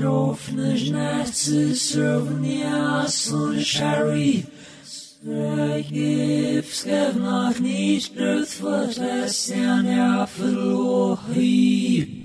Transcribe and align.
offenes 0.00 0.90
nettes 0.90 1.90
sovnias 1.90 3.30
und 3.30 3.60
sharif. 3.60 4.46
Gif 5.24 6.84
nach 7.16 7.60
nicht 7.60 8.16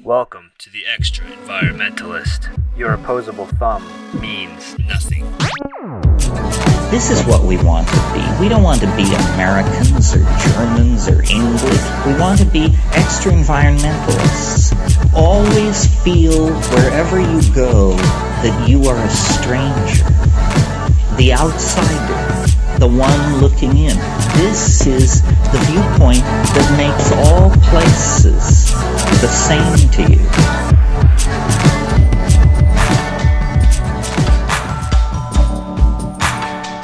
Welcome 0.03 0.51
to 0.57 0.69
the 0.71 0.85
Extra 0.97 1.25
Environmentalist. 1.25 2.49
Your 2.75 2.93
opposable 2.93 3.47
thumb 3.59 3.83
means 4.19 4.77
nothing. 4.79 5.25
This 6.89 7.11
is 7.11 7.23
what 7.25 7.43
we 7.43 7.57
want 7.57 7.87
to 7.87 7.99
be. 8.13 8.23
We 8.39 8.49
don't 8.49 8.63
want 8.63 8.81
to 8.81 8.87
be 8.95 9.03
Americans 9.33 10.15
or 10.15 10.23
Germans 10.39 11.07
or 11.07 11.21
English. 11.21 11.81
We 12.05 12.13
want 12.19 12.39
to 12.39 12.45
be 12.45 12.75
extra 12.93 13.31
environmentalists. 13.31 14.76
Always 15.17 15.87
feel 16.03 16.53
wherever 16.69 17.19
you 17.19 17.41
go 17.51 17.95
that 18.43 18.69
you 18.69 18.83
are 18.85 18.95
a 18.95 19.09
stranger, 19.09 20.05
the 21.17 21.33
outsider, 21.33 22.77
the 22.77 22.87
one 22.87 23.41
looking 23.41 23.75
in. 23.77 23.97
This 24.37 24.85
is 24.85 25.23
the 25.23 25.57
viewpoint 25.65 26.21
that 26.21 26.77
makes 26.77 27.11
all 27.11 27.49
places 27.71 28.71
the 29.19 29.27
same 29.27 29.89
to 29.89 30.13
you. 30.13 30.66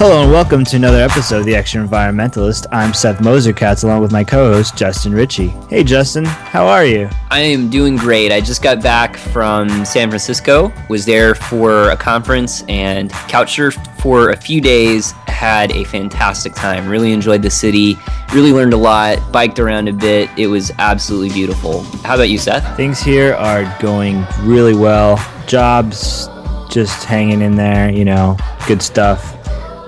Hello 0.03 0.21
and 0.21 0.33
welcome 0.33 0.65
to 0.65 0.75
another 0.75 0.97
episode 0.97 1.39
of 1.39 1.45
The 1.45 1.55
Extra 1.55 1.81
Environmentalist. 1.81 2.67
I'm 2.73 2.93
Seth 2.93 3.19
Moserkatz 3.19 3.85
along 3.85 4.01
with 4.01 4.11
my 4.11 4.21
co-host 4.21 4.75
Justin 4.75 5.13
Ritchie. 5.13 5.47
Hey 5.69 5.85
Justin, 5.85 6.25
how 6.25 6.67
are 6.67 6.83
you? 6.83 7.09
I 7.31 7.39
am 7.39 7.69
doing 7.69 7.95
great. 7.95 8.29
I 8.29 8.41
just 8.41 8.61
got 8.61 8.83
back 8.83 9.15
from 9.15 9.69
San 9.85 10.09
Francisco, 10.09 10.73
was 10.89 11.05
there 11.05 11.35
for 11.35 11.89
a 11.91 11.95
conference 11.95 12.63
and 12.63 13.11
couch 13.29 13.55
surfed 13.55 13.97
for 14.01 14.31
a 14.31 14.35
few 14.35 14.59
days, 14.59 15.13
had 15.27 15.71
a 15.71 15.85
fantastic 15.85 16.53
time. 16.53 16.89
Really 16.89 17.13
enjoyed 17.13 17.41
the 17.41 17.49
city, 17.49 17.95
really 18.33 18.51
learned 18.51 18.73
a 18.73 18.77
lot, 18.77 19.31
biked 19.31 19.57
around 19.57 19.87
a 19.87 19.93
bit. 19.93 20.29
It 20.37 20.47
was 20.47 20.69
absolutely 20.79 21.29
beautiful. 21.29 21.83
How 22.03 22.15
about 22.15 22.27
you, 22.27 22.39
Seth? 22.39 22.75
Things 22.75 22.99
here 22.99 23.35
are 23.35 23.73
going 23.81 24.25
really 24.41 24.75
well. 24.75 25.15
Jobs 25.47 26.27
just 26.69 27.05
hanging 27.05 27.41
in 27.41 27.55
there, 27.55 27.89
you 27.89 28.03
know, 28.03 28.35
good 28.67 28.81
stuff. 28.81 29.32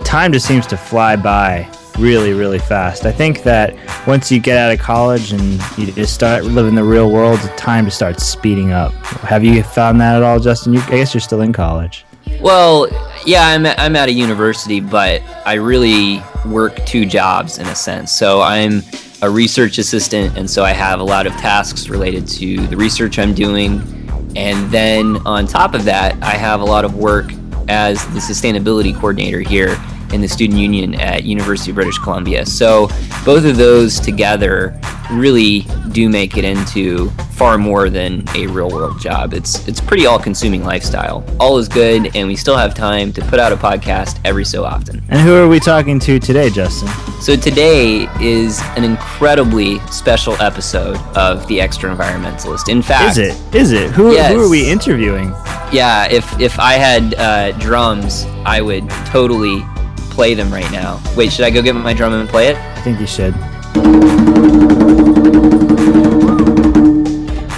Time 0.06 0.32
just 0.32 0.48
seems 0.48 0.66
to 0.68 0.78
fly 0.78 1.18
by 1.18 1.70
really, 1.98 2.34
really 2.34 2.60
fast. 2.60 3.06
I 3.06 3.12
think 3.12 3.44
that 3.44 3.76
once 4.08 4.32
you 4.32 4.40
get 4.40 4.58
out 4.58 4.72
of 4.72 4.80
college 4.80 5.34
and 5.34 5.60
you 5.78 5.92
just 5.92 6.14
start 6.14 6.46
living 6.46 6.76
the 6.76 6.84
real 6.84 7.12
world, 7.12 7.40
the 7.40 7.50
time 7.58 7.86
just 7.86 7.98
starts 7.98 8.24
speeding 8.24 8.72
up. 8.72 8.94
Have 9.24 9.44
you 9.44 9.62
found 9.64 10.00
that 10.02 10.16
at 10.16 10.24
all, 10.24 10.40
Justin? 10.40 10.74
You, 10.74 10.82
I 10.82 10.92
guess 10.92 11.14
you're 11.14 11.22
still 11.22 11.42
in 11.42 11.52
college. 11.52 12.06
Well, 12.40 12.88
yeah, 13.26 13.48
I'm 13.48 13.66
I'm 13.66 13.96
at 13.96 14.10
a 14.10 14.12
university, 14.12 14.80
but 14.80 15.22
I 15.46 15.54
really 15.54 16.22
work 16.46 16.86
two 16.86 17.06
jobs 17.06 17.58
in 17.58 17.68
a 17.68 17.76
sense. 17.76 18.12
So 18.12 18.42
I'm 18.42 18.84
a 19.22 19.30
research 19.30 19.78
assistant, 19.78 20.38
and 20.38 20.50
so 20.50 20.64
I 20.64 20.72
have 20.72 21.00
a 21.00 21.04
lot 21.04 21.28
of 21.28 21.34
tasks 21.34 21.90
related 21.90 22.28
to 22.28 22.68
the 22.68 22.78
research 22.78 23.20
I'm 23.20 23.34
doing. 23.34 23.82
And 24.36 24.70
then 24.70 25.18
on 25.26 25.48
top 25.48 25.74
of 25.74 25.86
that, 25.86 26.22
I 26.22 26.32
have 26.32 26.62
a 26.62 26.66
lot 26.66 26.84
of 26.84 26.96
work 26.96 27.32
as 27.68 28.06
the 28.08 28.20
sustainability 28.20 28.94
coordinator 28.94 29.40
here 29.40 29.78
in 30.14 30.22
the 30.22 30.28
student 30.28 30.60
union 30.60 30.96
at 30.96 31.24
University 31.24 31.72
of 31.72 31.76
British 31.76 31.98
Columbia. 31.98 32.46
So 32.46 32.88
both 33.26 33.46
of 33.46 33.58
those 33.58 34.00
together 34.00 34.80
really 35.12 35.62
do 35.92 36.10
make 36.10 36.36
it 36.38 36.44
into 36.44 37.10
far 37.36 37.58
more 37.58 37.90
than 37.90 38.24
a 38.34 38.48
real 38.48 38.70
world 38.70 39.00
job. 39.00 39.34
It's 39.34 39.68
it's 39.68 39.80
pretty 39.82 40.06
all 40.06 40.18
consuming 40.18 40.64
lifestyle. 40.64 41.24
All 41.40 41.58
is 41.58 41.68
good 41.68 42.16
and 42.16 42.28
we 42.28 42.36
still 42.36 42.56
have 42.58 42.74
time 42.74 43.12
to 43.14 43.22
put 43.26 43.40
out 43.40 43.52
a 43.52 43.58
podcast 43.58 44.20
every 44.26 44.46
so 44.46 44.64
often. 44.64 45.04
And 45.10 45.20
who 45.22 45.36
are 45.36 45.48
we 45.48 45.60
talking 45.60 46.00
to 46.00 46.18
today, 46.20 46.50
Justin? 46.50 46.88
So 47.22 47.36
today 47.36 48.08
is 48.22 48.62
an 48.78 48.84
incredibly 48.84 49.80
special 49.92 50.34
episode 50.42 50.98
of 51.18 51.46
The 51.48 51.60
Extra 51.62 51.94
Environmentalist. 51.94 52.70
In 52.70 52.82
fact, 52.82 53.12
Is 53.12 53.18
it? 53.18 53.56
Is 53.56 53.72
it? 53.74 53.92
Who, 53.92 54.14
Yes. 54.14 54.32
who 54.34 54.46
are 54.46 54.50
we 54.50 54.68
interviewing? 54.70 55.30
Yeah, 55.72 56.08
if 56.10 56.40
if 56.40 56.58
I 56.60 56.74
had 56.74 57.16
uh, 57.16 57.52
drums, 57.60 58.26
I 58.46 58.62
would 58.62 58.90
totally 59.08 59.66
play 60.16 60.34
them 60.34 60.52
right 60.52 60.72
now. 60.72 61.02
Wait, 61.16 61.32
should 61.32 61.44
I 61.46 61.50
go 61.50 61.62
get 61.62 61.76
my 61.76 61.94
drum 61.94 62.14
and 62.14 62.28
play 62.28 62.48
it? 62.48 62.56
I 62.56 62.82
think 62.82 63.00
you 63.02 63.06
should. 63.06 63.36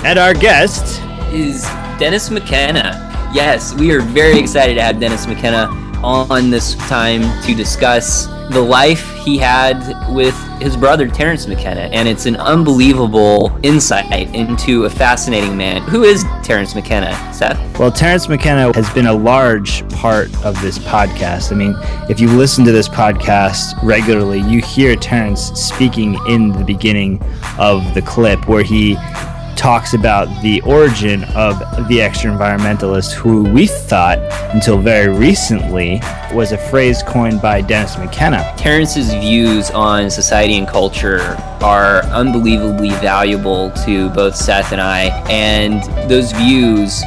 And 0.04 0.18
our 0.18 0.34
guest 0.34 1.02
Is 1.32 1.64
Dennis 2.00 2.32
McKenna. 2.32 3.04
Yes, 3.34 3.76
we 3.76 3.92
are 3.92 4.00
very 4.02 4.40
excited 4.40 4.76
to 4.76 4.82
have 4.82 5.00
Dennis 5.00 5.28
McKenna 5.28 5.68
on 6.04 6.50
this 6.50 6.76
time 6.88 7.22
to 7.44 7.54
discuss 7.54 8.28
the 8.52 8.62
life 8.62 9.14
he 9.18 9.38
had 9.38 9.78
with 10.14 10.34
his 10.62 10.78
brother 10.78 11.08
Terence 11.08 11.48
McKenna, 11.48 11.82
and 11.82 12.08
it's 12.08 12.26
an 12.26 12.38
unbelievable 12.38 13.58
insight 13.62 14.34
into 14.34 14.86
a 14.86 14.90
fascinating 14.90 15.58
man. 15.58 15.82
Who 15.84 16.04
is 16.04 16.24
Terence 16.44 16.74
McKenna, 16.74 17.14
Seth? 17.34 17.60
Well, 17.78 17.92
Terence 17.92 18.30
McKenna 18.30 18.74
has 18.74 18.90
been 18.92 19.08
a 19.08 19.14
large 19.14 19.88
part 19.90 20.34
of 20.46 20.60
this 20.62 20.80
podcast. 20.80 21.52
I 21.52 21.56
mean, 21.56 21.76
if 22.10 22.20
you 22.20 22.30
listen 22.30 22.64
to 22.66 22.72
this 22.72 22.88
podcast 22.88 23.78
regularly, 23.84 24.40
you 24.40 24.62
hear 24.62 24.96
Terence 24.96 25.52
speaking 25.52 26.18
in 26.28 26.54
the 26.54 26.64
beginning 26.64 27.22
of 27.60 27.94
the 27.94 28.02
clip 28.02 28.48
where 28.48 28.64
he 28.64 28.96
talks 29.58 29.94
about 29.94 30.28
the 30.42 30.62
origin 30.62 31.24
of 31.36 31.60
the 31.88 32.02
extra 32.02 32.32
environmentalist, 32.32 33.14
who 33.14 33.44
we 33.44 33.68
thought 33.68 34.20
until 34.54 34.78
very 34.78 35.10
recently 35.14 36.00
was 36.34 36.52
a 36.52 36.58
phrase 36.58 37.02
coined 37.04 37.42
by 37.42 37.62
Dennis 37.62 37.98
McKenna. 37.98 38.54
Terence's 38.58 39.14
views 39.16 39.72
on 39.72 40.10
society 40.10 40.58
and 40.58 40.68
culture 40.68 41.36
are 41.62 42.04
unbelievably 42.06 42.92
valuable 42.92 43.72
to 43.86 44.10
both 44.12 44.36
Seth 44.36 44.72
and 44.72 44.82
I, 44.82 45.06
and 45.30 45.84
those 46.10 46.32
views 46.32 47.04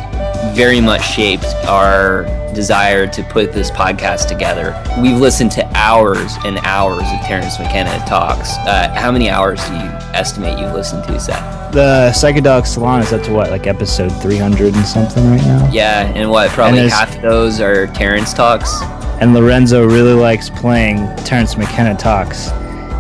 very 0.54 0.80
much 0.80 1.02
shaped 1.02 1.44
our 1.66 2.24
desire 2.54 3.06
to 3.06 3.22
put 3.24 3.52
this 3.52 3.70
podcast 3.70 4.26
together. 4.28 4.74
We've 5.00 5.16
listened 5.16 5.52
to 5.52 5.66
hours 5.76 6.34
and 6.44 6.58
hours 6.58 7.02
of 7.02 7.20
Terence 7.26 7.58
McKenna 7.58 7.96
talks. 8.06 8.56
Uh, 8.58 8.92
how 8.96 9.12
many 9.12 9.30
hours 9.30 9.64
do 9.68 9.74
you 9.74 9.80
estimate 10.14 10.58
you've 10.58 10.72
listened 10.72 11.04
to, 11.04 11.20
Seth? 11.20 11.72
The 11.72 12.10
psychedelic 12.12 12.66
salon 12.66 13.02
is 13.02 13.12
up 13.12 13.22
to 13.22 13.32
what, 13.32 13.50
like 13.50 13.68
episode 13.68 14.08
300 14.20 14.74
and 14.74 14.84
something 14.84 15.24
right 15.30 15.40
now? 15.42 15.70
Yeah, 15.72 16.06
and 16.16 16.28
what, 16.30 16.50
probably 16.50 16.80
there's- 16.80 16.92
half 16.92 17.14
of 17.16 17.22
those 17.22 17.60
are 17.60 17.86
Terence 17.88 18.34
talks? 18.34 18.82
and 19.20 19.34
Lorenzo 19.34 19.84
really 19.86 20.14
likes 20.14 20.48
playing 20.48 20.96
Terence 21.18 21.56
McKenna 21.56 21.94
talks. 21.94 22.50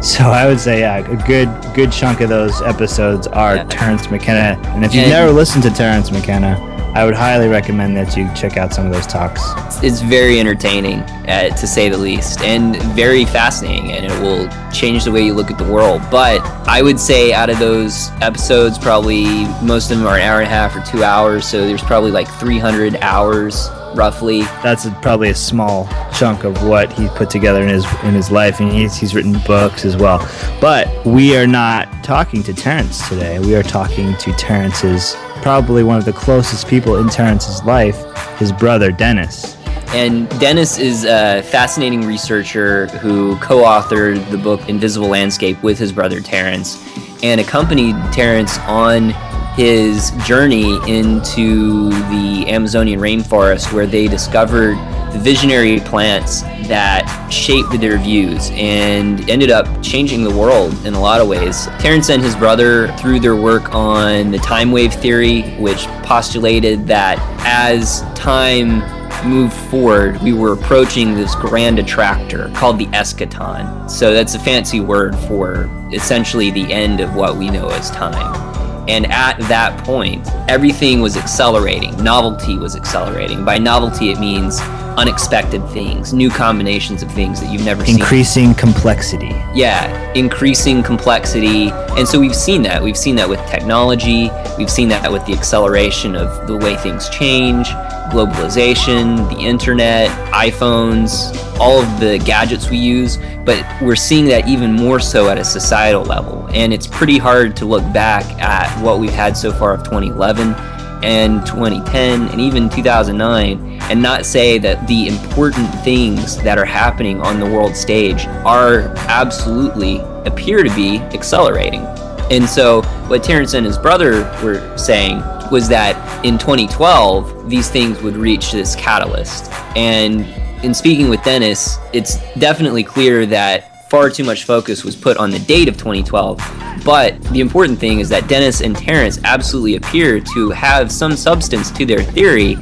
So 0.06 0.24
I 0.24 0.46
would 0.46 0.60
say, 0.60 0.80
yeah, 0.80 0.98
a 0.98 1.26
good 1.26 1.48
good 1.74 1.90
chunk 1.92 2.20
of 2.20 2.28
those 2.28 2.60
episodes 2.62 3.26
are 3.26 3.56
Yeah. 3.56 3.64
Terence 3.64 4.10
McKenna. 4.10 4.58
And 4.70 4.84
if 4.84 4.94
you've 4.94 5.04
And- 5.04 5.12
never 5.12 5.30
listened 5.32 5.62
to 5.64 5.70
Terence 5.70 6.10
McKenna, 6.10 6.56
I 6.92 7.04
would 7.04 7.14
highly 7.14 7.46
recommend 7.46 7.96
that 7.96 8.16
you 8.16 8.28
check 8.34 8.56
out 8.56 8.74
some 8.74 8.84
of 8.84 8.92
those 8.92 9.06
talks. 9.06 9.40
it's 9.82 10.00
very 10.00 10.40
entertaining 10.40 11.00
uh, 11.00 11.48
to 11.56 11.66
say 11.66 11.88
the 11.88 11.96
least 11.96 12.40
and 12.40 12.76
very 12.94 13.24
fascinating 13.24 13.92
and 13.92 14.06
it 14.06 14.20
will 14.20 14.48
change 14.72 15.04
the 15.04 15.12
way 15.12 15.24
you 15.24 15.32
look 15.32 15.50
at 15.50 15.58
the 15.58 15.72
world 15.72 16.02
but 16.10 16.40
i 16.66 16.82
would 16.82 16.98
say 16.98 17.32
out 17.32 17.48
of 17.48 17.58
those 17.58 18.10
episodes 18.20 18.76
probably 18.78 19.24
most 19.62 19.90
of 19.90 19.98
them 19.98 20.06
are 20.06 20.16
an 20.16 20.22
hour 20.22 20.40
and 20.40 20.48
a 20.48 20.50
half 20.50 20.74
or 20.76 20.80
two 20.80 21.04
hours 21.04 21.46
so 21.46 21.64
there's 21.64 21.82
probably 21.82 22.10
like 22.10 22.28
300 22.28 22.96
hours 22.96 23.68
roughly 23.94 24.42
That's 24.62 24.84
a, 24.84 24.90
probably 25.02 25.30
a 25.30 25.34
small 25.34 25.88
chunk 26.12 26.44
of 26.44 26.62
what 26.66 26.92
he 26.92 27.08
put 27.08 27.30
together 27.30 27.62
in 27.62 27.68
his 27.68 27.84
in 28.04 28.14
his 28.14 28.30
life, 28.30 28.60
and 28.60 28.70
he's 28.70 28.96
he's 28.96 29.16
written 29.16 29.36
books 29.46 29.84
as 29.84 29.96
well. 29.96 30.18
But 30.60 31.04
we 31.04 31.36
are 31.36 31.46
not 31.46 31.88
talking 32.04 32.44
to 32.44 32.54
Terence 32.54 33.08
today. 33.08 33.40
We 33.40 33.56
are 33.56 33.64
talking 33.64 34.16
to 34.16 34.32
Terence's 34.34 35.16
probably 35.42 35.82
one 35.82 35.98
of 35.98 36.04
the 36.04 36.12
closest 36.12 36.68
people 36.68 36.96
in 36.96 37.08
Terence's 37.08 37.62
life, 37.64 38.04
his 38.38 38.52
brother 38.52 38.92
Dennis. 38.92 39.56
And 39.92 40.28
Dennis 40.38 40.78
is 40.78 41.04
a 41.04 41.42
fascinating 41.42 42.06
researcher 42.06 42.86
who 42.98 43.36
co 43.38 43.64
authored 43.64 44.28
the 44.30 44.38
book 44.38 44.68
Invisible 44.68 45.08
Landscape 45.08 45.60
with 45.62 45.78
his 45.78 45.90
brother 45.90 46.20
Terence 46.20 46.78
and 47.22 47.40
accompanied 47.40 47.96
Terence 48.12 48.58
on 48.60 49.10
his 49.54 50.12
journey 50.24 50.78
into 50.88 51.90
the 51.90 52.44
Amazonian 52.48 53.00
rainforest 53.00 53.72
where 53.72 53.86
they 53.86 54.06
discovered 54.06 54.76
the 55.12 55.18
visionary 55.18 55.80
plants 55.80 56.42
that 56.68 57.28
shaped 57.30 57.80
their 57.80 57.98
views 57.98 58.50
and 58.52 59.28
ended 59.28 59.50
up 59.50 59.66
changing 59.82 60.22
the 60.22 60.34
world 60.34 60.74
in 60.86 60.94
a 60.94 61.00
lot 61.00 61.20
of 61.20 61.28
ways. 61.28 61.66
Terence 61.78 62.10
and 62.10 62.22
his 62.22 62.36
brother, 62.36 62.88
through 62.96 63.20
their 63.20 63.36
work 63.36 63.74
on 63.74 64.30
the 64.30 64.38
time 64.38 64.70
wave 64.70 64.94
theory, 64.94 65.42
which 65.56 65.86
postulated 66.04 66.86
that 66.86 67.18
as 67.44 68.02
time 68.14 68.80
moved 69.26 69.52
forward, 69.52 70.20
we 70.22 70.32
were 70.32 70.52
approaching 70.52 71.14
this 71.14 71.34
grand 71.34 71.78
attractor 71.78 72.50
called 72.54 72.78
the 72.78 72.86
eschaton. 72.86 73.90
So 73.90 74.14
that's 74.14 74.34
a 74.34 74.38
fancy 74.38 74.80
word 74.80 75.16
for 75.28 75.68
essentially 75.92 76.50
the 76.50 76.72
end 76.72 77.00
of 77.00 77.14
what 77.14 77.36
we 77.36 77.50
know 77.50 77.68
as 77.68 77.90
time. 77.90 78.50
And 78.88 79.06
at 79.12 79.38
that 79.42 79.84
point, 79.84 80.26
everything 80.48 81.00
was 81.00 81.16
accelerating. 81.16 82.02
Novelty 82.02 82.56
was 82.56 82.74
accelerating. 82.74 83.44
By 83.44 83.58
novelty, 83.58 84.10
it 84.10 84.18
means 84.18 84.60
unexpected 84.96 85.66
things, 85.70 86.12
new 86.12 86.30
combinations 86.30 87.02
of 87.02 87.10
things 87.12 87.40
that 87.40 87.52
you've 87.52 87.64
never 87.64 87.84
seen. 87.84 87.98
Increasing 87.98 88.54
complexity. 88.54 89.30
Yeah, 89.54 90.12
increasing 90.12 90.82
complexity. 90.82 91.70
And 91.70 92.06
so 92.06 92.18
we've 92.18 92.34
seen 92.34 92.62
that. 92.62 92.82
We've 92.82 92.96
seen 92.96 93.16
that 93.16 93.28
with 93.28 93.40
technology. 93.48 94.30
We've 94.58 94.70
seen 94.70 94.88
that 94.88 95.10
with 95.10 95.24
the 95.26 95.32
acceleration 95.32 96.16
of 96.16 96.46
the 96.46 96.56
way 96.56 96.76
things 96.76 97.08
change, 97.10 97.68
globalization, 98.10 99.28
the 99.30 99.38
internet, 99.38 100.08
iPhones, 100.32 101.34
all 101.58 101.80
of 101.80 102.00
the 102.00 102.18
gadgets 102.18 102.70
we 102.70 102.78
use. 102.78 103.18
But 103.44 103.64
we're 103.80 103.96
seeing 103.96 104.26
that 104.26 104.48
even 104.48 104.72
more 104.72 105.00
so 105.00 105.28
at 105.28 105.38
a 105.38 105.44
societal 105.44 106.02
level. 106.02 106.48
And 106.52 106.72
it's 106.72 106.86
pretty 106.86 107.18
hard 107.18 107.56
to 107.58 107.64
look 107.64 107.84
back 107.92 108.24
at 108.40 108.82
what 108.82 108.98
we've 108.98 109.10
had 109.10 109.36
so 109.36 109.52
far 109.52 109.72
of 109.72 109.84
2011 109.84 110.54
and 111.02 111.46
2010 111.46 112.28
and 112.28 112.40
even 112.40 112.68
2009 112.68 113.69
and 113.90 114.00
not 114.00 114.24
say 114.24 114.56
that 114.58 114.86
the 114.86 115.08
important 115.08 115.68
things 115.82 116.36
that 116.38 116.56
are 116.58 116.64
happening 116.64 117.20
on 117.20 117.40
the 117.40 117.46
world 117.46 117.74
stage 117.74 118.26
are 118.46 118.94
absolutely 119.08 119.98
appear 120.24 120.62
to 120.62 120.74
be 120.76 120.98
accelerating. 120.98 121.84
And 122.30 122.48
so, 122.48 122.82
what 123.08 123.24
Terence 123.24 123.54
and 123.54 123.66
his 123.66 123.76
brother 123.76 124.22
were 124.44 124.78
saying 124.78 125.18
was 125.50 125.68
that 125.68 126.24
in 126.24 126.38
2012, 126.38 127.50
these 127.50 127.68
things 127.68 128.00
would 128.02 128.16
reach 128.16 128.52
this 128.52 128.76
catalyst. 128.76 129.50
And 129.76 130.20
in 130.64 130.72
speaking 130.72 131.08
with 131.08 131.22
Dennis, 131.24 131.78
it's 131.92 132.18
definitely 132.34 132.84
clear 132.84 133.26
that 133.26 133.90
far 133.90 134.08
too 134.08 134.22
much 134.22 134.44
focus 134.44 134.84
was 134.84 134.94
put 134.94 135.16
on 135.16 135.32
the 135.32 135.40
date 135.40 135.68
of 135.68 135.76
2012. 135.76 136.38
But 136.84 137.20
the 137.24 137.40
important 137.40 137.80
thing 137.80 137.98
is 137.98 138.08
that 138.10 138.28
Dennis 138.28 138.60
and 138.60 138.76
Terence 138.76 139.18
absolutely 139.24 139.74
appear 139.74 140.20
to 140.20 140.50
have 140.50 140.92
some 140.92 141.16
substance 141.16 141.72
to 141.72 141.84
their 141.84 142.02
theory, 142.02 142.54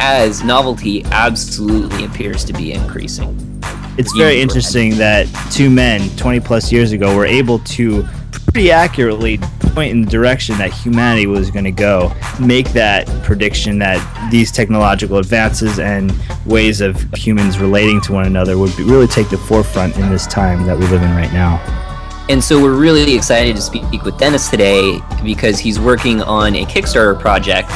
as 0.00 0.42
novelty 0.42 1.04
absolutely 1.06 2.04
appears 2.04 2.44
to 2.44 2.52
be 2.52 2.72
increasing. 2.72 3.36
It's 3.98 4.12
very 4.16 4.40
interesting 4.40 4.96
that 4.96 5.26
two 5.52 5.68
men 5.68 6.08
20 6.16 6.40
plus 6.40 6.72
years 6.72 6.92
ago 6.92 7.14
were 7.14 7.26
able 7.26 7.58
to 7.60 8.06
pretty 8.52 8.70
accurately 8.70 9.38
point 9.72 9.90
in 9.90 10.02
the 10.02 10.10
direction 10.10 10.56
that 10.58 10.72
humanity 10.72 11.26
was 11.26 11.50
going 11.50 11.64
to 11.64 11.70
go, 11.70 12.14
make 12.40 12.68
that 12.70 13.06
prediction 13.24 13.78
that 13.78 14.30
these 14.30 14.52
technological 14.52 15.18
advances 15.18 15.78
and 15.78 16.12
ways 16.44 16.80
of 16.80 17.00
humans 17.14 17.58
relating 17.58 18.00
to 18.02 18.12
one 18.12 18.26
another 18.26 18.58
would 18.58 18.74
be, 18.76 18.82
really 18.82 19.06
take 19.06 19.28
the 19.30 19.38
forefront 19.38 19.96
in 19.96 20.08
this 20.10 20.26
time 20.26 20.66
that 20.66 20.78
we 20.78 20.86
live 20.88 21.02
in 21.02 21.10
right 21.12 21.32
now. 21.32 21.56
And 22.28 22.42
so 22.42 22.62
we're 22.62 22.78
really 22.78 23.14
excited 23.14 23.56
to 23.56 23.62
speak 23.62 24.02
with 24.04 24.18
Dennis 24.18 24.48
today 24.48 25.00
because 25.24 25.58
he's 25.58 25.80
working 25.80 26.22
on 26.22 26.54
a 26.54 26.64
Kickstarter 26.64 27.18
project 27.18 27.70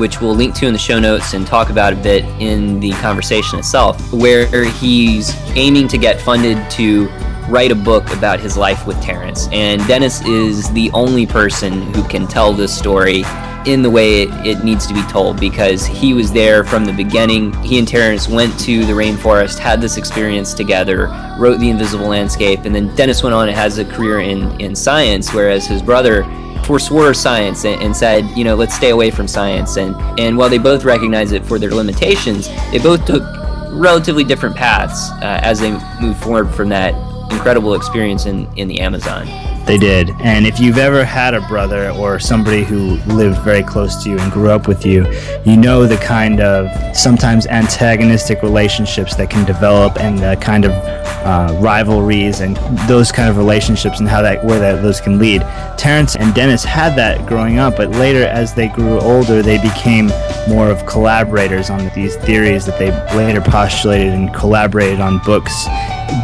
which 0.00 0.20
we'll 0.20 0.34
link 0.34 0.54
to 0.56 0.66
in 0.66 0.72
the 0.72 0.78
show 0.78 0.98
notes 0.98 1.34
and 1.34 1.46
talk 1.46 1.70
about 1.70 1.92
a 1.92 1.96
bit 1.96 2.24
in 2.40 2.80
the 2.80 2.90
conversation 2.94 3.58
itself, 3.58 4.12
where 4.12 4.64
he's 4.64 5.36
aiming 5.54 5.86
to 5.88 5.98
get 5.98 6.20
funded 6.20 6.58
to 6.70 7.06
write 7.48 7.70
a 7.70 7.74
book 7.74 8.12
about 8.14 8.40
his 8.40 8.56
life 8.56 8.86
with 8.86 9.00
Terence. 9.02 9.48
And 9.52 9.86
Dennis 9.86 10.24
is 10.24 10.72
the 10.72 10.90
only 10.92 11.26
person 11.26 11.82
who 11.94 12.02
can 12.04 12.26
tell 12.26 12.52
this 12.52 12.76
story 12.76 13.24
in 13.66 13.82
the 13.82 13.90
way 13.90 14.22
it, 14.22 14.46
it, 14.46 14.64
needs 14.64 14.86
to 14.86 14.94
be 14.94 15.02
told 15.02 15.38
because 15.38 15.84
he 15.84 16.14
was 16.14 16.32
there 16.32 16.64
from 16.64 16.86
the 16.86 16.92
beginning. 16.92 17.52
He 17.62 17.78
and 17.78 17.86
Terence 17.86 18.26
went 18.26 18.58
to 18.60 18.86
the 18.86 18.94
rainforest, 18.94 19.58
had 19.58 19.82
this 19.82 19.98
experience 19.98 20.54
together, 20.54 21.08
wrote 21.38 21.58
The 21.58 21.68
Invisible 21.68 22.06
Landscape, 22.06 22.60
and 22.64 22.74
then 22.74 22.94
Dennis 22.94 23.22
went 23.22 23.34
on 23.34 23.48
and 23.48 23.56
has 23.56 23.76
a 23.76 23.84
career 23.84 24.20
in, 24.20 24.58
in 24.60 24.74
science, 24.74 25.34
whereas 25.34 25.66
his 25.66 25.82
brother 25.82 26.22
forswore 26.70 27.16
science 27.16 27.64
and, 27.64 27.82
and, 27.82 27.96
said, 27.96 28.24
you 28.36 28.44
know, 28.44 28.54
let's 28.54 28.74
stay 28.74 28.90
away 28.90 29.10
from 29.10 29.26
science. 29.26 29.76
And, 29.76 29.96
and 30.20 30.36
while 30.36 30.48
they 30.48 30.58
both 30.58 30.84
recognize 30.84 31.32
it 31.32 31.44
for 31.44 31.58
their 31.58 31.70
limitations, 31.70 32.48
they 32.70 32.78
both 32.78 33.04
took 33.04 33.24
relatively 33.70 34.22
different 34.22 34.54
paths 34.54 35.10
uh, 35.22 35.40
as 35.42 35.58
they 35.58 35.72
moved 36.00 36.22
forward 36.22 36.48
from 36.54 36.68
that 36.68 37.09
incredible 37.30 37.74
experience 37.74 38.26
in, 38.26 38.48
in 38.56 38.68
the 38.68 38.80
Amazon. 38.80 39.26
They 39.66 39.78
did. 39.78 40.10
And 40.20 40.46
if 40.46 40.58
you've 40.58 40.78
ever 40.78 41.04
had 41.04 41.34
a 41.34 41.40
brother 41.42 41.90
or 41.90 42.18
somebody 42.18 42.64
who 42.64 42.96
lived 43.06 43.38
very 43.42 43.62
close 43.62 44.02
to 44.02 44.10
you 44.10 44.18
and 44.18 44.32
grew 44.32 44.50
up 44.50 44.66
with 44.66 44.84
you, 44.84 45.06
you 45.44 45.56
know 45.56 45.86
the 45.86 45.96
kind 45.98 46.40
of 46.40 46.68
sometimes 46.96 47.46
antagonistic 47.46 48.42
relationships 48.42 49.14
that 49.16 49.30
can 49.30 49.44
develop 49.44 50.00
and 50.00 50.18
the 50.18 50.36
kind 50.40 50.64
of 50.64 50.72
uh, 50.72 51.54
rivalries 51.60 52.40
and 52.40 52.56
those 52.88 53.12
kind 53.12 53.28
of 53.28 53.36
relationships 53.36 54.00
and 54.00 54.08
how 54.08 54.22
that 54.22 54.42
where 54.44 54.58
that 54.58 54.82
those 54.82 55.00
can 55.00 55.18
lead. 55.18 55.42
Terence 55.76 56.16
and 56.16 56.34
Dennis 56.34 56.64
had 56.64 56.96
that 56.96 57.26
growing 57.26 57.58
up, 57.58 57.76
but 57.76 57.90
later 57.90 58.24
as 58.24 58.54
they 58.54 58.68
grew 58.68 58.98
older, 59.00 59.42
they 59.42 59.60
became 59.60 60.10
more 60.48 60.68
of 60.68 60.84
collaborators 60.86 61.70
on 61.70 61.90
these 61.94 62.16
theories 62.16 62.66
that 62.66 62.78
they 62.78 62.90
later 63.16 63.40
postulated 63.40 64.12
and 64.12 64.34
collaborated 64.34 65.00
on 65.00 65.18
books. 65.18 65.66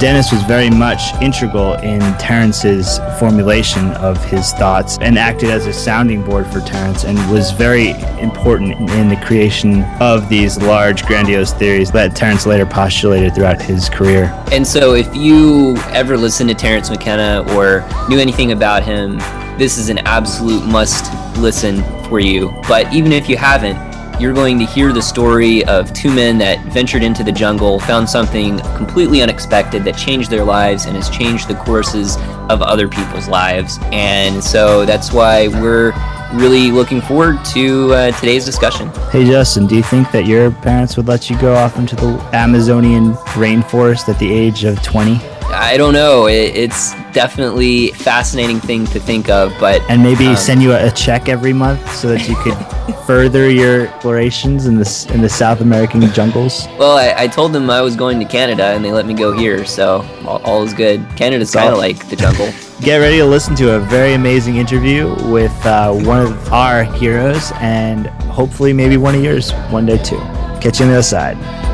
Dennis 0.00 0.32
was 0.32 0.42
very 0.44 0.70
much 0.70 0.95
integral 1.20 1.74
in 1.74 2.00
Terence's 2.18 2.98
formulation 3.18 3.92
of 3.92 4.22
his 4.24 4.52
thoughts 4.52 4.98
and 5.00 5.18
acted 5.18 5.50
as 5.50 5.66
a 5.66 5.72
sounding 5.72 6.22
board 6.22 6.46
for 6.46 6.60
Terence 6.60 7.04
and 7.04 7.18
was 7.30 7.50
very 7.52 7.90
important 8.20 8.72
in 8.90 9.08
the 9.08 9.16
creation 9.24 9.82
of 10.00 10.28
these 10.28 10.58
large, 10.58 11.04
grandiose 11.06 11.52
theories 11.52 11.90
that 11.92 12.14
Terence 12.14 12.46
later 12.46 12.66
postulated 12.66 13.34
throughout 13.34 13.60
his 13.60 13.88
career. 13.88 14.32
And 14.52 14.66
so, 14.66 14.94
if 14.94 15.14
you 15.14 15.76
ever 15.90 16.16
listened 16.16 16.48
to 16.50 16.54
Terence 16.54 16.90
McKenna 16.90 17.44
or 17.54 17.86
knew 18.08 18.18
anything 18.18 18.52
about 18.52 18.82
him, 18.82 19.18
this 19.58 19.78
is 19.78 19.88
an 19.88 19.98
absolute 19.98 20.66
must 20.66 21.12
listen 21.38 21.82
for 22.04 22.20
you. 22.20 22.52
But 22.68 22.92
even 22.92 23.12
if 23.12 23.28
you 23.28 23.36
haven't, 23.36 23.76
you're 24.18 24.32
going 24.32 24.58
to 24.58 24.64
hear 24.64 24.92
the 24.92 25.02
story 25.02 25.64
of 25.66 25.92
two 25.92 26.12
men 26.14 26.38
that 26.38 26.64
ventured 26.72 27.02
into 27.02 27.22
the 27.22 27.32
jungle, 27.32 27.78
found 27.80 28.08
something 28.08 28.58
completely 28.76 29.20
unexpected 29.20 29.84
that 29.84 29.96
changed 29.96 30.30
their 30.30 30.44
lives 30.44 30.86
and 30.86 30.96
has 30.96 31.10
changed 31.10 31.48
the 31.48 31.54
courses 31.54 32.16
of 32.48 32.62
other 32.62 32.88
people's 32.88 33.28
lives. 33.28 33.78
And 33.92 34.42
so 34.42 34.86
that's 34.86 35.12
why 35.12 35.48
we're 35.48 35.92
really 36.32 36.70
looking 36.70 37.00
forward 37.00 37.44
to 37.46 37.92
uh, 37.92 38.12
today's 38.12 38.44
discussion. 38.44 38.88
Hey, 39.10 39.24
Justin, 39.26 39.66
do 39.66 39.76
you 39.76 39.82
think 39.82 40.10
that 40.12 40.26
your 40.26 40.50
parents 40.50 40.96
would 40.96 41.06
let 41.06 41.28
you 41.28 41.38
go 41.38 41.54
off 41.54 41.78
into 41.78 41.94
the 41.94 42.18
Amazonian 42.32 43.12
rainforest 43.34 44.08
at 44.08 44.18
the 44.18 44.32
age 44.32 44.64
of 44.64 44.82
20? 44.82 45.35
I 45.66 45.76
don't 45.76 45.94
know. 45.94 46.28
It, 46.28 46.54
it's 46.54 46.94
definitely 47.12 47.88
fascinating 47.88 48.60
thing 48.60 48.86
to 48.86 49.00
think 49.00 49.28
of, 49.28 49.52
but 49.58 49.82
and 49.90 50.00
maybe 50.00 50.28
um, 50.28 50.36
send 50.36 50.62
you 50.62 50.70
a, 50.70 50.86
a, 50.86 50.90
check 50.92 51.28
every 51.28 51.52
month 51.52 51.92
so 51.92 52.06
that 52.06 52.28
you 52.28 52.36
could 52.36 52.54
further 53.06 53.50
your 53.50 53.88
explorations 53.88 54.66
in 54.66 54.76
the 54.76 55.10
in 55.12 55.22
the 55.22 55.28
South 55.28 55.60
American 55.60 56.02
jungles. 56.12 56.68
Well, 56.78 56.96
I, 56.96 57.24
I, 57.24 57.26
told 57.26 57.52
them 57.52 57.68
I 57.68 57.80
was 57.80 57.96
going 57.96 58.20
to 58.20 58.24
Canada, 58.24 58.66
and 58.66 58.84
they 58.84 58.92
let 58.92 59.06
me 59.06 59.14
go 59.14 59.32
here, 59.36 59.64
so 59.64 60.06
all, 60.24 60.40
all 60.44 60.62
is 60.62 60.72
good. 60.72 61.04
Canada's 61.16 61.52
kind 61.52 61.72
of 61.72 61.78
like 61.78 62.08
the 62.08 62.16
jungle. 62.16 62.48
Get 62.80 62.98
ready 62.98 63.16
to 63.16 63.26
listen 63.26 63.56
to 63.56 63.74
a 63.74 63.80
very 63.80 64.14
amazing 64.14 64.56
interview 64.56 65.16
with 65.28 65.66
uh, 65.66 65.92
one 65.92 66.20
of 66.22 66.52
our 66.52 66.84
heroes, 66.84 67.50
and 67.56 68.06
hopefully 68.30 68.72
maybe 68.72 68.96
one 68.98 69.16
of 69.16 69.24
yours 69.24 69.50
one 69.70 69.84
day 69.84 69.98
too. 69.98 70.18
Catch 70.60 70.78
you 70.78 70.86
on 70.86 70.92
the 70.92 70.98
other 70.98 71.02
side. 71.02 71.65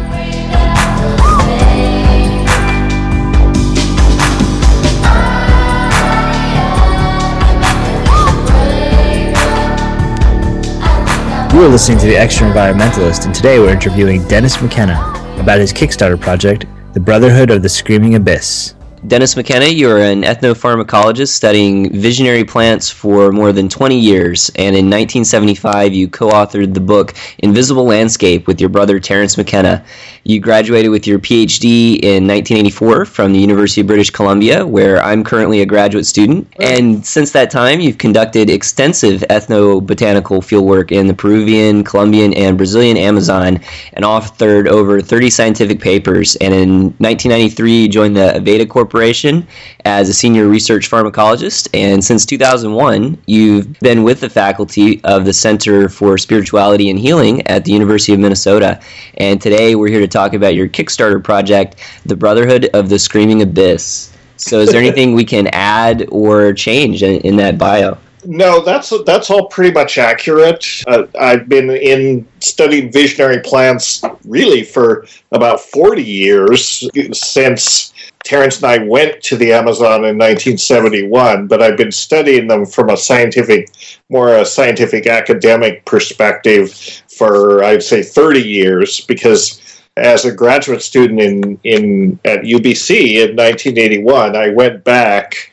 You 11.63 11.69
are 11.69 11.71
listening 11.71 11.99
to 11.99 12.07
The 12.07 12.17
Extra 12.17 12.51
Environmentalist, 12.51 13.25
and 13.25 13.33
today 13.33 13.61
we're 13.61 13.71
interviewing 13.71 14.27
Dennis 14.27 14.61
McKenna 14.61 14.99
about 15.39 15.61
his 15.61 15.73
Kickstarter 15.73 16.21
project, 16.21 16.67
The 16.93 16.99
Brotherhood 16.99 17.53
of 17.53 17.63
the 17.63 17.69
Screaming 17.69 18.17
Abyss. 18.17 18.75
Dennis 19.05 19.35
McKenna, 19.35 19.67
you're 19.67 19.99
an 19.99 20.23
ethnopharmacologist 20.23 21.31
studying 21.31 21.93
visionary 21.93 22.45
plants 22.45 22.89
for 22.89 23.33
more 23.33 23.51
than 23.51 23.69
20 23.69 23.99
years, 23.99 24.49
and 24.51 24.77
in 24.77 24.87
1975 24.87 25.93
you 25.93 26.07
co 26.07 26.29
authored 26.29 26.73
the 26.73 26.81
book 26.81 27.13
Invisible 27.39 27.85
Landscape 27.85 28.47
with 28.47 28.61
your 28.61 28.71
brother 28.71 29.01
Terence 29.01 29.37
McKenna. 29.37 29.85
You 30.23 30.39
graduated 30.39 30.93
with 30.93 31.05
your 31.05 31.19
PhD 31.19 31.95
in 31.95 32.29
1984 32.29 33.07
from 33.07 33.33
the 33.33 33.41
University 33.41 33.81
of 33.81 33.89
British 33.89 34.11
Columbia, 34.11 34.65
where 34.65 35.03
I'm 35.03 35.25
currently 35.25 35.63
a 35.63 35.67
graduate 35.67 36.07
student. 36.07 36.47
And 36.61 37.05
since 37.05 37.33
that 37.33 37.51
time, 37.51 37.81
you've 37.81 37.99
conducted 37.99 38.49
extensive 38.49 39.23
ethnobotanical 39.23 40.39
fieldwork 40.47 40.93
in 40.93 41.09
the 41.09 41.15
Peruvian, 41.15 41.83
Colombian, 41.83 42.33
and 42.35 42.57
Brazilian 42.57 42.97
Amazon, 42.97 43.59
and 43.95 44.05
authored 44.05 44.69
over 44.69 45.01
30 45.01 45.29
scientific 45.29 45.81
papers. 45.81 46.37
And 46.37 46.55
in 46.55 46.71
1993, 46.99 47.83
you 47.83 47.89
joined 47.89 48.17
the 48.17 48.35
Aveda 48.37 48.69
Corporation 48.69 48.92
Corporation 48.93 49.47
as 49.87 50.11
a 50.11 50.13
senior 50.13 50.49
research 50.49 50.91
pharmacologist, 50.91 51.67
and 51.73 52.05
since 52.05 52.27
2001, 52.27 53.17
you've 53.27 53.81
been 53.81 54.03
with 54.03 54.21
the 54.21 54.29
faculty 54.29 55.03
of 55.05 55.25
the 55.25 55.33
Center 55.33 55.89
for 55.89 56.19
Spirituality 56.19 56.91
and 56.91 56.99
Healing 56.99 57.41
at 57.47 57.65
the 57.65 57.73
University 57.73 58.13
of 58.13 58.21
Minnesota. 58.21 58.79
And 59.17 59.41
today 59.41 59.77
we're 59.77 59.89
here 59.89 60.01
to 60.01 60.07
talk 60.07 60.35
about 60.35 60.55
your 60.55 60.69
Kickstarter 60.69 61.25
project, 61.25 61.77
The 62.05 62.15
Brotherhood 62.15 62.69
of 62.75 62.91
the 62.91 62.99
Screaming 62.99 63.41
Abyss. 63.41 64.13
So, 64.37 64.61
is 64.61 64.71
there 64.71 64.83
anything 64.87 65.15
we 65.15 65.25
can 65.25 65.47
add 65.55 66.07
or 66.11 66.53
change 66.53 67.03
in, 67.03 67.23
in 67.23 67.37
that 67.37 67.57
bio? 67.57 67.97
No, 68.25 68.61
that's 68.61 68.93
that's 69.05 69.31
all 69.31 69.49
pretty 69.49 69.73
much 69.73 69.99
accurate. 69.99 70.65
Uh, 70.87 71.07
I've 71.19 71.49
been 71.49 71.71
in 71.71 72.27
studying 72.41 72.93
visionary 72.93 73.41
plants 73.41 74.03
really 74.25 74.63
for 74.63 75.07
about 75.33 75.61
forty 75.61 76.05
years 76.05 76.89
since 77.13 77.93
Terence 78.25 78.63
and 78.63 78.67
I 78.67 78.79
went 78.79 79.23
to 79.25 79.37
the 79.37 79.53
Amazon 79.53 80.05
in 80.05 80.19
1971. 80.19 81.49
But 81.49 81.63
I've 81.63 81.77
been 81.77 81.91
studying 81.91 82.47
them 82.47 82.65
from 82.65 82.91
a 82.91 82.97
scientific, 82.97 83.71
more 84.09 84.37
a 84.37 84.45
scientific 84.45 85.07
academic 85.07 85.85
perspective 85.85 86.73
for 87.09 87.65
I'd 87.65 87.83
say 87.83 88.03
thirty 88.03 88.43
years 88.43 89.01
because 89.01 89.61
as 89.97 90.25
a 90.25 90.33
graduate 90.33 90.83
student 90.83 91.21
in, 91.21 91.61
in 91.65 92.21
at 92.25 92.41
UBC 92.41 93.17
in 93.17 93.37
1981, 93.37 94.37
I 94.37 94.49
went 94.49 94.85
back 94.85 95.52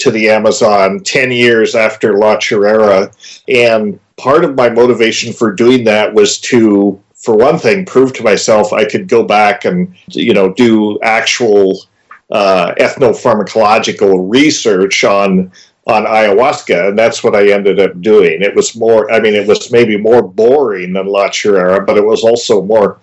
to 0.00 0.10
the 0.10 0.28
Amazon 0.28 1.00
10 1.00 1.30
years 1.30 1.74
after 1.74 2.18
La 2.18 2.38
Chorrera. 2.38 3.10
And 3.48 3.98
part 4.16 4.44
of 4.44 4.56
my 4.56 4.68
motivation 4.68 5.32
for 5.32 5.52
doing 5.52 5.84
that 5.84 6.12
was 6.12 6.38
to, 6.40 7.00
for 7.14 7.36
one 7.36 7.58
thing, 7.58 7.86
prove 7.86 8.12
to 8.14 8.22
myself 8.22 8.72
I 8.72 8.84
could 8.84 9.08
go 9.08 9.24
back 9.24 9.64
and, 9.64 9.94
you 10.08 10.34
know, 10.34 10.52
do 10.52 10.98
actual 11.02 11.82
uh, 12.30 12.74
ethnopharmacological 12.78 14.30
research 14.30 15.04
on 15.04 15.50
on 15.86 16.04
ayahuasca, 16.04 16.90
and 16.90 16.98
that's 16.98 17.24
what 17.24 17.34
I 17.34 17.50
ended 17.50 17.80
up 17.80 18.00
doing. 18.00 18.42
It 18.42 18.54
was 18.54 18.76
more, 18.76 19.10
I 19.10 19.18
mean, 19.18 19.34
it 19.34 19.48
was 19.48 19.72
maybe 19.72 19.96
more 19.96 20.22
boring 20.22 20.92
than 20.92 21.06
La 21.06 21.30
Chorrera, 21.30 21.84
but 21.84 21.96
it 21.96 22.04
was 22.04 22.22
also 22.22 22.62
more 22.62 23.00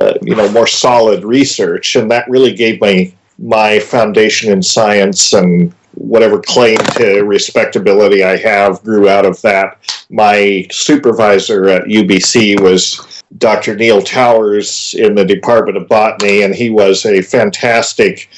uh, 0.00 0.14
you 0.22 0.34
know 0.34 0.50
more 0.50 0.66
solid 0.66 1.24
research, 1.24 1.96
and 1.96 2.10
that 2.10 2.28
really 2.28 2.54
gave 2.54 2.80
me 2.80 3.14
my 3.38 3.78
foundation 3.78 4.50
in 4.52 4.62
science 4.62 5.32
and 5.32 5.74
whatever 6.04 6.40
claim 6.40 6.76
to 6.96 7.22
respectability 7.22 8.22
I 8.22 8.36
have 8.36 8.82
grew 8.82 9.08
out 9.08 9.24
of 9.24 9.40
that. 9.42 9.78
My 10.10 10.66
supervisor 10.70 11.68
at 11.68 11.84
UBC 11.84 12.60
was 12.60 13.22
Dr. 13.38 13.74
Neil 13.74 14.02
Towers 14.02 14.94
in 14.98 15.14
the 15.14 15.24
Department 15.24 15.76
of 15.76 15.88
Botany, 15.88 16.42
and 16.42 16.54
he 16.54 16.70
was 16.70 17.04
a 17.04 17.22
fantastic 17.22 18.28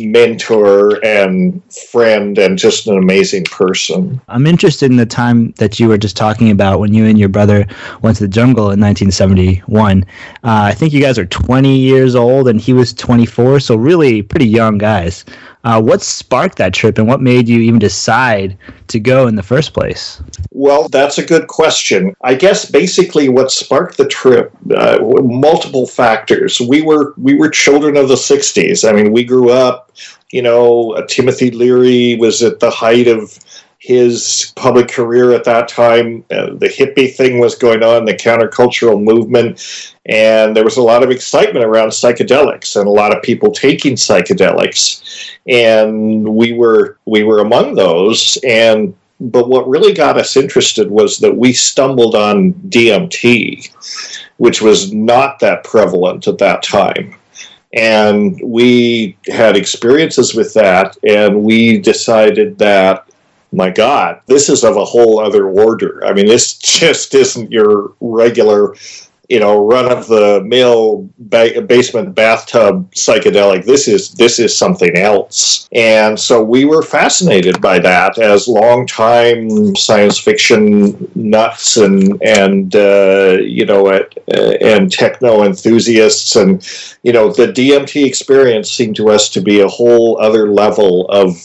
mentor 0.00 1.04
and 1.04 1.62
friend 1.90 2.38
and 2.38 2.56
just 2.56 2.86
an 2.86 2.96
amazing 2.96 3.44
person. 3.44 4.20
I'm 4.28 4.46
interested 4.46 4.90
in 4.90 4.96
the 4.96 5.06
time 5.06 5.52
that 5.58 5.78
you 5.78 5.88
were 5.88 5.98
just 5.98 6.16
talking 6.16 6.50
about 6.50 6.80
when 6.80 6.94
you 6.94 7.04
and 7.06 7.18
your 7.18 7.28
brother 7.28 7.66
went 8.00 8.16
to 8.18 8.24
the 8.24 8.28
jungle 8.28 8.70
in 8.70 8.80
1971. 8.80 10.02
Uh, 10.02 10.04
I 10.42 10.72
think 10.72 10.92
you 10.92 11.00
guys 11.00 11.18
are 11.18 11.26
20 11.26 11.76
years 11.76 12.14
old 12.14 12.48
and 12.48 12.60
he 12.60 12.72
was 12.72 12.92
24, 12.94 13.60
so 13.60 13.76
really 13.76 14.22
pretty 14.22 14.46
young 14.46 14.78
guys. 14.78 15.24
Uh, 15.64 15.80
what 15.80 16.02
sparked 16.02 16.58
that 16.58 16.74
trip 16.74 16.98
and 16.98 17.06
what 17.06 17.20
made 17.20 17.48
you 17.48 17.60
even 17.60 17.78
decide 17.78 18.56
to 18.88 18.98
go 18.98 19.28
in 19.28 19.36
the 19.36 19.42
first 19.42 19.72
place? 19.72 20.20
Well, 20.50 20.88
that's 20.88 21.18
a 21.18 21.24
good 21.24 21.46
question. 21.46 22.14
I 22.22 22.34
guess 22.34 22.68
basically 22.68 23.28
what 23.28 23.52
sparked 23.52 23.96
the 23.96 24.08
trip 24.08 24.52
uh, 24.76 24.98
multiple 25.22 25.86
factors. 25.86 26.60
We 26.60 26.82
were 26.82 27.14
we 27.16 27.34
were 27.34 27.48
children 27.48 27.96
of 27.96 28.08
the 28.08 28.14
'60s. 28.14 28.88
I 28.88 28.92
mean, 28.92 29.12
we 29.12 29.24
grew 29.24 29.50
up. 29.50 29.92
You 30.30 30.42
know, 30.42 31.04
Timothy 31.08 31.50
Leary 31.50 32.16
was 32.16 32.42
at 32.42 32.58
the 32.58 32.70
height 32.70 33.06
of 33.06 33.38
his 33.82 34.52
public 34.54 34.86
career 34.86 35.32
at 35.32 35.42
that 35.42 35.66
time. 35.66 36.24
Uh, 36.30 36.54
the 36.54 36.68
hippie 36.68 37.12
thing 37.12 37.40
was 37.40 37.56
going 37.56 37.82
on, 37.82 38.04
the 38.04 38.14
countercultural 38.14 39.02
movement, 39.02 39.92
and 40.06 40.54
there 40.54 40.62
was 40.62 40.76
a 40.76 40.82
lot 40.82 41.02
of 41.02 41.10
excitement 41.10 41.64
around 41.64 41.88
psychedelics 41.88 42.76
and 42.76 42.86
a 42.86 42.90
lot 42.90 43.14
of 43.14 43.20
people 43.24 43.50
taking 43.50 43.96
psychedelics. 43.96 45.34
And 45.48 46.36
we 46.36 46.52
were 46.52 46.98
we 47.06 47.24
were 47.24 47.40
among 47.40 47.74
those. 47.74 48.38
And 48.46 48.94
but 49.18 49.48
what 49.48 49.68
really 49.68 49.92
got 49.92 50.16
us 50.16 50.36
interested 50.36 50.88
was 50.88 51.18
that 51.18 51.36
we 51.36 51.52
stumbled 51.52 52.14
on 52.14 52.54
DMT, 52.68 53.68
which 54.36 54.62
was 54.62 54.92
not 54.92 55.40
that 55.40 55.64
prevalent 55.64 56.28
at 56.28 56.38
that 56.38 56.62
time 56.62 57.16
and 57.74 58.38
we 58.44 59.16
had 59.28 59.56
experiences 59.56 60.34
with 60.34 60.52
that 60.52 60.94
and 61.04 61.42
we 61.42 61.78
decided 61.78 62.58
that 62.58 63.08
my 63.52 63.70
God, 63.70 64.20
this 64.26 64.48
is 64.48 64.64
of 64.64 64.76
a 64.76 64.84
whole 64.84 65.20
other 65.20 65.48
order. 65.48 66.04
I 66.04 66.12
mean, 66.14 66.26
this 66.26 66.54
just 66.54 67.14
isn't 67.14 67.52
your 67.52 67.92
regular, 68.00 68.74
you 69.28 69.40
know, 69.40 69.66
run 69.66 69.92
of 69.92 70.08
the 70.08 70.42
mill 70.44 71.08
ba- 71.18 71.60
basement 71.60 72.14
bathtub 72.14 72.90
psychedelic. 72.92 73.66
This 73.66 73.88
is 73.88 74.12
this 74.14 74.38
is 74.38 74.56
something 74.56 74.96
else. 74.96 75.68
And 75.72 76.18
so 76.18 76.42
we 76.42 76.64
were 76.64 76.82
fascinated 76.82 77.60
by 77.60 77.78
that 77.80 78.18
as 78.18 78.48
longtime 78.48 79.76
science 79.76 80.18
fiction 80.18 81.10
nuts 81.14 81.76
and 81.76 82.22
and 82.22 82.74
uh, 82.74 83.36
you 83.42 83.66
know 83.66 83.90
at, 83.90 84.16
uh, 84.34 84.56
and 84.62 84.90
techno 84.90 85.44
enthusiasts 85.44 86.36
and 86.36 86.66
you 87.02 87.12
know 87.12 87.30
the 87.30 87.48
DMT 87.48 88.06
experience 88.06 88.70
seemed 88.70 88.96
to 88.96 89.10
us 89.10 89.28
to 89.28 89.42
be 89.42 89.60
a 89.60 89.68
whole 89.68 90.18
other 90.20 90.50
level 90.50 91.06
of 91.10 91.36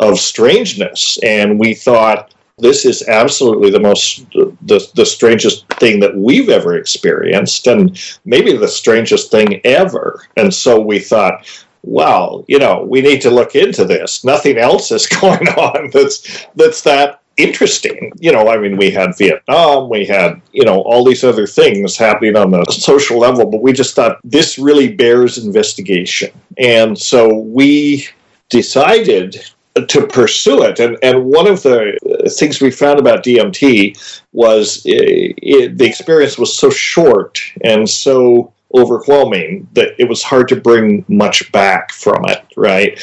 of 0.00 0.18
strangeness, 0.18 1.18
and 1.22 1.58
we 1.58 1.74
thought 1.74 2.32
this 2.60 2.84
is 2.84 3.06
absolutely 3.08 3.70
the 3.70 3.80
most 3.80 4.30
the, 4.32 4.90
the 4.94 5.06
strangest 5.06 5.66
thing 5.74 6.00
that 6.00 6.16
we've 6.16 6.48
ever 6.48 6.76
experienced 6.76 7.66
and 7.66 7.98
maybe 8.24 8.56
the 8.56 8.68
strangest 8.68 9.30
thing 9.30 9.60
ever. 9.64 10.26
And 10.36 10.52
so 10.52 10.80
we 10.80 10.98
thought 10.98 11.46
well 11.82 12.44
you 12.46 12.58
know 12.58 12.84
we 12.84 13.00
need 13.00 13.20
to 13.22 13.30
look 13.30 13.54
into 13.54 13.84
this. 13.84 14.24
Nothing 14.24 14.58
else 14.58 14.90
is 14.90 15.06
going 15.20 15.48
on 15.48 15.90
that's 15.92 16.46
that's 16.54 16.82
that 16.82 17.22
interesting. 17.36 18.12
You 18.20 18.32
know 18.32 18.48
i 18.48 18.58
mean 18.58 18.76
we 18.76 18.90
had 18.90 19.16
vietnam 19.16 19.88
we 19.88 20.04
had 20.04 20.42
you 20.52 20.64
know 20.64 20.82
all 20.82 21.04
these 21.04 21.24
other 21.24 21.46
things 21.46 21.96
happening 21.96 22.36
on 22.36 22.50
the 22.50 22.64
social 22.70 23.18
level 23.18 23.46
but 23.46 23.62
we 23.62 23.72
just 23.72 23.94
thought 23.94 24.20
this 24.24 24.58
really 24.58 24.92
bears 24.92 25.38
investigation. 25.38 26.30
And 26.58 26.98
so 26.98 27.38
we 27.38 28.06
decided 28.50 29.42
to 29.86 30.06
pursue 30.06 30.62
it. 30.62 30.80
And, 30.80 30.96
and 31.02 31.24
one 31.24 31.46
of 31.46 31.62
the 31.62 31.96
things 32.38 32.60
we 32.60 32.70
found 32.70 32.98
about 32.98 33.24
DMT 33.24 34.22
was 34.32 34.82
it, 34.84 35.34
it, 35.38 35.78
the 35.78 35.86
experience 35.86 36.38
was 36.38 36.56
so 36.56 36.70
short 36.70 37.40
and 37.62 37.88
so 37.88 38.52
overwhelming 38.74 39.66
that 39.72 39.94
it 39.98 40.08
was 40.08 40.22
hard 40.22 40.48
to 40.48 40.56
bring 40.56 41.04
much 41.08 41.50
back 41.52 41.92
from 41.92 42.24
it, 42.28 42.44
right? 42.56 42.98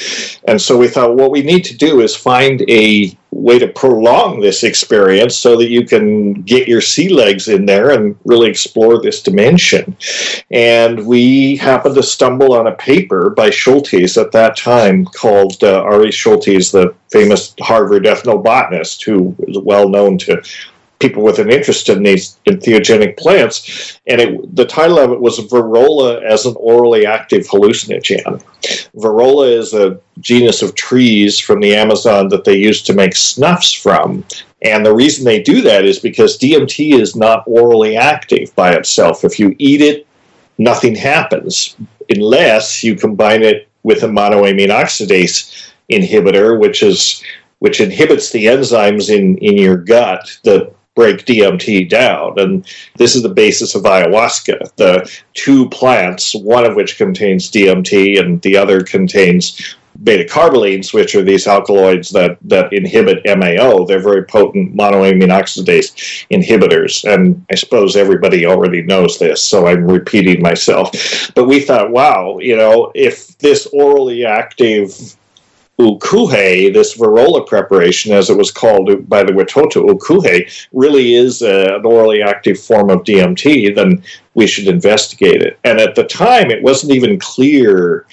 And 0.48 0.62
so 0.62 0.78
we 0.78 0.88
thought 0.88 1.16
what 1.16 1.32
we 1.32 1.42
need 1.42 1.64
to 1.66 1.78
do 1.78 2.02
is 2.02 2.16
find 2.16 2.62
a 2.70 3.18
way 3.32 3.60
to 3.60 3.68
prolong 3.68 4.40
this 4.40 4.64
experience 4.64 5.38
so 5.38 5.58
that 5.58 5.70
you 5.70 5.86
can 5.86 6.34
get 6.34 6.68
your 6.68 6.82
sea 6.82 7.10
legs 7.10 7.50
in 7.50 7.66
there 7.66 7.92
and 7.92 8.18
really 8.24 8.50
explore 8.50 9.02
this 9.02 9.22
dimension. 9.22 9.96
And 10.52 11.06
we 11.06 11.58
happened 11.58 11.96
to 11.96 12.04
stumble 12.04 12.54
on 12.54 12.68
a 12.68 12.76
paper 12.76 13.30
by 13.30 13.50
Schultes 13.50 14.20
at 14.20 14.32
that 14.32 14.58
time 14.58 15.06
called 15.06 15.64
uh, 15.64 15.82
Ari 15.82 16.10
Schultes, 16.10 16.72
the 16.72 16.96
famous 17.12 17.54
Harvard 17.60 18.06
ethnobotanist 18.06 19.04
who 19.04 19.36
is 19.48 19.58
well 19.60 19.90
known 19.90 20.18
to 20.20 20.42
people 21.00 21.24
with 21.24 21.40
an 21.40 21.52
interest 21.52 21.90
in 21.90 22.04
these 22.04 22.38
entheogenic 22.48 23.18
plants. 23.18 24.00
And 24.08 24.22
it, 24.22 24.56
the 24.56 24.66
title 24.66 24.98
of 24.98 25.12
it 25.12 25.22
was 25.22 25.40
Virola 25.40 26.24
as 26.24 26.46
an 26.46 26.56
orally 26.58 27.06
active 27.06 27.48
hallucinogen. 27.48 28.42
Virola 28.96 29.52
is 29.52 29.74
a 29.74 30.00
genus 30.20 30.62
of 30.62 30.76
trees 30.76 31.40
from 31.40 31.60
the 31.60 31.76
Amazon 31.76 32.30
that 32.30 32.46
they 32.46 32.58
use 32.58 32.82
to 32.84 32.94
make 32.94 33.16
snuffs 33.16 33.74
from. 33.74 34.26
And 34.64 34.86
the 34.86 34.96
reason 34.96 35.24
they 35.24 35.42
do 35.42 35.62
that 35.62 35.86
is 35.86 36.00
because 36.00 36.38
DMT 36.38 37.00
is 37.00 37.16
not 37.16 37.44
orally 37.46 37.96
active 37.96 38.56
by 38.56 38.74
itself. 38.74 39.24
If 39.24 39.40
you 39.40 39.56
eat 39.60 39.82
it, 39.82 40.08
nothing 40.58 40.96
happens 40.96 41.76
unless 42.10 42.84
you 42.84 42.96
combine 42.96 43.44
it 43.44 43.68
with 43.84 44.04
a 44.04 44.08
monoamine 44.08 44.70
oxidase 44.70 45.72
inhibitor, 45.92 46.60
which 46.60 46.82
is 46.84 47.24
which 47.60 47.82
inhibits 47.82 48.32
the 48.32 48.46
enzymes 48.46 49.10
in, 49.10 49.38
in 49.40 49.58
your 49.58 49.78
gut 49.78 50.38
that 50.44 50.72
break 50.98 51.26
DMT 51.26 51.88
down. 51.88 52.40
And 52.40 52.68
this 52.96 53.16
is 53.16 53.22
the 53.22 53.30
basis 53.30 53.76
of 53.76 53.84
ayahuasca. 53.84 54.76
The 54.78 55.10
two 55.36 55.70
plants, 55.70 56.34
one 56.34 56.66
of 56.66 56.76
which 56.76 56.98
contains 56.98 57.52
DMT 57.52 58.20
and 58.20 58.42
the 58.42 58.58
other 58.58 58.82
contains 58.82 59.78
beta 60.04 60.24
carbolines, 60.24 60.96
which 60.96 61.14
are 61.14 61.22
these 61.22 61.46
alkaloids 61.46 62.10
that, 62.10 62.40
that 62.42 62.74
inhibit 62.74 63.22
MAO. 63.26 63.86
They're 63.86 64.02
very 64.02 64.26
potent 64.26 64.76
monoamine 64.76 65.30
oxidase 65.30 66.26
inhibitors. 66.32 67.04
And 67.12 67.46
I 67.52 67.56
suppose 67.56 67.96
everybody 67.96 68.48
already 68.48 68.82
knows 68.82 69.20
this, 69.20 69.44
so 69.44 69.68
I'm 69.68 69.86
repeating 69.86 70.42
myself. 70.42 70.92
But 71.36 71.46
we 71.46 71.60
thought, 71.60 71.92
wow, 71.92 72.40
you 72.40 72.58
know, 72.58 72.92
if 72.96 73.38
this 73.38 73.68
orally 73.72 74.26
active 74.26 75.16
ukuhe, 75.80 76.74
this 76.74 76.98
Virola 76.98 77.46
preparation, 77.46 78.12
as 78.12 78.30
it 78.30 78.38
was 78.38 78.52
called 78.52 79.08
by 79.08 79.24
the 79.24 79.34
Witoto, 79.34 79.88
ukuhe, 79.88 80.68
really 80.74 81.14
is 81.14 81.42
a, 81.42 81.76
an 81.76 81.86
orally 81.86 82.22
active 82.22 82.60
form 82.60 82.90
of 82.90 83.04
DMT, 83.04 83.76
then 83.76 84.04
we 84.34 84.48
should 84.48 84.68
investigate 84.68 85.42
it. 85.42 85.60
And 85.64 85.80
at 85.80 85.96
the 85.96 86.06
time, 86.06 86.50
it 86.50 86.64
wasn't 86.64 86.94
even 86.94 87.20
clear 87.20 88.06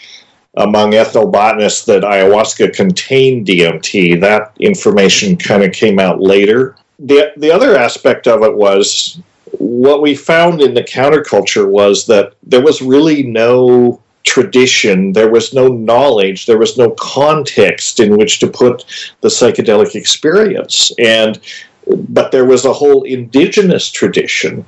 among 0.56 0.92
ethnobotanists 0.92 1.84
that 1.86 2.02
ayahuasca 2.02 2.74
contained 2.74 3.46
DMT. 3.46 4.20
That 4.20 4.52
information 4.60 5.36
kind 5.36 5.62
of 5.64 5.72
came 5.72 5.98
out 5.98 6.20
later. 6.20 6.76
The, 6.98 7.32
the 7.36 7.50
other 7.50 7.76
aspect 7.76 8.28
of 8.28 8.42
it 8.42 8.54
was 8.54 9.20
what 9.58 10.02
we 10.02 10.14
found 10.14 10.60
in 10.60 10.74
the 10.74 10.84
counterculture 10.84 11.68
was 11.68 12.06
that 12.06 12.34
there 12.42 12.62
was 12.62 12.82
really 12.82 13.22
no 13.22 14.00
tradition, 14.24 15.12
there 15.12 15.30
was 15.30 15.54
no 15.54 15.68
knowledge, 15.68 16.46
there 16.46 16.58
was 16.58 16.76
no 16.76 16.90
context 16.92 18.00
in 18.00 18.16
which 18.16 18.38
to 18.40 18.48
put 18.48 18.84
the 19.20 19.28
psychedelic 19.28 19.94
experience. 19.94 20.90
And 20.98 21.38
but 21.86 22.32
there 22.32 22.46
was 22.46 22.64
a 22.64 22.72
whole 22.72 23.02
indigenous 23.02 23.90
tradition 23.90 24.64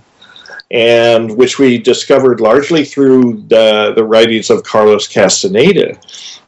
and 0.71 1.37
which 1.37 1.59
we 1.59 1.79
discovered 1.79 2.41
largely 2.41 2.85
through 2.85 3.45
the, 3.49 3.93
the 3.95 4.05
writings 4.05 4.51
of 4.51 4.65
Carlos 4.65 5.07
Castaneda, 5.07 5.99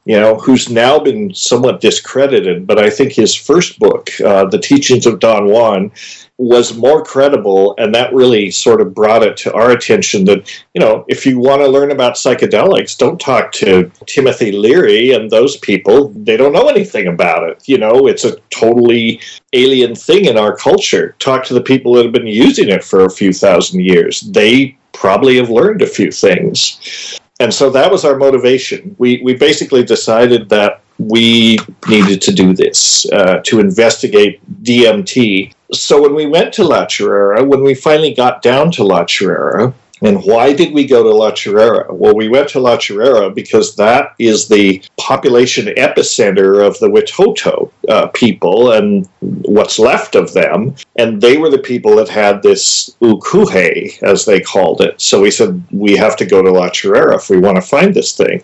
you 0.05 0.19
know, 0.19 0.35
who's 0.37 0.69
now 0.69 0.99
been 0.99 1.33
somewhat 1.33 1.81
discredited, 1.81 2.67
but 2.67 2.79
I 2.79 2.91
think 2.91 3.13
his 3.13 3.35
first 3.35 3.79
book, 3.79 4.11
uh, 4.21 4.47
The 4.47 4.59
Teachings 4.59 5.07
of 5.07 5.21
Don 5.21 5.47
Juan, 5.47 5.93
was 6.39 6.77
more 6.77 7.03
credible, 7.03 7.75
and 7.79 7.93
that 7.95 8.15
really 8.15 8.51
sort 8.51 8.81
of 8.81 8.95
brought 8.95 9.25
it 9.25 9.37
to 9.37 9.53
our 9.55 9.73
attention 9.73 10.25
that, 10.25 10.63
you 10.73 10.81
know, 10.81 11.05
if 11.09 11.27
you 11.27 11.39
want 11.39 11.61
to 11.61 11.69
learn 11.69 11.91
about 11.91 12.15
psychedelics, 12.15 12.97
don't 12.97 13.21
talk 13.21 13.51
to 13.53 13.91
Timothy 14.07 14.53
Leary 14.53 15.11
and 15.11 15.29
those 15.29 15.57
people. 15.57 16.11
They 16.11 16.37
don't 16.37 16.53
know 16.53 16.69
anything 16.69 17.09
about 17.09 17.49
it. 17.51 17.69
You 17.69 17.79
know, 17.79 18.07
it's 18.07 18.25
a 18.25 18.37
totally 18.51 19.21
alien 19.53 19.97
thing 19.97 20.27
in 20.27 20.39
our 20.39 20.57
culture. 20.57 21.17
Talk 21.19 21.45
to 21.47 21.55
the 21.55 21.61
people 21.61 21.95
that 21.95 22.05
have 22.05 22.13
been 22.13 22.27
using 22.27 22.69
it 22.69 22.85
for 22.85 23.05
a 23.05 23.11
few 23.11 23.33
thousand 23.33 23.81
years. 23.81 24.21
They 24.21 24.79
probably 24.93 25.37
have 25.39 25.51
learned 25.51 25.83
a 25.83 25.87
few 25.87 26.13
things. 26.13 27.19
And 27.41 27.53
so 27.53 27.71
that 27.71 27.91
was 27.91 28.05
our 28.05 28.17
motivation. 28.17 28.95
We, 28.99 29.21
we 29.23 29.35
basically 29.35 29.85
decided 29.85 30.49
that 30.49 30.83
we 30.99 31.59
needed 31.89 32.21
to 32.23 32.33
do 32.33 32.53
this 32.53 33.11
uh, 33.13 33.41
to 33.45 33.61
investigate 33.61 34.41
DMT. 34.63 35.53
So 35.73 36.01
when 36.03 36.15
we 36.15 36.27
went 36.27 36.55
to 36.55 36.65
La 36.65 36.87
Chorrera, 36.87 37.45
when 37.45 37.63
we 37.63 37.75
finally 37.75 38.15
got 38.15 38.43
down 38.43 38.71
to 38.73 38.85
La 38.85 39.05
Chorrera, 39.05 39.75
and 40.01 40.23
why 40.23 40.53
did 40.53 40.73
we 40.73 40.87
go 40.87 41.03
to 41.03 41.11
La 41.11 41.33
Chorrera? 41.33 41.93
Well, 41.93 42.15
we 42.15 42.29
went 42.29 42.49
to 42.51 42.61
La 42.61 42.79
Chorrera 42.79 43.31
because 43.31 43.75
that 43.77 44.15
is 44.19 44.47
the 44.47 44.83
population 44.97 45.67
epicenter 45.77 46.65
of 46.65 46.79
the 46.79 46.89
Witoto 46.89 47.71
uh, 47.89 48.07
people 48.09 48.73
and 48.73 49.09
what's 49.21 49.79
left 49.79 50.15
of 50.15 50.33
them. 50.33 50.77
And 50.97 51.21
they 51.21 51.37
were 51.37 51.51
the 51.51 51.59
people 51.59 51.97
that 51.97 52.09
had 52.09 52.43
this 52.43 52.97
ukuhe, 53.03 54.01
as 54.03 54.25
they 54.25 54.41
called 54.41 54.81
it. 54.81 55.01
So 55.01 55.21
we 55.21 55.31
said, 55.31 55.63
we 55.73 55.97
have 55.97 56.17
to 56.17 56.27
go 56.27 56.43
to 56.43 56.53
La 56.53 56.71
Chorrera 56.71 57.17
if 57.17 57.29
we 57.29 57.39
want 57.39 57.57
to 57.57 57.63
find 57.63 57.93
this 57.93 58.17
thing 58.17 58.43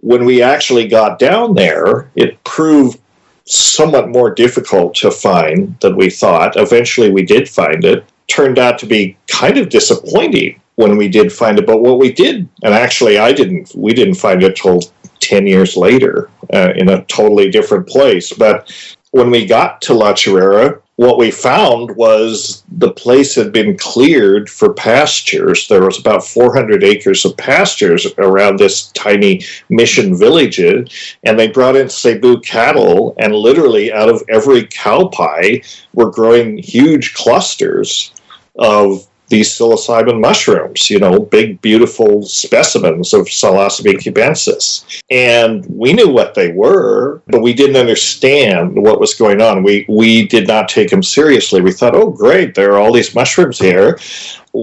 when 0.00 0.24
we 0.24 0.42
actually 0.42 0.86
got 0.86 1.18
down 1.18 1.54
there, 1.54 2.10
it 2.14 2.42
proved 2.44 3.00
somewhat 3.46 4.08
more 4.08 4.34
difficult 4.34 4.94
to 4.96 5.10
find 5.10 5.78
than 5.80 5.96
we 5.96 6.10
thought. 6.10 6.56
Eventually, 6.56 7.10
we 7.10 7.22
did 7.22 7.48
find 7.48 7.84
it. 7.84 8.04
Turned 8.28 8.58
out 8.58 8.78
to 8.80 8.86
be 8.86 9.16
kind 9.28 9.56
of 9.56 9.68
disappointing 9.68 10.60
when 10.74 10.96
we 10.96 11.08
did 11.08 11.32
find 11.32 11.58
it. 11.58 11.66
But 11.66 11.80
what 11.80 11.98
we 11.98 12.12
did, 12.12 12.48
and 12.62 12.74
actually, 12.74 13.18
I 13.18 13.32
didn't. 13.32 13.72
We 13.74 13.94
didn't 13.94 14.14
find 14.14 14.42
it 14.42 14.56
till 14.56 14.80
ten 15.20 15.46
years 15.46 15.76
later 15.76 16.30
uh, 16.52 16.72
in 16.76 16.88
a 16.88 17.04
totally 17.04 17.50
different 17.50 17.88
place. 17.88 18.32
But 18.32 18.72
when 19.12 19.30
we 19.30 19.46
got 19.46 19.80
to 19.82 19.94
La 19.94 20.14
Chorrera, 20.14 20.80
what 20.96 21.18
we 21.18 21.30
found 21.30 21.94
was 21.94 22.64
the 22.68 22.92
place 22.92 23.34
had 23.34 23.52
been 23.52 23.76
cleared 23.76 24.48
for 24.48 24.72
pastures. 24.72 25.68
There 25.68 25.84
was 25.84 25.98
about 25.98 26.24
400 26.24 26.82
acres 26.82 27.24
of 27.24 27.36
pastures 27.36 28.06
around 28.16 28.58
this 28.58 28.90
tiny 28.92 29.42
mission 29.68 30.16
village, 30.16 30.58
and 30.58 31.38
they 31.38 31.48
brought 31.48 31.76
in 31.76 31.90
Zebu 31.90 32.40
cattle, 32.40 33.14
and 33.18 33.34
literally 33.34 33.92
out 33.92 34.08
of 34.08 34.22
every 34.30 34.66
cow 34.66 35.08
pie 35.08 35.62
were 35.92 36.10
growing 36.10 36.56
huge 36.56 37.12
clusters 37.12 38.12
of 38.58 39.06
these 39.28 39.50
psilocybin 39.50 40.20
mushrooms, 40.20 40.88
you 40.88 40.98
know, 40.98 41.20
big, 41.20 41.60
beautiful 41.60 42.22
specimens 42.22 43.12
of 43.12 43.26
Psilocybe 43.26 43.98
cubensis. 43.98 45.02
And 45.10 45.66
we 45.68 45.92
knew 45.92 46.08
what 46.08 46.34
they 46.34 46.52
were, 46.52 47.22
but 47.26 47.42
we 47.42 47.52
didn't 47.52 47.76
understand 47.76 48.80
what 48.80 49.00
was 49.00 49.14
going 49.14 49.40
on. 49.40 49.62
We, 49.62 49.84
we 49.88 50.26
did 50.26 50.46
not 50.46 50.68
take 50.68 50.90
them 50.90 51.02
seriously. 51.02 51.60
We 51.60 51.72
thought, 51.72 51.96
oh, 51.96 52.10
great, 52.10 52.54
there 52.54 52.72
are 52.72 52.78
all 52.78 52.92
these 52.92 53.14
mushrooms 53.14 53.58
here 53.58 53.98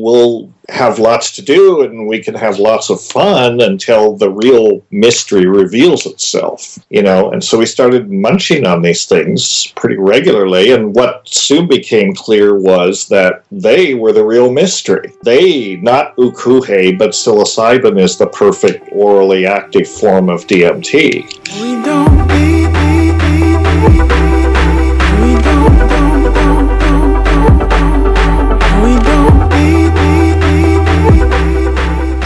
we'll 0.02 0.52
have 0.70 0.98
lots 0.98 1.32
to 1.32 1.42
do 1.42 1.82
and 1.82 2.08
we 2.08 2.20
can 2.24 2.34
have 2.34 2.58
lots 2.58 2.90
of 2.90 3.02
fun 3.02 3.60
until 3.62 4.16
the 4.16 4.30
real 4.30 4.84
mystery 4.92 5.46
reveals 5.46 6.06
itself, 6.06 6.80
you 6.90 7.02
know. 7.02 7.32
And 7.32 7.44
so 7.44 7.58
we 7.58 7.66
started 7.66 8.12
munching 8.12 8.66
on 8.66 8.82
these 8.82 9.06
things 9.06 9.68
pretty 9.76 9.98
regularly. 9.98 10.72
And 10.72 10.96
what 10.96 11.28
soon 11.28 11.68
became 11.68 12.14
clear 12.14 12.58
was 12.58 13.08
that 13.10 13.44
they 13.52 13.94
were 13.94 14.14
the 14.14 14.26
real 14.26 14.52
mystery. 14.52 15.14
They, 15.24 15.76
not 15.78 16.16
ukuhe, 16.16 16.98
but 16.98 17.12
psilocybin 17.12 18.00
is 18.00 18.18
the 18.18 18.28
perfect 18.28 18.90
orally 18.94 19.46
active 19.46 19.88
form 19.88 20.30
of 20.30 20.48
DMT. 20.48 21.30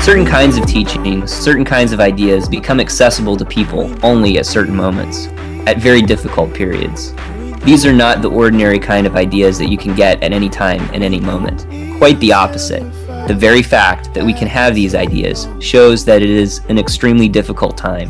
Certain 0.08 0.26
kinds 0.26 0.56
of 0.58 0.66
teachings, 0.66 1.30
certain 1.34 1.66
kinds 1.66 1.92
of 1.92 2.00
ideas 2.00 2.48
become 2.48 2.80
accessible 2.80 3.36
to 3.36 3.44
people 3.44 3.94
only 4.06 4.38
at 4.38 4.46
certain 4.46 4.74
moments, 4.74 5.28
at 5.68 5.80
very 5.80 6.02
difficult 6.02 6.54
periods. 6.54 7.14
These 7.66 7.86
are 7.86 7.92
not 7.92 8.22
the 8.22 8.30
ordinary 8.30 8.80
kind 8.80 9.06
of 9.06 9.18
ideas 9.18 9.58
that 9.58 9.68
you 9.68 9.78
can 9.78 9.94
get 9.94 10.24
at 10.24 10.32
any 10.32 10.48
time 10.48 10.82
in 10.94 11.04
any 11.04 11.20
moment. 11.20 11.68
Quite 11.98 12.18
the 12.22 12.32
opposite. 12.32 12.90
The 13.28 13.36
very 13.38 13.62
fact 13.62 14.14
that 14.14 14.26
we 14.26 14.32
can 14.32 14.48
have 14.48 14.74
these 14.74 14.96
ideas 14.96 15.46
shows 15.60 16.06
that 16.06 16.22
it 16.22 16.30
is 16.30 16.62
an 16.70 16.80
extremely 16.80 17.28
difficult 17.28 17.76
time. 17.76 18.10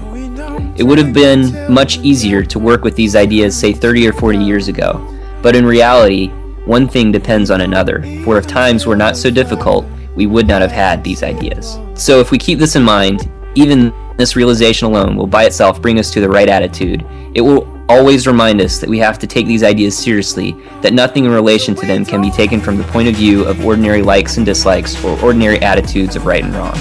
It 0.77 0.83
would 0.83 0.99
have 0.99 1.13
been 1.13 1.73
much 1.73 1.97
easier 2.01 2.43
to 2.43 2.59
work 2.59 2.83
with 2.83 2.95
these 2.95 3.15
ideas, 3.15 3.57
say 3.57 3.73
30 3.73 4.07
or 4.07 4.13
40 4.13 4.37
years 4.37 4.67
ago, 4.67 5.01
but 5.41 5.55
in 5.55 5.65
reality, 5.65 6.27
one 6.65 6.87
thing 6.87 7.11
depends 7.11 7.49
on 7.49 7.61
another, 7.61 8.03
for 8.23 8.37
if 8.37 8.45
times 8.45 8.85
were 8.85 8.95
not 8.95 9.17
so 9.17 9.31
difficult, 9.31 9.83
we 10.17 10.25
would 10.25 10.47
not 10.47 10.61
have 10.61 10.71
had 10.71 11.03
these 11.03 11.23
ideas. 11.23 11.79
So 11.93 12.19
if 12.19 12.31
we 12.31 12.37
keep 12.37 12.59
this 12.59 12.75
in 12.75 12.83
mind, 12.83 13.31
even 13.55 13.93
this 14.17 14.35
realization 14.35 14.87
alone 14.87 15.15
will 15.15 15.27
by 15.27 15.45
itself 15.45 15.81
bring 15.81 15.99
us 15.99 16.11
to 16.11 16.19
the 16.19 16.27
right 16.27 16.49
attitude. 16.49 17.05
It 17.35 17.41
will 17.41 17.71
always 17.87 18.27
remind 18.27 18.59
us 18.59 18.79
that 18.79 18.89
we 18.89 18.97
have 18.97 19.19
to 19.19 19.27
take 19.27 19.45
these 19.45 19.63
ideas 19.63 19.95
seriously, 19.95 20.53
that 20.81 20.93
nothing 20.93 21.25
in 21.25 21.31
relation 21.31 21.75
to 21.75 21.85
them 21.85 22.03
can 22.03 22.21
be 22.21 22.31
taken 22.31 22.59
from 22.59 22.77
the 22.77 22.83
point 22.85 23.07
of 23.07 23.15
view 23.15 23.45
of 23.45 23.63
ordinary 23.63 24.01
likes 24.01 24.37
and 24.37 24.45
dislikes 24.45 25.01
or 25.05 25.21
ordinary 25.23 25.59
attitudes 25.61 26.15
of 26.15 26.25
right 26.25 26.43
and 26.43 26.53
wrong. 26.55 26.77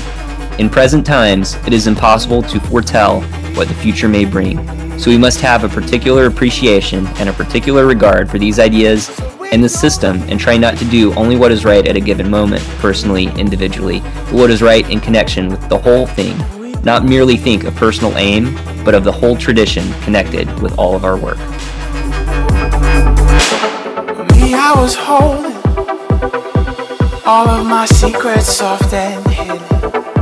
In 0.58 0.70
present 0.70 1.04
times, 1.04 1.54
it 1.66 1.74
is 1.74 1.86
impossible 1.86 2.42
to 2.42 2.58
foretell 2.58 3.20
what 3.54 3.68
the 3.68 3.74
future 3.74 4.08
may 4.08 4.24
bring, 4.24 4.56
so 4.98 5.10
we 5.10 5.18
must 5.18 5.40
have 5.40 5.64
a 5.64 5.68
particular 5.68 6.26
appreciation 6.26 7.06
and 7.18 7.28
a 7.28 7.32
particular 7.32 7.86
regard 7.86 8.30
for 8.30 8.38
these 8.38 8.58
ideas 8.58 9.10
and 9.52 9.62
the 9.62 9.68
system 9.68 10.20
and 10.22 10.40
try 10.40 10.56
not 10.56 10.76
to 10.78 10.84
do 10.86 11.12
only 11.14 11.36
what 11.36 11.52
is 11.52 11.64
right 11.64 11.86
at 11.86 11.96
a 11.96 12.00
given 12.00 12.28
moment, 12.28 12.62
personally, 12.78 13.26
individually, 13.38 14.00
but 14.00 14.32
what 14.32 14.50
is 14.50 14.62
right 14.62 14.88
in 14.90 15.00
connection 15.00 15.48
with 15.48 15.68
the 15.68 15.78
whole 15.78 16.06
thing. 16.06 16.36
Not 16.82 17.04
merely 17.04 17.36
think 17.36 17.64
of 17.64 17.74
personal 17.74 18.16
aim, 18.16 18.54
but 18.84 18.94
of 18.94 19.04
the 19.04 19.12
whole 19.12 19.36
tradition 19.36 19.92
connected 20.02 20.48
with 20.60 20.78
all 20.78 20.94
of 20.94 21.04
our 21.04 21.16
work. 21.16 21.38
Me, 24.30 24.54
I 24.54 24.72
was 24.76 24.94
holding 24.94 25.56
all 27.26 27.48
of 27.48 27.66
my 27.66 27.86
secrets 27.86 28.46
soft 28.46 28.92
and 28.92 29.26
hidden. 29.28 30.15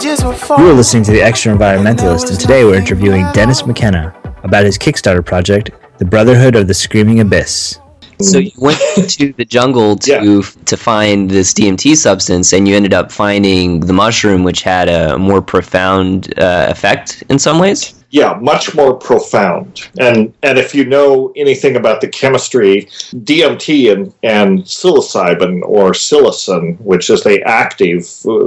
You 0.00 0.10
are 0.12 0.72
listening 0.74 1.02
to 1.04 1.10
The 1.10 1.20
Extra 1.20 1.52
Environmentalist, 1.52 2.30
and 2.30 2.38
today 2.38 2.64
we're 2.64 2.76
interviewing 2.76 3.26
Dennis 3.32 3.66
McKenna 3.66 4.14
about 4.44 4.64
his 4.64 4.78
Kickstarter 4.78 5.26
project, 5.26 5.70
the 5.98 6.04
Brotherhood 6.04 6.54
of 6.54 6.68
the 6.68 6.74
Screaming 6.74 7.18
Abyss. 7.18 7.80
So 8.20 8.38
you 8.38 8.52
went 8.58 8.78
to 9.10 9.32
the 9.32 9.44
jungle 9.44 9.96
to 9.96 10.10
yeah. 10.10 10.40
to 10.66 10.76
find 10.76 11.28
this 11.28 11.52
DMT 11.52 11.96
substance, 11.96 12.52
and 12.52 12.68
you 12.68 12.76
ended 12.76 12.94
up 12.94 13.10
finding 13.10 13.80
the 13.80 13.92
mushroom, 13.92 14.44
which 14.44 14.62
had 14.62 14.88
a 14.88 15.18
more 15.18 15.42
profound 15.42 16.32
uh, 16.38 16.68
effect 16.70 17.24
in 17.28 17.40
some 17.40 17.58
ways 17.58 17.97
yeah, 18.10 18.38
much 18.40 18.74
more 18.74 18.94
profound. 18.94 19.90
And 19.98 20.32
and 20.42 20.58
if 20.58 20.74
you 20.74 20.86
know 20.86 21.30
anything 21.36 21.76
about 21.76 22.00
the 22.00 22.08
chemistry, 22.08 22.86
DMT 23.12 23.92
and, 23.92 24.14
and 24.22 24.60
psilocybin 24.60 25.60
or 25.62 25.92
psilocin, 25.92 26.80
which 26.80 27.10
is 27.10 27.22
the 27.22 27.42
active 27.42 28.08
uh, 28.24 28.38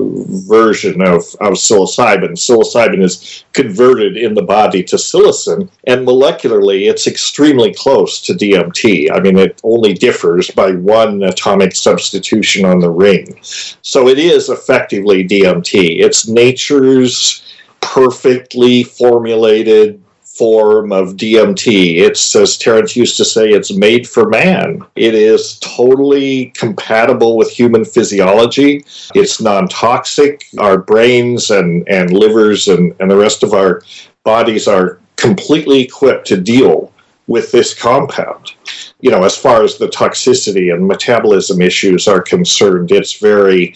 version 0.47 1.02
of, 1.02 1.21
of 1.41 1.54
psilocybin, 1.54 2.32
psilocybin 2.32 3.04
is 3.04 3.43
converted 3.54 4.17
in 4.17 4.34
the 4.34 4.41
body 4.41 4.82
to 4.84 4.95
psilocin, 4.95 5.69
and 5.84 6.08
molecularly 6.08 6.89
it's 6.89 7.06
extremely 7.06 7.71
close 7.71 8.19
to 8.21 8.34
DMT. 8.34 9.12
I 9.12 9.19
mean, 9.19 9.38
it 9.38 9.62
only 9.63 9.93
differs 9.93 10.50
by 10.50 10.71
one 10.71 11.21
atomic 11.21 11.76
substitution 11.76 12.65
on 12.65 12.80
the 12.80 12.89
ring. 12.89 13.39
So 13.43 14.08
it 14.08 14.17
is 14.17 14.50
effectively 14.50 15.24
DMT. 15.28 16.00
It's 16.00 16.28
nature's 16.28 17.43
perfectly 17.82 18.84
formulated 18.84 20.02
form 20.24 20.91
of 20.91 21.17
DMT. 21.17 21.98
It's, 21.98 22.36
as 22.36 22.58
Terence 22.58 22.96
used 22.96 23.17
to 23.17 23.26
say, 23.26 23.50
it's 23.50 23.74
made 23.74 24.08
for 24.08 24.30
man. 24.30 24.82
It 24.96 25.13
is 25.13 25.60
totally 25.60 26.48
compatible 26.56 27.38
with 27.38 27.52
human 27.52 27.84
physiology. 27.86 28.86
It's 29.13 29.41
non 29.41 29.67
toxic. 29.67 30.46
Our 30.58 30.78
brains 30.78 31.52
and, 31.52 31.88
and 31.88 32.12
livers 32.12 32.70
and, 32.70 32.96
and 33.00 33.12
the 33.12 33.17
rest 33.17 33.44
of 33.44 33.54
our 33.54 33.84
bodies 34.24 34.67
are 34.67 35.00
completely 35.15 35.82
equipped 35.82 36.26
to 36.28 36.41
deal 36.41 36.91
with 37.28 37.52
this 37.52 37.74
compound. 37.74 38.54
You 39.02 39.12
know, 39.12 39.24
as 39.24 39.38
far 39.38 39.63
as 39.63 39.78
the 39.78 39.88
toxicity 39.88 40.74
and 40.74 40.88
metabolism 40.88 41.62
issues 41.62 42.08
are 42.08 42.22
concerned, 42.22 42.91
it's 42.91 43.20
very 43.20 43.76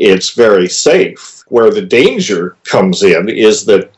it's 0.00 0.30
very 0.30 0.68
safe. 0.68 1.44
Where 1.48 1.70
the 1.70 1.82
danger 1.82 2.56
comes 2.64 3.02
in 3.02 3.28
is 3.28 3.64
that 3.66 3.92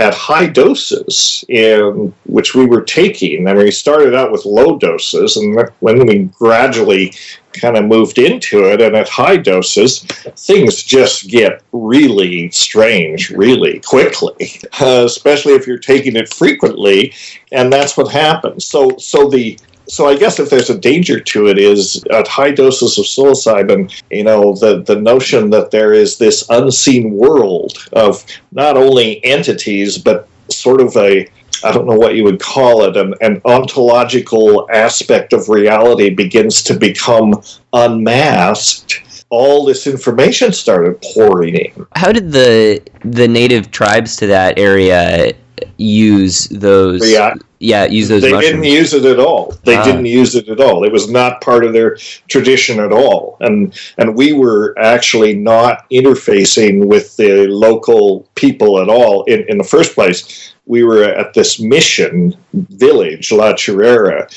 at 0.00 0.14
high 0.14 0.46
doses, 0.46 1.44
in 1.48 2.14
which 2.26 2.54
we 2.54 2.66
were 2.66 2.82
taking, 2.82 3.42
mean, 3.42 3.56
we 3.56 3.70
started 3.72 4.14
out 4.14 4.30
with 4.30 4.44
low 4.44 4.78
doses, 4.78 5.36
and 5.36 5.58
when 5.80 6.06
we 6.06 6.24
gradually 6.38 7.12
kind 7.52 7.76
of 7.76 7.84
moved 7.84 8.18
into 8.18 8.64
it, 8.66 8.80
and 8.80 8.94
at 8.94 9.08
high 9.08 9.36
doses, 9.36 10.02
things 10.36 10.84
just 10.84 11.28
get 11.28 11.62
really 11.72 12.48
strange 12.50 13.30
really 13.30 13.80
quickly, 13.80 14.60
uh, 14.80 15.02
especially 15.04 15.54
if 15.54 15.66
you're 15.66 15.78
taking 15.78 16.14
it 16.14 16.32
frequently, 16.32 17.12
and 17.50 17.72
that's 17.72 17.96
what 17.96 18.12
happens. 18.12 18.66
So, 18.66 18.96
so 18.98 19.28
the 19.28 19.58
so 19.88 20.06
I 20.06 20.16
guess 20.16 20.38
if 20.38 20.50
there's 20.50 20.70
a 20.70 20.78
danger 20.78 21.18
to 21.18 21.48
it 21.48 21.58
is 21.58 22.04
at 22.10 22.28
high 22.28 22.50
doses 22.50 22.98
of 22.98 23.06
psilocybin, 23.06 24.02
you 24.10 24.24
know, 24.24 24.54
the, 24.54 24.82
the 24.82 25.00
notion 25.00 25.50
that 25.50 25.70
there 25.70 25.94
is 25.94 26.18
this 26.18 26.46
unseen 26.50 27.12
world 27.12 27.78
of 27.92 28.24
not 28.52 28.76
only 28.76 29.24
entities, 29.24 29.96
but 29.96 30.28
sort 30.50 30.80
of 30.80 30.94
a, 30.96 31.26
I 31.64 31.72
don't 31.72 31.86
know 31.86 31.96
what 31.96 32.14
you 32.14 32.24
would 32.24 32.38
call 32.38 32.84
it, 32.84 32.96
an, 32.96 33.14
an 33.22 33.40
ontological 33.46 34.68
aspect 34.70 35.32
of 35.32 35.48
reality 35.48 36.10
begins 36.10 36.62
to 36.64 36.78
become 36.78 37.42
unmasked 37.72 39.02
all 39.30 39.66
this 39.66 39.86
information 39.86 40.52
started 40.52 41.00
pouring 41.02 41.54
in. 41.54 41.86
How 41.96 42.12
did 42.12 42.32
the 42.32 42.80
the 43.04 43.28
native 43.28 43.70
tribes 43.70 44.16
to 44.16 44.26
that 44.28 44.58
area 44.58 45.34
use 45.76 46.46
those? 46.48 47.08
Yeah, 47.10 47.34
yeah, 47.60 47.86
use 47.86 48.08
those. 48.08 48.22
They 48.22 48.32
mushrooms? 48.32 48.52
didn't 48.62 48.72
use 48.72 48.94
it 48.94 49.04
at 49.04 49.18
all. 49.18 49.54
They 49.64 49.76
Ah. 49.76 49.84
didn't 49.84 50.06
use 50.06 50.34
it 50.34 50.48
at 50.48 50.60
all. 50.60 50.84
It 50.84 50.92
was 50.92 51.10
not 51.10 51.40
part 51.40 51.64
of 51.64 51.72
their 51.72 51.96
tradition 52.28 52.80
at 52.80 52.92
all. 52.92 53.36
And 53.40 53.72
and 53.98 54.14
we 54.16 54.32
were 54.32 54.74
actually 54.78 55.34
not 55.34 55.84
interfacing 55.90 56.86
with 56.86 57.16
the 57.16 57.46
local 57.48 58.28
people 58.34 58.80
at 58.80 58.88
all. 58.88 59.24
In 59.24 59.44
in 59.48 59.58
the 59.58 59.64
first 59.64 59.94
place, 59.94 60.52
we 60.66 60.84
were 60.84 61.02
at 61.04 61.34
this 61.34 61.58
mission 61.58 62.34
village, 62.52 63.32
La 63.32 63.54
Chorrera, 63.54 64.28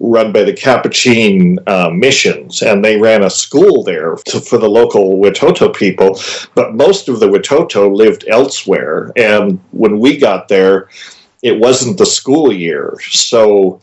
run 0.00 0.32
by 0.32 0.44
the 0.44 0.52
Capuchin 0.52 1.58
uh, 1.66 1.90
missions, 1.90 2.62
and 2.62 2.84
they 2.84 2.98
ran 2.98 3.24
a 3.24 3.30
school 3.30 3.82
there 3.82 4.16
to, 4.26 4.40
for 4.40 4.58
the 4.58 4.68
local 4.68 5.18
Witoto 5.18 5.74
people. 5.74 6.20
But 6.54 6.74
most 6.74 7.08
of 7.08 7.20
the 7.20 7.28
Witoto 7.28 7.94
lived 7.94 8.24
elsewhere, 8.28 9.12
and 9.16 9.60
when 9.70 9.98
we 9.98 10.16
got 10.16 10.48
there, 10.48 10.88
it 11.42 11.58
wasn't 11.58 11.98
the 11.98 12.06
school 12.06 12.52
year, 12.52 12.96
so 13.10 13.80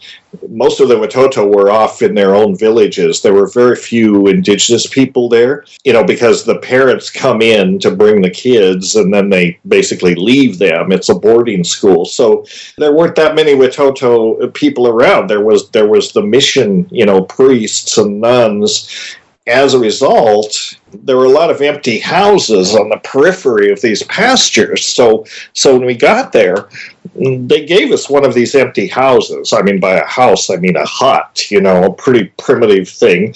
most 0.50 0.80
of 0.80 0.90
the 0.90 0.96
Witoto 0.96 1.54
were 1.54 1.72
off 1.72 2.02
in 2.02 2.16
their 2.16 2.36
own 2.36 2.58
villages. 2.58 3.22
There 3.22 3.34
were 3.34 3.48
very 3.48 3.76
few 3.76 4.28
indigenous 4.28 4.88
people 4.88 5.30
there, 5.30 5.66
you 5.84 5.94
know, 5.94 6.04
because 6.04 6.44
the 6.44 6.60
parents 6.60 7.10
come 7.10 7.42
in 7.42 7.80
to 7.80 7.92
bring 7.92 8.22
the 8.22 8.30
kids 8.30 8.96
and 8.96 9.14
then 9.14 9.30
they 9.30 9.60
basically 9.68 10.16
leave 10.16 10.58
them. 10.58 10.92
It's 10.92 11.10
a 11.10 11.16
boarding 11.16 11.64
school. 11.64 12.06
So 12.06 12.46
there 12.78 12.94
weren't 12.94 13.16
that 13.16 13.36
many 13.36 13.54
Witoto 13.54 14.54
people 14.54 14.88
around. 14.88 15.30
There 15.30 15.44
was 15.44 15.70
there 15.72 15.88
was 15.88 16.12
the 16.12 16.24
mission, 16.24 16.88
you 16.92 17.06
know, 17.06 17.22
priests 17.24 17.98
and 17.98 18.22
nuns. 18.22 19.18
As 19.48 19.76
a 19.76 19.80
result, 19.80 20.80
there 20.92 21.18
were 21.18 21.26
a 21.26 21.30
lot 21.30 21.52
of 21.52 21.62
empty 21.62 22.00
houses 22.00 22.76
on 22.76 22.90
the 22.90 22.98
periphery 22.98 23.72
of 23.72 23.80
these 23.82 24.02
pastures. 24.04 24.84
So 24.84 25.26
so 25.54 25.78
when 25.78 25.86
we 25.86 25.96
got 25.96 26.32
there, 26.32 26.70
they 27.16 27.66
gave 27.66 27.92
us 27.92 28.10
one 28.10 28.26
of 28.26 28.34
these 28.34 28.56
empty 28.56 28.88
houses. 28.88 29.54
I 29.54 29.62
mean, 29.62 29.80
by 29.80 30.00
a 30.00 30.06
house, 30.06 30.50
I 30.50 30.58
mean 30.58 30.76
a 30.76 30.86
hut, 30.86 31.50
you 31.50 31.62
know, 31.62 31.84
a 31.84 31.94
pretty 31.94 32.26
primitive 32.38 32.90
thing. 32.90 33.36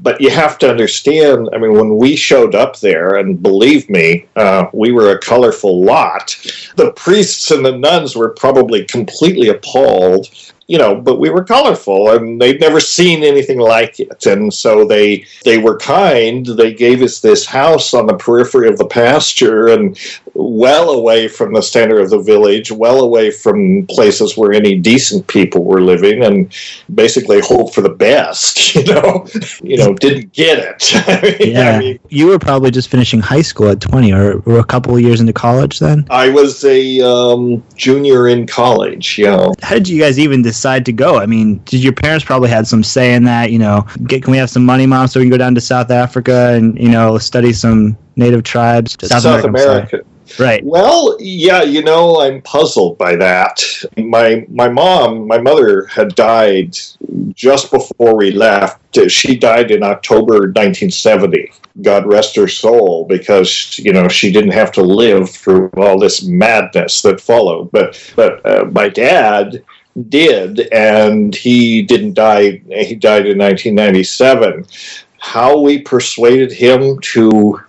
But 0.00 0.20
you 0.20 0.30
have 0.30 0.58
to 0.58 0.70
understand, 0.70 1.48
I 1.52 1.58
mean, 1.58 1.74
when 1.74 1.96
we 1.96 2.16
showed 2.16 2.54
up 2.54 2.80
there, 2.80 3.16
and 3.16 3.42
believe 3.42 3.88
me, 3.88 4.26
uh, 4.36 4.66
we 4.72 4.90
were 4.92 5.10
a 5.10 5.20
colorful 5.20 5.84
lot, 5.84 6.36
the 6.76 6.92
priests 6.92 7.50
and 7.50 7.64
the 7.64 7.76
nuns 7.76 8.16
were 8.16 8.30
probably 8.30 8.84
completely 8.84 9.48
appalled. 9.48 10.28
You 10.72 10.78
know, 10.78 10.94
but 10.94 11.20
we 11.20 11.28
were 11.28 11.44
colorful, 11.44 12.12
and 12.12 12.40
they'd 12.40 12.58
never 12.58 12.80
seen 12.80 13.22
anything 13.22 13.58
like 13.58 14.00
it, 14.00 14.24
and 14.24 14.52
so 14.52 14.86
they 14.86 15.26
they 15.44 15.58
were 15.58 15.76
kind. 15.76 16.46
They 16.46 16.72
gave 16.72 17.02
us 17.02 17.20
this 17.20 17.44
house 17.44 17.92
on 17.92 18.06
the 18.06 18.16
periphery 18.16 18.68
of 18.68 18.78
the 18.78 18.86
pasture, 18.86 19.68
and 19.68 19.98
well 20.34 20.90
away 20.90 21.28
from 21.28 21.52
the 21.52 21.62
center 21.62 21.98
of 21.98 22.10
the 22.10 22.20
village, 22.20 22.72
well 22.72 23.00
away 23.00 23.30
from 23.30 23.86
places 23.88 24.36
where 24.36 24.52
any 24.52 24.78
decent 24.78 25.26
people 25.26 25.64
were 25.64 25.80
living, 25.80 26.24
and 26.24 26.52
basically 26.94 27.40
hope 27.40 27.74
for 27.74 27.80
the 27.80 27.90
best. 27.90 28.60
You 28.82 28.84
know, 28.84 29.26
you 29.62 29.76
know, 29.76 29.92
didn't 29.94 30.32
get 30.32 30.58
it. 30.58 30.92
I 31.06 31.38
mean, 31.38 31.52
Yeah. 31.52 31.70
I 31.70 31.78
mean, 31.78 31.98
you 32.08 32.26
were 32.26 32.38
probably 32.38 32.70
just 32.70 32.88
finishing 32.88 33.20
high 33.20 33.42
school 33.42 33.68
at 33.68 33.80
20 33.80 34.12
or, 34.12 34.40
or 34.46 34.58
a 34.58 34.64
couple 34.64 34.94
of 34.94 35.02
years 35.02 35.20
into 35.20 35.34
college 35.34 35.78
then. 35.78 36.06
I 36.08 36.30
was 36.30 36.64
a 36.64 37.00
um, 37.02 37.62
junior 37.76 38.28
in 38.28 38.46
college. 38.46 39.18
You 39.18 39.26
know, 39.26 39.52
How 39.62 39.74
did 39.74 39.88
you 39.88 40.00
guys 40.00 40.18
even 40.18 40.40
decide 40.40 40.86
to 40.86 40.92
go? 40.92 41.18
I 41.18 41.26
mean, 41.26 41.58
did 41.64 41.82
your 41.82 41.92
parents 41.92 42.24
probably 42.24 42.48
had 42.48 42.66
some 42.66 42.82
say 42.82 43.14
in 43.14 43.24
that? 43.24 43.50
You 43.50 43.58
know, 43.58 43.86
get, 44.06 44.22
can 44.22 44.30
we 44.32 44.38
have 44.38 44.50
some 44.50 44.64
money, 44.64 44.86
mom, 44.86 45.06
so 45.06 45.20
we 45.20 45.24
can 45.24 45.30
go 45.30 45.38
down 45.38 45.54
to 45.54 45.60
South 45.60 45.90
Africa 45.90 46.54
and 46.54 46.78
you 46.78 46.88
know 46.88 47.18
study 47.18 47.52
some 47.52 47.96
native 48.16 48.42
tribes? 48.42 48.96
South, 49.02 49.24
I'm 49.24 49.56
sorry. 49.56 49.80
America. 49.80 50.00
right? 50.38 50.64
Well, 50.64 51.16
yeah, 51.20 51.62
you 51.62 51.82
know, 51.82 52.20
I'm 52.20 52.42
puzzled 52.42 52.98
by 52.98 53.16
that. 53.16 53.62
My 53.96 54.46
my 54.48 54.68
mom, 54.68 55.26
my 55.26 55.38
mother 55.38 55.86
had 55.86 56.14
died 56.14 56.76
just 57.32 57.70
before 57.70 58.16
we 58.16 58.30
left. 58.30 58.80
She 59.10 59.36
died 59.36 59.70
in 59.70 59.82
October 59.82 60.34
1970. 60.34 61.52
God 61.80 62.06
rest 62.06 62.36
her 62.36 62.48
soul, 62.48 63.06
because 63.06 63.78
you 63.78 63.92
know 63.92 64.08
she 64.08 64.30
didn't 64.30 64.52
have 64.52 64.72
to 64.72 64.82
live 64.82 65.30
through 65.30 65.70
all 65.76 65.98
this 65.98 66.22
madness 66.22 67.02
that 67.02 67.20
followed. 67.20 67.70
But 67.72 68.12
but 68.14 68.44
uh, 68.44 68.64
my 68.66 68.88
dad 68.88 69.64
did, 70.08 70.60
and 70.72 71.34
he 71.34 71.82
didn't 71.82 72.14
die. 72.14 72.62
He 72.68 72.94
died 72.94 73.26
in 73.26 73.38
1997. 73.38 74.66
How 75.18 75.60
we 75.60 75.80
persuaded 75.80 76.50
him 76.52 76.98
to 77.00 77.60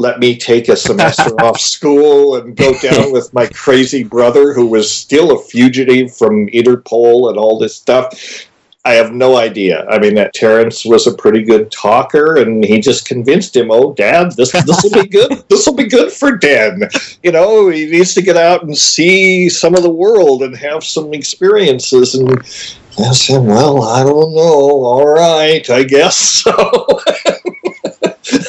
let 0.00 0.18
me 0.18 0.34
take 0.36 0.68
a 0.68 0.76
semester 0.76 1.30
off 1.42 1.60
school 1.60 2.36
and 2.36 2.56
go 2.56 2.72
down 2.78 3.12
with 3.12 3.32
my 3.34 3.46
crazy 3.48 4.02
brother 4.02 4.54
who 4.54 4.66
was 4.66 4.90
still 4.90 5.38
a 5.38 5.42
fugitive 5.42 6.16
from 6.16 6.46
Interpol 6.48 7.28
and 7.28 7.38
all 7.38 7.58
this 7.58 7.76
stuff. 7.76 8.46
I 8.86 8.94
have 8.94 9.12
no 9.12 9.36
idea. 9.36 9.84
I 9.90 9.98
mean, 9.98 10.14
that 10.14 10.32
Terence 10.32 10.86
was 10.86 11.06
a 11.06 11.12
pretty 11.12 11.42
good 11.42 11.70
talker, 11.70 12.36
and 12.36 12.64
he 12.64 12.80
just 12.80 13.06
convinced 13.06 13.54
him, 13.54 13.70
"Oh, 13.70 13.92
Dad, 13.92 14.32
this 14.36 14.52
this 14.52 14.82
will 14.82 15.02
be 15.02 15.08
good. 15.08 15.44
This 15.50 15.66
will 15.66 15.74
be 15.74 15.86
good 15.86 16.10
for 16.10 16.38
Dan. 16.38 16.88
You 17.22 17.32
know, 17.32 17.68
he 17.68 17.84
needs 17.84 18.14
to 18.14 18.22
get 18.22 18.38
out 18.38 18.62
and 18.62 18.76
see 18.76 19.50
some 19.50 19.74
of 19.74 19.82
the 19.82 19.90
world 19.90 20.42
and 20.42 20.56
have 20.56 20.82
some 20.82 21.12
experiences." 21.12 22.14
And 22.14 22.40
I 22.98 23.12
said, 23.12 23.44
"Well, 23.44 23.82
I 23.82 24.02
don't 24.02 24.34
know. 24.34 24.84
All 24.86 25.06
right, 25.06 25.68
I 25.68 25.82
guess 25.82 26.16
so." 26.16 26.54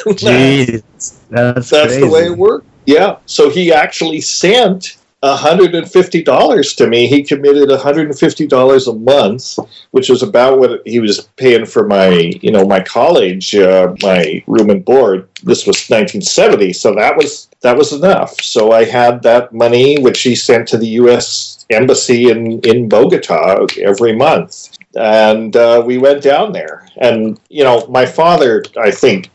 Jeez, 0.06 0.82
that's 1.28 1.70
That's 1.70 1.96
the 1.96 2.08
way 2.08 2.26
it 2.26 2.36
worked. 2.36 2.66
Yeah. 2.86 3.18
So 3.26 3.48
he 3.50 3.72
actually 3.72 4.20
sent 4.20 4.96
$150 5.22 6.76
to 6.76 6.86
me. 6.88 7.06
He 7.06 7.22
committed 7.22 7.68
$150 7.68 8.88
a 8.88 8.98
month, 8.98 9.58
which 9.92 10.08
was 10.08 10.22
about 10.22 10.58
what 10.58 10.82
he 10.84 10.98
was 10.98 11.28
paying 11.36 11.64
for 11.64 11.86
my, 11.86 12.08
you 12.42 12.50
know, 12.50 12.66
my 12.66 12.80
college, 12.80 13.54
uh, 13.54 13.94
my 14.02 14.42
room 14.48 14.70
and 14.70 14.84
board. 14.84 15.28
This 15.44 15.64
was 15.64 15.88
1970, 15.88 16.72
so 16.72 16.94
that 16.94 17.16
was 17.16 17.48
that 17.60 17.76
was 17.76 17.92
enough. 17.92 18.40
So 18.40 18.72
I 18.72 18.84
had 18.84 19.22
that 19.22 19.52
money, 19.52 19.96
which 19.98 20.22
he 20.22 20.34
sent 20.34 20.66
to 20.68 20.78
the 20.78 20.88
U.S. 20.88 21.64
embassy 21.70 22.30
in 22.30 22.60
in 22.60 22.88
Bogota 22.88 23.66
every 23.80 24.16
month, 24.16 24.76
and 24.96 25.54
uh, 25.54 25.82
we 25.86 25.98
went 25.98 26.22
down 26.22 26.52
there. 26.52 26.88
And 26.96 27.38
you 27.48 27.62
know, 27.62 27.86
my 27.86 28.06
father, 28.06 28.64
I 28.76 28.90
think, 28.90 29.30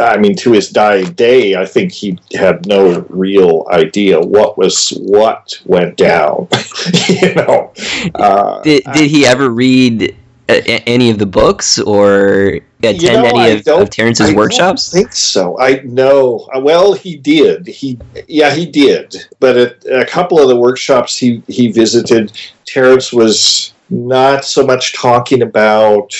I 0.00 0.16
mean, 0.18 0.34
to 0.36 0.52
his 0.52 0.70
dying 0.70 1.12
day, 1.12 1.54
I 1.54 1.66
think 1.66 1.92
he 1.92 2.18
had 2.32 2.66
no 2.66 3.06
real 3.08 3.66
idea 3.70 4.20
what 4.20 4.58
was 4.58 4.88
what 5.00 5.60
went 5.66 5.96
down. 5.96 6.48
you 7.08 7.34
know, 7.34 7.72
uh, 8.16 8.60
Did, 8.62 8.82
did 8.92 9.08
he 9.10 9.24
ever 9.24 9.50
read 9.50 10.16
a- 10.48 10.88
any 10.88 11.10
of 11.10 11.18
the 11.18 11.26
books 11.26 11.78
or 11.78 12.60
attend 12.82 13.02
You 13.02 13.12
know, 13.12 13.24
any 13.24 13.52
of, 13.60 13.68
of 13.68 13.90
Terence's 13.90 14.26
I 14.26 14.30
don't 14.30 14.36
workshops? 14.36 14.90
think 14.92 15.12
so. 15.12 15.58
I 15.60 15.80
no. 15.84 16.48
Well, 16.56 16.92
he 16.92 17.16
did. 17.16 17.66
He 17.66 17.98
yeah, 18.26 18.52
he 18.52 18.66
did. 18.66 19.14
But 19.38 19.56
at 19.56 19.86
a 19.86 20.04
couple 20.04 20.38
of 20.40 20.48
the 20.48 20.56
workshops 20.56 21.16
he 21.16 21.42
he 21.48 21.70
visited, 21.70 22.32
Terence 22.66 23.12
was 23.12 23.72
not 23.90 24.44
so 24.44 24.66
much 24.66 24.92
talking 24.94 25.42
about 25.42 26.12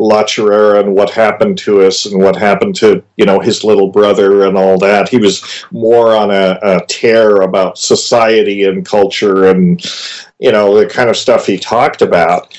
La 0.00 0.24
Chorrera 0.24 0.80
and 0.80 0.94
what 0.94 1.10
happened 1.10 1.58
to 1.58 1.82
us 1.82 2.06
and 2.06 2.22
what 2.22 2.34
happened 2.34 2.74
to 2.76 3.02
you 3.16 3.26
know 3.26 3.38
his 3.38 3.62
little 3.62 3.88
brother 3.88 4.46
and 4.46 4.56
all 4.56 4.78
that. 4.78 5.10
He 5.10 5.18
was 5.18 5.64
more 5.70 6.16
on 6.16 6.30
a, 6.30 6.58
a 6.62 6.86
tear 6.86 7.42
about 7.42 7.76
society 7.76 8.64
and 8.64 8.84
culture 8.84 9.46
and 9.48 9.84
you 10.38 10.52
know 10.52 10.78
the 10.78 10.86
kind 10.86 11.10
of 11.10 11.16
stuff 11.16 11.46
he 11.46 11.58
talked 11.58 12.00
about. 12.00 12.58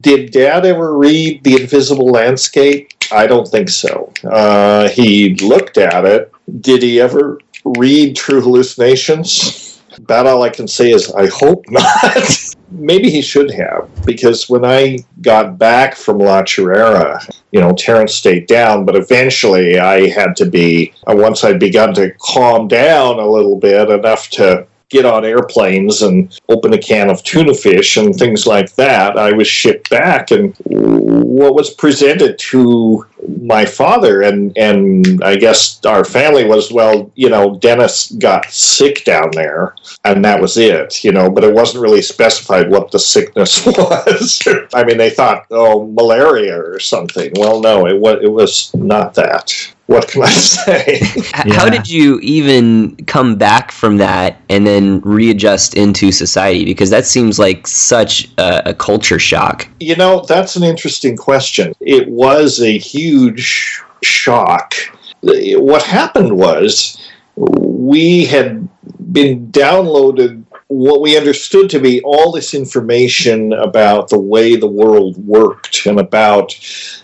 Did 0.00 0.32
Dad 0.32 0.66
ever 0.66 0.96
read 0.96 1.42
The 1.44 1.62
Invisible 1.62 2.08
Landscape? 2.08 2.90
I 3.10 3.26
don't 3.26 3.48
think 3.48 3.70
so. 3.70 4.12
Uh, 4.22 4.90
he 4.90 5.34
looked 5.36 5.78
at 5.78 6.04
it. 6.04 6.30
Did 6.60 6.82
he 6.82 7.00
ever 7.00 7.38
read 7.64 8.16
True 8.16 8.42
Hallucinations? 8.42 9.80
About 9.96 10.26
all 10.26 10.42
I 10.42 10.50
can 10.50 10.68
say 10.68 10.90
is 10.90 11.10
I 11.12 11.28
hope 11.28 11.64
not. 11.68 12.51
Maybe 12.72 13.10
he 13.10 13.22
should 13.22 13.50
have, 13.52 13.88
because 14.04 14.48
when 14.48 14.64
I 14.64 15.04
got 15.20 15.58
back 15.58 15.94
from 15.94 16.18
La 16.18 16.42
Chorrera, 16.42 17.20
you 17.52 17.60
know, 17.60 17.74
Terence 17.74 18.14
stayed 18.14 18.46
down, 18.46 18.84
but 18.84 18.96
eventually 18.96 19.78
I 19.78 20.08
had 20.08 20.34
to 20.36 20.46
be, 20.46 20.92
once 21.06 21.44
I'd 21.44 21.60
begun 21.60 21.94
to 21.94 22.12
calm 22.18 22.68
down 22.68 23.18
a 23.18 23.26
little 23.26 23.56
bit 23.56 23.90
enough 23.90 24.30
to 24.30 24.66
get 24.88 25.04
on 25.04 25.24
airplanes 25.24 26.02
and 26.02 26.38
open 26.48 26.72
a 26.72 26.78
can 26.78 27.10
of 27.10 27.22
tuna 27.24 27.54
fish 27.54 27.96
and 27.96 28.14
things 28.14 28.46
like 28.46 28.74
that, 28.74 29.18
I 29.18 29.32
was 29.32 29.48
shipped 29.48 29.90
back. 29.90 30.30
And 30.30 30.54
what 30.64 31.54
was 31.54 31.70
presented 31.70 32.38
to 32.38 33.06
my 33.40 33.64
father 33.64 34.22
and, 34.22 34.56
and 34.58 35.22
I 35.22 35.36
guess 35.36 35.84
our 35.84 36.04
family 36.04 36.44
was, 36.44 36.72
well, 36.72 37.10
you 37.14 37.28
know, 37.28 37.56
Dennis 37.58 38.10
got 38.12 38.50
sick 38.50 39.04
down 39.04 39.30
there 39.32 39.74
and 40.04 40.24
that 40.24 40.40
was 40.40 40.56
it, 40.56 41.04
you 41.04 41.12
know, 41.12 41.30
but 41.30 41.44
it 41.44 41.54
wasn't 41.54 41.82
really 41.82 42.02
specified 42.02 42.70
what 42.70 42.90
the 42.90 42.98
sickness 42.98 43.64
was. 43.66 44.42
I 44.74 44.84
mean, 44.84 44.98
they 44.98 45.10
thought, 45.10 45.46
oh, 45.50 45.86
malaria 45.86 46.58
or 46.58 46.80
something. 46.80 47.32
Well, 47.36 47.60
no, 47.60 47.86
it 47.86 47.98
was, 47.98 48.18
it 48.22 48.32
was 48.32 48.74
not 48.74 49.14
that. 49.14 49.72
What 49.86 50.08
can 50.08 50.22
I 50.22 50.30
say? 50.30 51.00
Yeah. 51.44 51.54
How 51.54 51.68
did 51.68 51.88
you 51.88 52.18
even 52.20 52.96
come 53.06 53.36
back 53.36 53.72
from 53.72 53.96
that 53.98 54.40
and 54.48 54.66
then 54.66 55.00
readjust 55.00 55.74
into 55.74 56.12
society? 56.12 56.64
Because 56.64 56.90
that 56.90 57.04
seems 57.04 57.38
like 57.38 57.66
such 57.66 58.28
a, 58.38 58.70
a 58.70 58.74
culture 58.74 59.18
shock. 59.18 59.68
You 59.80 59.96
know, 59.96 60.24
that's 60.26 60.56
an 60.56 60.62
interesting 60.62 61.16
question. 61.16 61.74
It 61.80 62.08
was 62.08 62.60
a 62.60 62.78
huge 62.78 63.82
shock. 64.02 64.74
What 65.22 65.82
happened 65.82 66.36
was 66.36 66.98
we 67.36 68.24
had 68.24 68.68
been 69.12 69.48
downloaded 69.48 70.41
what 70.72 71.00
we 71.00 71.16
understood 71.16 71.68
to 71.70 71.78
be 71.78 72.00
all 72.02 72.32
this 72.32 72.54
information 72.54 73.52
about 73.52 74.08
the 74.08 74.18
way 74.18 74.56
the 74.56 74.66
world 74.66 75.16
worked 75.18 75.86
and 75.86 76.00
about 76.00 76.58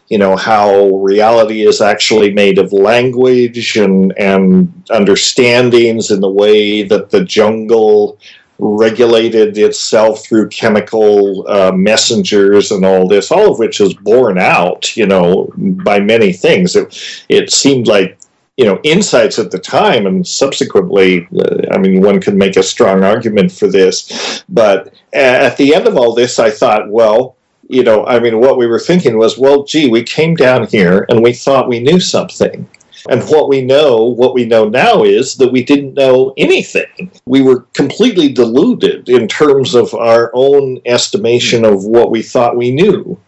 you 0.08 0.18
know 0.18 0.36
how 0.36 0.96
reality 0.96 1.66
is 1.66 1.80
actually 1.80 2.32
made 2.32 2.58
of 2.58 2.72
language 2.72 3.76
and 3.76 4.16
and 4.18 4.72
understandings 4.90 6.10
and 6.10 6.22
the 6.22 6.30
way 6.30 6.82
that 6.82 7.10
the 7.10 7.24
jungle 7.24 8.18
regulated 8.58 9.56
itself 9.56 10.24
through 10.24 10.48
chemical 10.48 11.46
uh, 11.48 11.70
messengers 11.72 12.72
and 12.72 12.84
all 12.84 13.06
this, 13.06 13.30
all 13.30 13.52
of 13.52 13.58
which 13.58 13.80
is 13.80 13.94
borne 13.94 14.38
out, 14.38 14.96
you 14.96 15.06
know, 15.06 15.52
by 15.56 16.00
many 16.00 16.32
things. 16.32 16.74
It, 16.74 17.24
it 17.28 17.52
seemed 17.52 17.86
like, 17.86 18.18
you 18.58 18.64
know, 18.64 18.80
insights 18.82 19.38
at 19.38 19.52
the 19.52 19.58
time 19.58 20.06
and 20.06 20.26
subsequently, 20.26 21.28
uh, 21.38 21.58
I 21.70 21.78
mean, 21.78 22.02
one 22.02 22.20
could 22.20 22.34
make 22.34 22.56
a 22.56 22.62
strong 22.62 23.04
argument 23.04 23.52
for 23.52 23.68
this. 23.68 24.44
But 24.48 24.92
at 25.12 25.56
the 25.56 25.76
end 25.76 25.86
of 25.86 25.96
all 25.96 26.12
this, 26.12 26.40
I 26.40 26.50
thought, 26.50 26.90
well, 26.90 27.36
you 27.68 27.84
know, 27.84 28.04
I 28.04 28.18
mean, 28.18 28.40
what 28.40 28.58
we 28.58 28.66
were 28.66 28.80
thinking 28.80 29.16
was, 29.16 29.38
well, 29.38 29.62
gee, 29.62 29.88
we 29.88 30.02
came 30.02 30.34
down 30.34 30.66
here 30.66 31.06
and 31.08 31.22
we 31.22 31.32
thought 31.32 31.68
we 31.68 31.78
knew 31.78 32.00
something. 32.00 32.68
And 33.08 33.22
what 33.24 33.48
we 33.48 33.62
know, 33.62 34.04
what 34.04 34.34
we 34.34 34.44
know 34.44 34.68
now 34.68 35.02
is 35.02 35.36
that 35.36 35.50
we 35.50 35.64
didn't 35.64 35.94
know 35.94 36.34
anything. 36.36 37.10
We 37.24 37.42
were 37.42 37.60
completely 37.72 38.32
deluded 38.32 39.08
in 39.08 39.28
terms 39.28 39.74
of 39.74 39.94
our 39.94 40.30
own 40.34 40.80
estimation 40.84 41.64
of 41.64 41.84
what 41.84 42.10
we 42.10 42.22
thought 42.22 42.56
we 42.56 42.70
knew. 42.70 43.18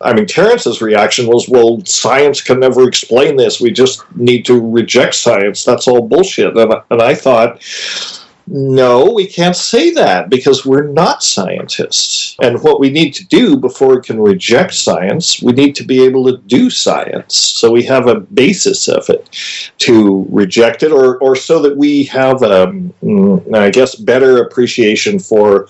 I 0.00 0.12
mean, 0.12 0.26
Terence's 0.26 0.80
reaction 0.80 1.26
was, 1.26 1.48
well, 1.48 1.84
science 1.84 2.40
can 2.40 2.60
never 2.60 2.86
explain 2.86 3.36
this. 3.36 3.60
We 3.60 3.72
just 3.72 4.04
need 4.16 4.44
to 4.46 4.60
reject 4.60 5.14
science. 5.14 5.64
That's 5.64 5.88
all 5.88 6.06
bullshit. 6.06 6.56
And, 6.56 6.72
and 6.90 7.02
I 7.02 7.14
thought, 7.14 7.62
no, 8.46 9.10
we 9.10 9.26
can't 9.26 9.56
say 9.56 9.90
that 9.92 10.28
because 10.28 10.66
we're 10.66 10.88
not 10.88 11.22
scientists. 11.22 12.36
And 12.42 12.62
what 12.62 12.78
we 12.78 12.90
need 12.90 13.12
to 13.14 13.26
do 13.26 13.56
before 13.56 13.96
we 13.96 14.02
can 14.02 14.20
reject 14.20 14.74
science, 14.74 15.40
we 15.40 15.52
need 15.52 15.74
to 15.76 15.84
be 15.84 16.04
able 16.04 16.24
to 16.26 16.36
do 16.38 16.68
science. 16.68 17.34
So 17.36 17.70
we 17.70 17.82
have 17.84 18.06
a 18.06 18.20
basis 18.20 18.88
of 18.88 19.08
it 19.08 19.30
to 19.78 20.26
reject 20.30 20.82
it, 20.82 20.92
or, 20.92 21.18
or 21.18 21.36
so 21.36 21.60
that 21.62 21.76
we 21.76 22.04
have, 22.04 22.42
um, 22.42 22.92
mm, 23.02 23.72
guess, 23.72 23.94
better 23.94 24.42
appreciation 24.42 25.18
for 25.18 25.68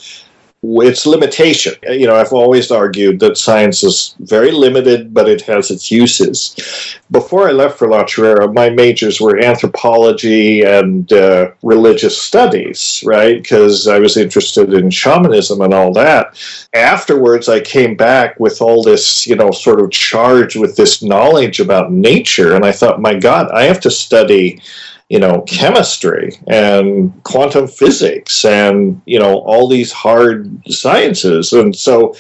its 0.83 1.07
limitation. 1.07 1.75
You 1.83 2.07
know, 2.07 2.17
I've 2.17 2.33
always 2.33 2.71
argued 2.71 3.21
that 3.21 3.37
science 3.37 3.83
is 3.85 4.15
very 4.21 4.51
limited, 4.51 5.13
but 5.13 5.29
it 5.29 5.43
has 5.43 5.71
its 5.71 5.91
uses. 5.91 6.99
Before 7.11 7.49
I 7.49 7.53
left 7.53 7.79
for 7.79 7.89
La 7.89 8.05
Chorrera, 8.05 8.53
my 8.53 8.71
majors 8.71 9.21
were 9.21 9.39
anthropology 9.39 10.63
and 10.63 11.13
uh, 11.13 11.51
religious 11.63 12.21
studies, 12.21 13.03
right? 13.05 13.43
Because 13.43 13.87
I 13.87 13.99
was 13.99 14.17
interested 14.17 14.73
in 14.73 14.91
shamanism 14.91 15.61
and 15.61 15.75
all 15.75 15.93
that. 15.93 16.37
Afterwards, 16.73 17.49
I 17.49 17.61
came 17.61 17.95
back 17.95 18.41
with 18.41 18.63
all 18.63 18.83
this, 18.83 19.27
you 19.27 19.37
know, 19.37 19.51
sort 19.51 19.81
of 19.81 19.91
charged 19.91 20.59
with 20.59 20.77
this 20.77 21.03
knowledge 21.03 21.61
about 21.61 21.93
nature, 21.93 22.55
and 22.55 22.65
I 22.65 22.73
thought, 22.73 23.01
my 23.01 23.15
God, 23.15 23.51
I 23.51 23.65
have 23.65 23.81
to 23.81 23.91
study 23.91 24.63
you 25.09 25.19
know 25.19 25.43
chemistry 25.43 26.33
and 26.49 27.13
quantum 27.25 27.67
physics 27.67 28.45
and 28.45 29.01
you 29.07 29.19
know 29.19 29.39
all 29.41 29.69
these 29.69 29.93
hard 29.93 30.51
sciences 30.67 31.53
and 31.53 31.77
so 31.77 32.15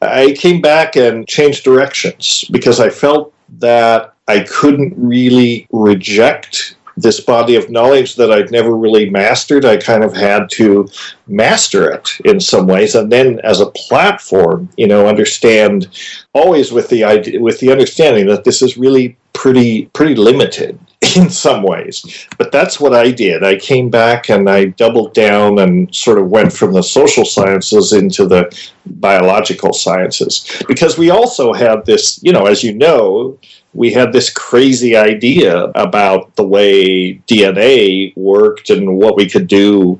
i 0.00 0.32
came 0.32 0.60
back 0.60 0.96
and 0.96 1.26
changed 1.28 1.64
directions 1.64 2.44
because 2.50 2.78
i 2.80 2.88
felt 2.88 3.34
that 3.58 4.14
i 4.28 4.40
couldn't 4.40 4.94
really 4.96 5.66
reject 5.72 6.76
this 6.96 7.20
body 7.20 7.56
of 7.56 7.70
knowledge 7.70 8.16
that 8.16 8.30
I'd 8.30 8.50
never 8.50 8.76
really 8.76 9.08
mastered. 9.08 9.64
I 9.64 9.76
kind 9.76 10.04
of 10.04 10.14
had 10.14 10.50
to 10.50 10.88
master 11.26 11.90
it 11.90 12.10
in 12.24 12.40
some 12.40 12.66
ways, 12.66 12.94
and 12.94 13.10
then 13.10 13.40
as 13.40 13.60
a 13.60 13.70
platform, 13.70 14.68
you 14.76 14.86
know, 14.86 15.06
understand 15.06 15.88
always 16.34 16.72
with 16.72 16.88
the 16.88 17.04
idea, 17.04 17.40
with 17.40 17.60
the 17.60 17.72
understanding 17.72 18.26
that 18.26 18.44
this 18.44 18.62
is 18.62 18.76
really 18.76 19.16
pretty 19.40 19.86
pretty 19.94 20.14
limited 20.14 20.78
in 21.16 21.30
some 21.30 21.62
ways. 21.62 22.26
But 22.36 22.52
that's 22.52 22.78
what 22.78 22.94
I 22.94 23.10
did. 23.10 23.42
I 23.42 23.56
came 23.56 23.88
back 23.88 24.28
and 24.28 24.50
I 24.50 24.66
doubled 24.66 25.14
down 25.14 25.60
and 25.60 25.92
sort 25.94 26.18
of 26.18 26.28
went 26.28 26.52
from 26.52 26.74
the 26.74 26.82
social 26.82 27.24
sciences 27.24 27.94
into 27.94 28.26
the 28.26 28.54
biological 28.84 29.72
sciences 29.72 30.62
because 30.68 30.98
we 30.98 31.08
also 31.08 31.54
had 31.54 31.86
this, 31.86 32.22
you 32.22 32.32
know, 32.32 32.44
as 32.44 32.62
you 32.62 32.74
know, 32.74 33.38
we 33.72 33.90
had 33.90 34.12
this 34.12 34.30
crazy 34.30 34.94
idea 34.94 35.72
about 35.74 36.36
the 36.36 36.44
way 36.44 37.14
DNA 37.26 38.14
worked 38.16 38.68
and 38.68 38.98
what 38.98 39.16
we 39.16 39.26
could 39.26 39.46
do 39.46 39.98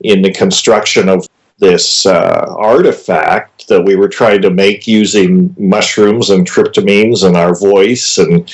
in 0.00 0.22
the 0.22 0.32
construction 0.32 1.08
of 1.08 1.26
this 1.58 2.06
uh, 2.06 2.54
artifact 2.56 3.68
that 3.68 3.82
we 3.82 3.96
were 3.96 4.08
trying 4.08 4.42
to 4.42 4.50
make 4.50 4.86
using 4.86 5.54
mushrooms 5.58 6.30
and 6.30 6.46
tryptamines 6.46 7.26
and 7.26 7.36
our 7.36 7.54
voice 7.54 8.18
and 8.18 8.52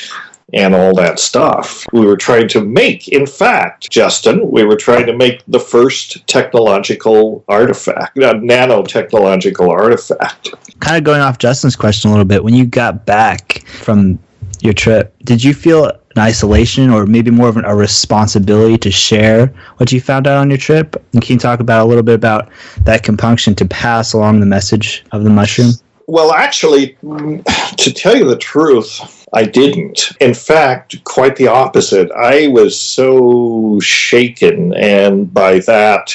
and 0.54 0.74
all 0.74 0.94
that 0.94 1.18
stuff. 1.18 1.86
We 1.92 2.04
were 2.04 2.16
trying 2.16 2.46
to 2.48 2.62
make, 2.62 3.08
in 3.08 3.26
fact, 3.26 3.90
Justin, 3.90 4.50
we 4.50 4.64
were 4.64 4.76
trying 4.76 5.06
to 5.06 5.16
make 5.16 5.42
the 5.48 5.58
first 5.58 6.26
technological 6.26 7.42
artifact, 7.48 8.18
a 8.18 8.34
nanotechnological 8.34 9.68
artifact. 9.68 10.50
Kind 10.80 10.98
of 10.98 11.04
going 11.04 11.22
off 11.22 11.38
Justin's 11.38 11.74
question 11.74 12.10
a 12.10 12.12
little 12.12 12.26
bit, 12.26 12.44
when 12.44 12.52
you 12.52 12.66
got 12.66 13.06
back 13.06 13.66
from 13.66 14.18
your 14.62 14.72
trip, 14.72 15.14
did 15.24 15.42
you 15.42 15.54
feel 15.54 15.86
an 15.86 16.18
isolation 16.18 16.90
or 16.90 17.04
maybe 17.04 17.30
more 17.30 17.48
of 17.48 17.56
an, 17.56 17.64
a 17.64 17.74
responsibility 17.74 18.78
to 18.78 18.90
share 18.90 19.46
what 19.78 19.90
you 19.90 20.00
found 20.00 20.26
out 20.26 20.38
on 20.38 20.48
your 20.50 20.58
trip? 20.58 20.94
And 21.12 21.20
can 21.20 21.34
you 21.34 21.40
talk 21.40 21.60
about 21.60 21.84
a 21.84 21.88
little 21.88 22.02
bit 22.02 22.14
about 22.14 22.48
that 22.84 23.02
compunction 23.02 23.54
to 23.56 23.64
pass 23.64 24.12
along 24.12 24.40
the 24.40 24.46
message 24.46 25.04
of 25.12 25.24
the 25.24 25.30
mushroom? 25.30 25.72
Well, 26.06 26.32
actually, 26.32 26.96
to 27.02 27.92
tell 27.92 28.16
you 28.16 28.28
the 28.28 28.38
truth, 28.38 29.26
I 29.32 29.44
didn't. 29.44 30.12
In 30.20 30.34
fact, 30.34 31.02
quite 31.04 31.36
the 31.36 31.48
opposite. 31.48 32.10
I 32.12 32.48
was 32.48 32.78
so 32.78 33.80
shaken, 33.80 34.74
and 34.74 35.32
by 35.32 35.60
that, 35.60 36.14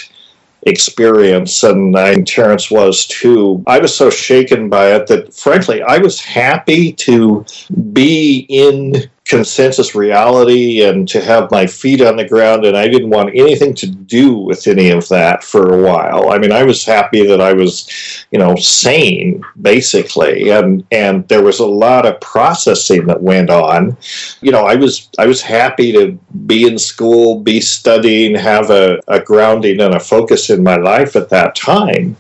experience, 0.64 1.64
and 1.64 1.94
Terence 2.26 2.70
was 2.70 3.06
too. 3.08 3.64
I 3.68 3.80
was 3.80 3.96
so 3.96 4.10
shaken 4.10 4.70
by 4.70 4.96
it 4.96 5.08
that, 5.08 5.34
frankly, 5.34 5.82
I 5.82 5.98
was 5.98 6.20
happy 6.20 6.94
to 6.94 7.46
be 7.94 8.46
in 8.50 9.10
consensus 9.28 9.94
reality 9.94 10.84
and 10.84 11.08
to 11.08 11.22
have 11.22 11.52
my 11.52 11.66
feet 11.66 12.02
on 12.02 12.16
the 12.16 12.28
ground 12.28 12.66
and 12.66 12.78
I 12.78 12.88
didn't 12.88 13.10
want 13.10 13.36
anything 13.36 13.74
to 13.76 13.88
do 13.88 14.38
with 14.38 14.68
any 14.68 14.90
of 14.90 15.08
that 15.10 15.44
for 15.44 15.74
a 15.74 15.84
while. 15.84 16.30
I 16.30 16.38
mean 16.38 16.52
I 16.52 16.64
was 16.64 16.86
happy 16.86 17.26
that 17.28 17.42
I 17.42 17.54
was, 17.54 18.26
you 18.32 18.40
know, 18.40 18.56
sane 18.56 19.44
basically 19.62 20.50
and 20.50 20.86
and 20.92 21.28
there 21.28 21.44
was 21.44 21.60
a 21.60 21.66
lot 21.66 22.06
of 22.06 22.22
processing 22.22 23.06
that 23.08 23.22
went 23.22 23.50
on. 23.50 23.98
You 24.42 24.52
know, 24.52 24.66
I 24.66 24.76
was 24.76 25.10
I 25.20 25.28
was 25.28 25.42
happy 25.42 25.92
to 25.94 26.18
be 26.46 26.68
in 26.68 26.78
school, 26.78 27.40
be 27.40 27.60
studying, 27.60 28.36
have 28.36 28.70
a, 28.70 29.00
a 29.08 29.20
grounding 29.20 29.82
and 29.82 29.96
a 29.96 30.00
focus 30.00 30.50
in 30.50 30.64
my 30.64 30.78
life 30.78 31.16
at 31.16 31.30
that 31.30 31.56
time. 31.56 32.16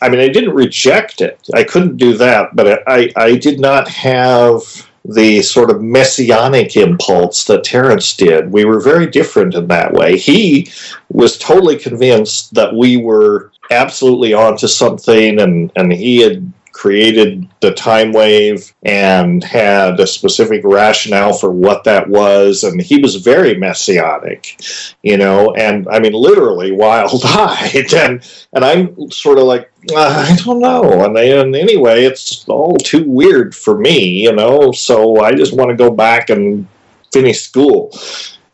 I 0.00 0.08
mean, 0.08 0.20
I 0.20 0.28
didn't 0.28 0.54
reject 0.54 1.20
it. 1.20 1.40
I 1.54 1.64
couldn't 1.64 1.96
do 1.96 2.16
that, 2.18 2.54
but 2.54 2.82
I, 2.86 3.12
I 3.16 3.36
did 3.36 3.58
not 3.58 3.88
have 3.88 4.87
the 5.08 5.40
sort 5.40 5.70
of 5.70 5.82
messianic 5.82 6.76
impulse 6.76 7.44
that 7.44 7.64
Terence 7.64 8.14
did. 8.14 8.52
We 8.52 8.66
were 8.66 8.80
very 8.80 9.06
different 9.06 9.54
in 9.54 9.66
that 9.68 9.92
way. 9.92 10.18
He 10.18 10.70
was 11.08 11.38
totally 11.38 11.78
convinced 11.78 12.52
that 12.54 12.74
we 12.74 12.98
were 12.98 13.50
absolutely 13.70 14.34
onto 14.34 14.66
something 14.66 15.40
and, 15.40 15.72
and 15.76 15.92
he 15.92 16.18
had 16.18 16.52
created 16.78 17.48
the 17.60 17.72
time 17.72 18.12
wave 18.12 18.72
and 18.84 19.42
had 19.42 19.98
a 19.98 20.06
specific 20.06 20.60
rationale 20.62 21.32
for 21.32 21.50
what 21.50 21.82
that 21.82 22.08
was 22.08 22.62
and 22.62 22.80
he 22.80 23.00
was 23.00 23.16
very 23.16 23.56
messianic 23.56 24.62
you 25.02 25.16
know 25.16 25.52
and 25.54 25.88
i 25.88 25.98
mean 25.98 26.12
literally 26.12 26.70
wild-eyed 26.70 27.92
and 27.94 28.46
and 28.52 28.64
i'm 28.64 29.10
sort 29.10 29.38
of 29.38 29.44
like 29.44 29.72
uh, 29.90 30.24
i 30.30 30.36
don't 30.44 30.60
know 30.60 31.04
and, 31.04 31.18
and 31.18 31.56
anyway 31.56 32.04
it's 32.04 32.48
all 32.48 32.76
too 32.76 33.02
weird 33.10 33.56
for 33.56 33.76
me 33.76 34.22
you 34.22 34.32
know 34.32 34.70
so 34.70 35.20
i 35.20 35.32
just 35.32 35.56
want 35.56 35.68
to 35.68 35.76
go 35.76 35.90
back 35.90 36.30
and 36.30 36.64
finish 37.12 37.40
school 37.40 37.92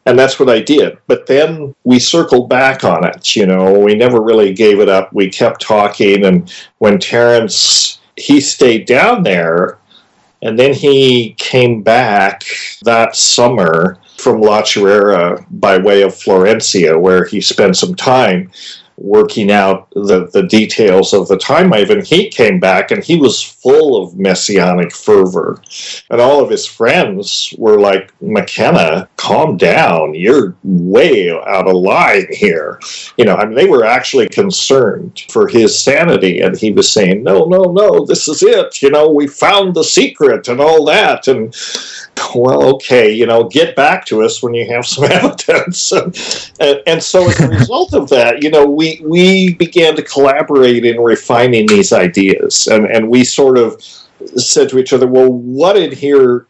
and 0.07 0.19
that's 0.19 0.39
what 0.39 0.51
I 0.51 0.61
did. 0.61 0.99
But 1.07 1.27
then 1.27 1.75
we 1.85 1.99
circled 1.99 2.51
back 2.51 2.85
on 2.85 3.07
it. 3.07 3.35
You 3.35 3.47
know, 3.47 3.79
we 3.79 3.95
never 3.95 4.21
really 4.21 4.53
gave 4.53 4.81
it 4.81 4.89
up. 4.91 5.11
We 5.15 5.31
kept 5.31 5.63
talking, 5.63 6.27
and 6.27 6.53
when 6.77 6.99
Terence 6.99 8.01
he 8.17 8.41
stayed 8.41 8.87
down 8.87 9.23
there 9.23 9.79
and 10.43 10.59
then 10.59 10.75
he 10.75 11.35
came 11.39 11.83
back 11.83 12.45
that 12.83 13.17
summer 13.17 13.99
from 14.19 14.41
La 14.41 14.63
Chorrera 14.63 15.45
by 15.51 15.79
way 15.79 16.03
of 16.03 16.13
Florencia, 16.13 17.01
where 17.01 17.25
he 17.25 17.41
spent 17.41 17.77
some 17.77 17.95
time 17.95 18.51
working 18.97 19.51
out 19.51 19.91
the, 19.91 20.29
the 20.33 20.45
details 20.45 21.13
of 21.13 21.29
the 21.29 21.39
time 21.39 21.71
wave. 21.71 21.91
And 21.91 22.07
he 22.07 22.29
came 22.29 22.61
back 22.61 22.91
and 22.91 23.03
he 23.03 23.17
was 23.17 23.43
full 23.43 24.03
of 24.03 24.19
messianic 24.19 24.95
fervor. 24.95 25.61
And 26.11 26.21
all 26.21 26.41
of 26.43 26.51
his 26.51 26.67
friends 26.67 27.55
were 27.59 27.81
like, 27.81 28.13
McKenna, 28.21 29.09
calm 29.17 29.57
down. 29.57 30.15
You're 30.15 30.55
way 30.63 31.31
out 31.31 31.69
of 31.69 31.75
line 31.75 32.27
here. 32.31 32.81
You 33.17 33.25
know, 33.25 33.35
I 33.35 33.45
mean, 33.47 33.55
they 33.55 33.69
were 33.69 33.85
actually 33.85 34.29
concerned 34.29 35.25
for 35.29 35.49
his 35.49 35.79
sanity. 35.79 36.41
And 36.41 36.57
he 36.57 36.71
was 36.71 36.91
saying, 36.91 37.23
no, 37.23 37.45
no, 37.45 37.73
no, 37.73 38.05
this 38.05 38.29
is 38.29 38.43
it. 38.43 38.83
You 38.83 38.91
know, 38.91 39.11
we 39.11 39.27
found 39.27 39.75
the 39.75 39.85
secret 39.85 40.49
and 40.49 40.61
all 40.61 40.85
that. 40.85 41.27
And 41.27 41.55
well, 42.35 42.75
okay, 42.75 43.13
you 43.13 43.27
know, 43.27 43.45
get 43.49 43.77
back 43.77 44.05
to 44.07 44.23
us 44.23 44.43
when 44.43 44.55
you 44.55 44.67
have 44.69 44.87
some 44.87 45.05
evidence. 45.11 45.93
and, 46.61 46.83
and 46.87 47.03
so 47.03 47.29
as 47.29 47.41
a 47.41 47.49
result 47.49 47.95
of 47.95 48.09
that, 48.11 48.43
you 48.43 48.51
know, 48.51 48.67
we, 48.67 48.84
we 49.03 49.55
began 49.55 49.97
to 49.97 50.03
collaborate 50.03 50.85
in 50.85 51.01
refining 51.01 51.67
these 51.67 51.93
ideas. 51.93 52.67
And, 52.67 52.87
and 52.87 53.09
we 53.09 53.25
sort 53.25 53.59
of 53.59 53.83
said 54.37 54.69
to 54.71 54.79
each 54.79 54.93
other, 54.93 55.07
well, 55.07 55.33
what 55.33 55.77
in 55.77 55.93
here 55.93 56.47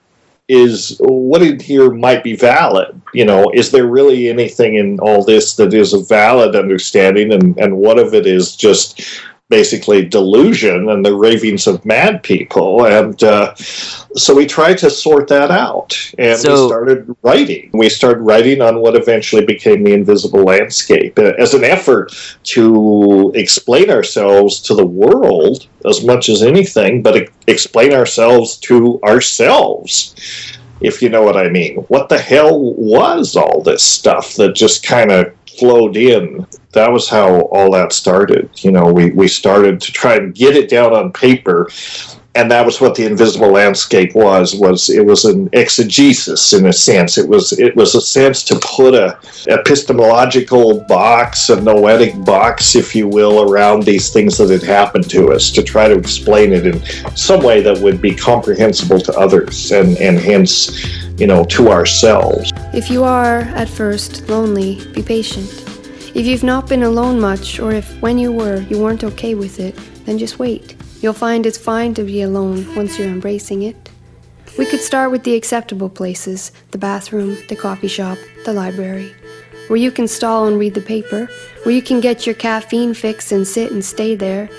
is 0.48 0.96
what 1.00 1.42
in 1.42 1.58
here 1.58 1.90
might 1.90 2.22
be 2.22 2.36
valid 2.36 3.00
you 3.14 3.24
know 3.24 3.50
is 3.54 3.70
there 3.70 3.86
really 3.86 4.28
anything 4.28 4.74
in 4.74 4.98
all 5.00 5.24
this 5.24 5.56
that 5.56 5.72
is 5.72 5.94
a 5.94 6.04
valid 6.04 6.54
understanding 6.54 7.32
and 7.32 7.56
and 7.56 7.74
what 7.74 7.98
of 7.98 8.12
it 8.12 8.26
is 8.26 8.54
just 8.54 9.22
basically 9.50 10.04
delusion 10.04 10.88
and 10.88 11.04
the 11.04 11.14
ravings 11.14 11.66
of 11.66 11.85
mad 11.85 12.22
people. 12.22 12.87
And 12.87 13.22
uh, 13.22 13.54
so 13.54 14.35
we 14.35 14.46
tried 14.46 14.78
to 14.78 14.90
sort 14.90 15.28
that 15.28 15.50
out. 15.50 15.94
And 16.18 16.38
so, 16.38 16.62
we 16.62 16.68
started 16.68 17.16
writing. 17.22 17.70
We 17.72 17.88
started 17.88 18.20
writing 18.22 18.62
on 18.62 18.80
what 18.80 18.96
eventually 18.96 19.44
became 19.44 19.85
the 19.85 19.92
invisible 19.92 20.42
landscape 20.42 21.18
uh, 21.18 21.33
as 21.38 21.52
an 21.52 21.64
effort 21.64 22.12
to 22.44 23.33
explain 23.35 23.90
ourselves 23.90 24.61
to 24.62 24.74
the 24.74 24.87
world 24.87 25.66
as 25.85 26.04
much 26.04 26.28
as 26.28 26.42
anything, 26.42 27.02
but 27.02 27.28
explain 27.46 27.92
ourselves 27.92 28.57
to 28.59 29.00
ourselves 29.02 30.14
if 30.80 31.00
you 31.00 31.09
know 31.09 31.22
what 31.22 31.37
I 31.37 31.48
mean. 31.48 31.76
What 31.88 32.09
the 32.09 32.18
hell 32.18 32.74
was 32.74 33.37
all 33.37 33.62
this 33.62 33.83
stuff 33.83 34.35
that 34.35 34.54
just 34.54 34.85
kind 34.85 35.11
of 35.11 35.33
flowed 35.58 35.96
in. 35.96 36.46
That 36.72 36.92
was 36.92 37.08
how 37.08 37.42
all 37.42 37.70
that 37.72 37.92
started. 37.92 38.50
You 38.56 38.72
know, 38.72 38.92
we, 38.92 39.10
we 39.10 39.28
started 39.28 39.80
to 39.80 39.92
try 39.92 40.16
and 40.16 40.34
get 40.34 40.56
it 40.56 40.68
down 40.68 40.92
on 40.92 41.12
paper, 41.12 41.70
and 42.36 42.50
that 42.50 42.66
was 42.66 42.80
what 42.80 42.96
the 42.96 43.06
invisible 43.06 43.52
landscape 43.52 44.14
was. 44.14 44.56
Was 44.56 44.90
it 44.90 45.06
was 45.06 45.24
an 45.24 45.48
exegesis 45.52 46.52
in 46.52 46.66
a 46.66 46.72
sense. 46.72 47.16
It 47.16 47.28
was 47.28 47.52
it 47.52 47.76
was 47.76 47.94
a 47.94 48.00
sense 48.00 48.42
to 48.44 48.58
put 48.60 48.94
a 48.94 49.18
epistemological 49.46 50.80
box, 50.88 51.48
a 51.50 51.60
noetic 51.60 52.24
box, 52.24 52.74
if 52.74 52.96
you 52.96 53.06
will, 53.06 53.52
around 53.52 53.84
these 53.84 54.12
things 54.12 54.36
that 54.38 54.50
had 54.50 54.64
happened 54.64 55.08
to 55.10 55.32
us, 55.32 55.50
to 55.52 55.62
try 55.62 55.86
to 55.86 55.96
explain 55.96 56.52
it 56.52 56.66
in 56.66 56.84
some 57.16 57.42
way 57.42 57.60
that 57.62 57.78
would 57.78 58.00
be 58.00 58.14
comprehensible 58.14 58.98
to 58.98 59.12
others, 59.16 59.70
and 59.70 59.96
and 59.98 60.18
hence 60.18 61.04
you 61.18 61.26
know, 61.26 61.44
to 61.44 61.70
ourselves. 61.70 62.52
If 62.74 62.90
you 62.90 63.04
are, 63.04 63.42
at 63.54 63.68
first, 63.68 64.28
lonely, 64.28 64.84
be 64.94 65.00
patient. 65.00 65.48
If 66.12 66.26
you've 66.26 66.42
not 66.42 66.68
been 66.68 66.82
alone 66.82 67.20
much, 67.20 67.60
or 67.60 67.70
if 67.70 67.88
when 68.02 68.18
you 68.18 68.32
were, 68.32 68.62
you 68.62 68.82
weren't 68.82 69.04
okay 69.04 69.37
with 69.37 69.60
it, 69.60 69.78
then 70.06 70.18
just 70.18 70.40
wait. 70.40 70.74
You'll 71.00 71.12
find 71.12 71.46
it's 71.46 71.56
fine 71.56 71.94
to 71.94 72.02
be 72.02 72.22
alone 72.22 72.74
once 72.74 72.98
you're 72.98 73.06
embracing 73.06 73.62
it. 73.62 73.90
We 74.58 74.66
could 74.66 74.80
start 74.80 75.12
with 75.12 75.22
the 75.22 75.37
acceptable 75.37 75.88
places 75.88 76.50
the 76.72 76.78
bathroom, 76.78 77.38
the 77.48 77.54
coffee 77.54 77.87
shop, 77.87 78.18
the 78.44 78.52
library. 78.52 79.14
Where 79.68 79.78
you 79.78 79.92
can 79.92 80.08
stall 80.08 80.48
and 80.48 80.58
read 80.58 80.74
the 80.74 80.80
paper, 80.80 81.28
where 81.62 81.74
you 81.76 81.80
can 81.80 82.00
get 82.00 82.26
your 82.26 82.34
caffeine 82.34 82.92
fix 82.92 83.30
and 83.30 83.46
sit 83.46 83.70
and 83.70 83.84
stay 83.84 84.16
there, 84.16 84.50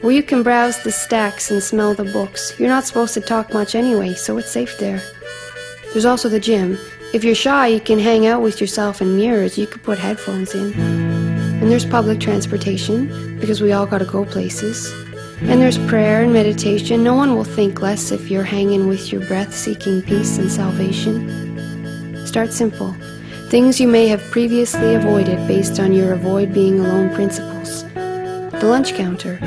where 0.00 0.14
you 0.14 0.22
can 0.22 0.42
browse 0.42 0.82
the 0.82 0.90
stacks 0.92 1.50
and 1.50 1.62
smell 1.62 1.92
the 1.92 2.04
books. 2.04 2.58
You're 2.58 2.70
not 2.70 2.86
supposed 2.86 3.12
to 3.12 3.20
talk 3.20 3.52
much 3.52 3.74
anyway, 3.74 4.14
so 4.14 4.38
it's 4.38 4.50
safe 4.50 4.78
there. 4.78 5.02
There's 5.92 6.06
also 6.06 6.30
the 6.30 6.40
gym. 6.40 6.78
If 7.14 7.24
you're 7.24 7.34
shy, 7.34 7.68
you 7.68 7.80
can 7.80 7.98
hang 7.98 8.26
out 8.26 8.42
with 8.42 8.60
yourself 8.60 9.00
in 9.00 9.16
mirrors. 9.16 9.56
You 9.56 9.66
could 9.66 9.82
put 9.82 9.98
headphones 9.98 10.54
in. 10.54 10.74
And 10.74 11.70
there's 11.70 11.86
public 11.86 12.20
transportation, 12.20 13.38
because 13.40 13.62
we 13.62 13.72
all 13.72 13.86
gotta 13.86 14.04
go 14.04 14.26
places. 14.26 14.92
And 15.40 15.58
there's 15.58 15.78
prayer 15.88 16.22
and 16.22 16.34
meditation. 16.34 17.02
No 17.02 17.14
one 17.14 17.34
will 17.34 17.44
think 17.44 17.80
less 17.80 18.10
if 18.10 18.30
you're 18.30 18.42
hanging 18.44 18.88
with 18.88 19.10
your 19.10 19.24
breath, 19.26 19.54
seeking 19.54 20.02
peace 20.02 20.36
and 20.36 20.52
salvation. 20.52 22.26
Start 22.26 22.52
simple. 22.52 22.94
Things 23.48 23.80
you 23.80 23.88
may 23.88 24.06
have 24.08 24.20
previously 24.30 24.94
avoided 24.94 25.48
based 25.48 25.80
on 25.80 25.94
your 25.94 26.12
avoid 26.12 26.52
being 26.52 26.78
alone 26.78 27.14
principles. 27.14 27.84
The 28.60 28.66
lunch 28.66 28.94
counter 28.94 29.38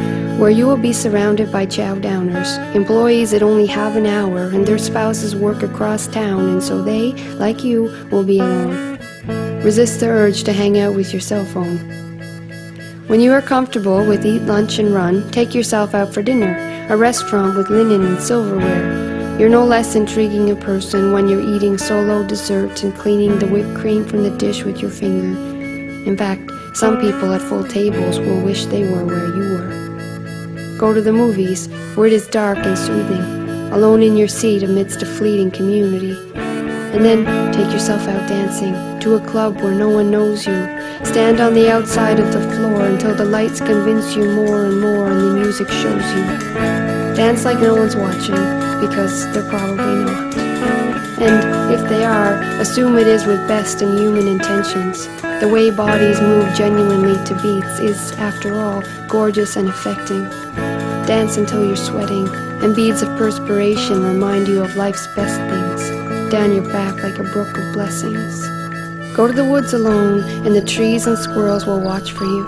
where 0.42 0.50
you 0.50 0.66
will 0.66 0.76
be 0.76 0.92
surrounded 0.92 1.52
by 1.52 1.68
chow 1.68 1.94
downers, 1.94 2.58
employees 2.74 3.30
that 3.30 3.44
only 3.44 3.68
have 3.68 3.96
an 3.96 4.08
hour 4.08 4.48
and 4.48 4.66
their 4.66 4.80
spouses 4.80 5.36
work 5.36 5.62
across 5.62 6.08
town, 6.08 6.50
and 6.50 6.64
so 6.64 6.82
they, 6.82 7.12
like 7.36 7.64
you, 7.64 7.84
will 8.10 8.24
be 8.24 8.40
alone. 8.40 8.98
Resist 9.64 10.00
the 10.00 10.08
urge 10.08 10.44
to 10.46 10.52
hang 10.52 10.80
out 10.80 10.96
with 10.96 11.14
your 11.14 11.22
cell 11.22 11.46
phone. 11.46 11.78
When 13.06 13.22
you 13.22 13.32
are 13.34 13.42
comfortable 13.44 14.04
with 14.04 14.26
eat 14.26 14.42
lunch 14.42 14.80
and 14.80 14.96
run, 14.96 15.30
take 15.30 15.54
yourself 15.54 15.94
out 15.94 16.12
for 16.12 16.24
dinner, 16.24 16.58
a 16.90 16.98
restaurant 16.98 17.56
with 17.56 17.70
linen 17.70 18.04
and 18.04 18.20
silverware. 18.20 19.38
You're 19.38 19.50
no 19.50 19.64
less 19.64 19.94
intriguing 19.94 20.50
a 20.50 20.56
person 20.56 21.14
when 21.14 21.28
you're 21.28 21.56
eating 21.56 21.78
solo 21.78 22.26
desserts 22.26 22.82
and 22.82 22.96
cleaning 22.96 23.38
the 23.38 23.48
whipped 23.48 23.76
cream 23.78 24.06
from 24.06 24.24
the 24.24 24.36
dish 24.38 24.64
with 24.64 24.82
your 24.82 24.90
finger. 24.90 25.40
In 26.10 26.18
fact, 26.18 26.50
some 26.74 27.00
people 27.00 27.34
at 27.34 27.42
full 27.42 27.64
tables 27.64 28.20
will 28.20 28.42
wish 28.42 28.66
they 28.66 28.84
were 28.84 29.06
where 29.06 29.28
you 29.28 29.58
were. 29.58 30.78
Go 30.78 30.94
to 30.94 31.02
the 31.02 31.12
movies, 31.12 31.68
where 31.96 32.08
it 32.08 32.14
is 32.14 32.28
dark 32.28 32.58
and 32.60 32.78
soothing, 32.78 33.22
alone 33.72 34.02
in 34.02 34.16
your 34.16 34.30
seat 34.30 34.64
amidst 34.64 35.02
a 35.02 35.06
fleeting 35.06 35.52
community. 35.52 36.18
And 36.36 37.06
then 37.06 37.26
take 37.54 37.72
yourself 37.72 38.08
out 38.08 38.28
dancing 38.28 38.74
to 39.02 39.16
a 39.16 39.28
club 39.28 39.62
where 39.62 39.74
no 39.74 39.90
one 39.90 40.12
knows 40.12 40.48
you. 40.48 40.68
Stand 41.04 41.40
on 41.40 41.54
the 41.54 41.70
outside 41.72 42.20
of 42.20 42.32
the 42.32 42.42
floor 42.56 42.86
until 42.86 43.16
the 43.16 43.26
lights 43.26 43.60
convince 43.60 44.16
you 44.16 44.26
more 44.32 44.66
and 44.66 44.80
more 44.80 45.12
and 45.12 45.20
the 45.20 45.34
music 45.42 45.68
shows 45.68 46.14
you. 46.16 46.24
Dance 47.16 47.46
like 47.46 47.60
no 47.60 47.76
one's 47.76 47.96
watching, 47.96 48.36
because 48.80 49.32
they're 49.34 49.50
probably 49.50 50.06
not. 50.06 50.41
And 51.22 51.72
if 51.72 51.88
they 51.88 52.04
are, 52.04 52.34
assume 52.60 52.98
it 52.98 53.06
is 53.06 53.28
with 53.28 53.48
best 53.48 53.84
in 53.84 53.96
human 53.96 54.28
intentions. 54.28 55.06
The 55.40 55.48
way 55.48 55.70
bodies 55.70 56.20
move 56.20 56.52
genuinely 56.56 57.24
to 57.26 57.36
beats 57.44 57.80
is, 57.80 58.12
after 58.14 58.60
all, 58.60 58.82
gorgeous 59.08 59.56
and 59.56 59.70
affecting. 59.70 60.24
Dance 61.06 61.38
until 61.38 61.64
you're 61.64 61.76
sweating, 61.76 62.28
and 62.64 62.76
beads 62.76 63.04
of 63.04 63.16
perspiration 63.20 64.02
remind 64.02 64.48
you 64.48 64.64
of 64.64 64.76
life's 64.76 65.06
best 65.16 65.40
things, 65.52 66.32
down 66.32 66.56
your 66.56 66.64
back 66.64 67.04
like 67.04 67.20
a 67.20 67.32
brook 67.32 67.56
of 67.56 67.74
blessings. 67.74 68.42
Go 69.16 69.28
to 69.28 69.34
the 69.34 69.46
woods 69.46 69.74
alone, 69.74 70.24
and 70.44 70.56
the 70.56 70.66
trees 70.66 71.06
and 71.06 71.20
squirrels 71.20 71.68
will 71.68 71.82
watch 71.82 72.14
for 72.14 72.26
you. 72.26 72.44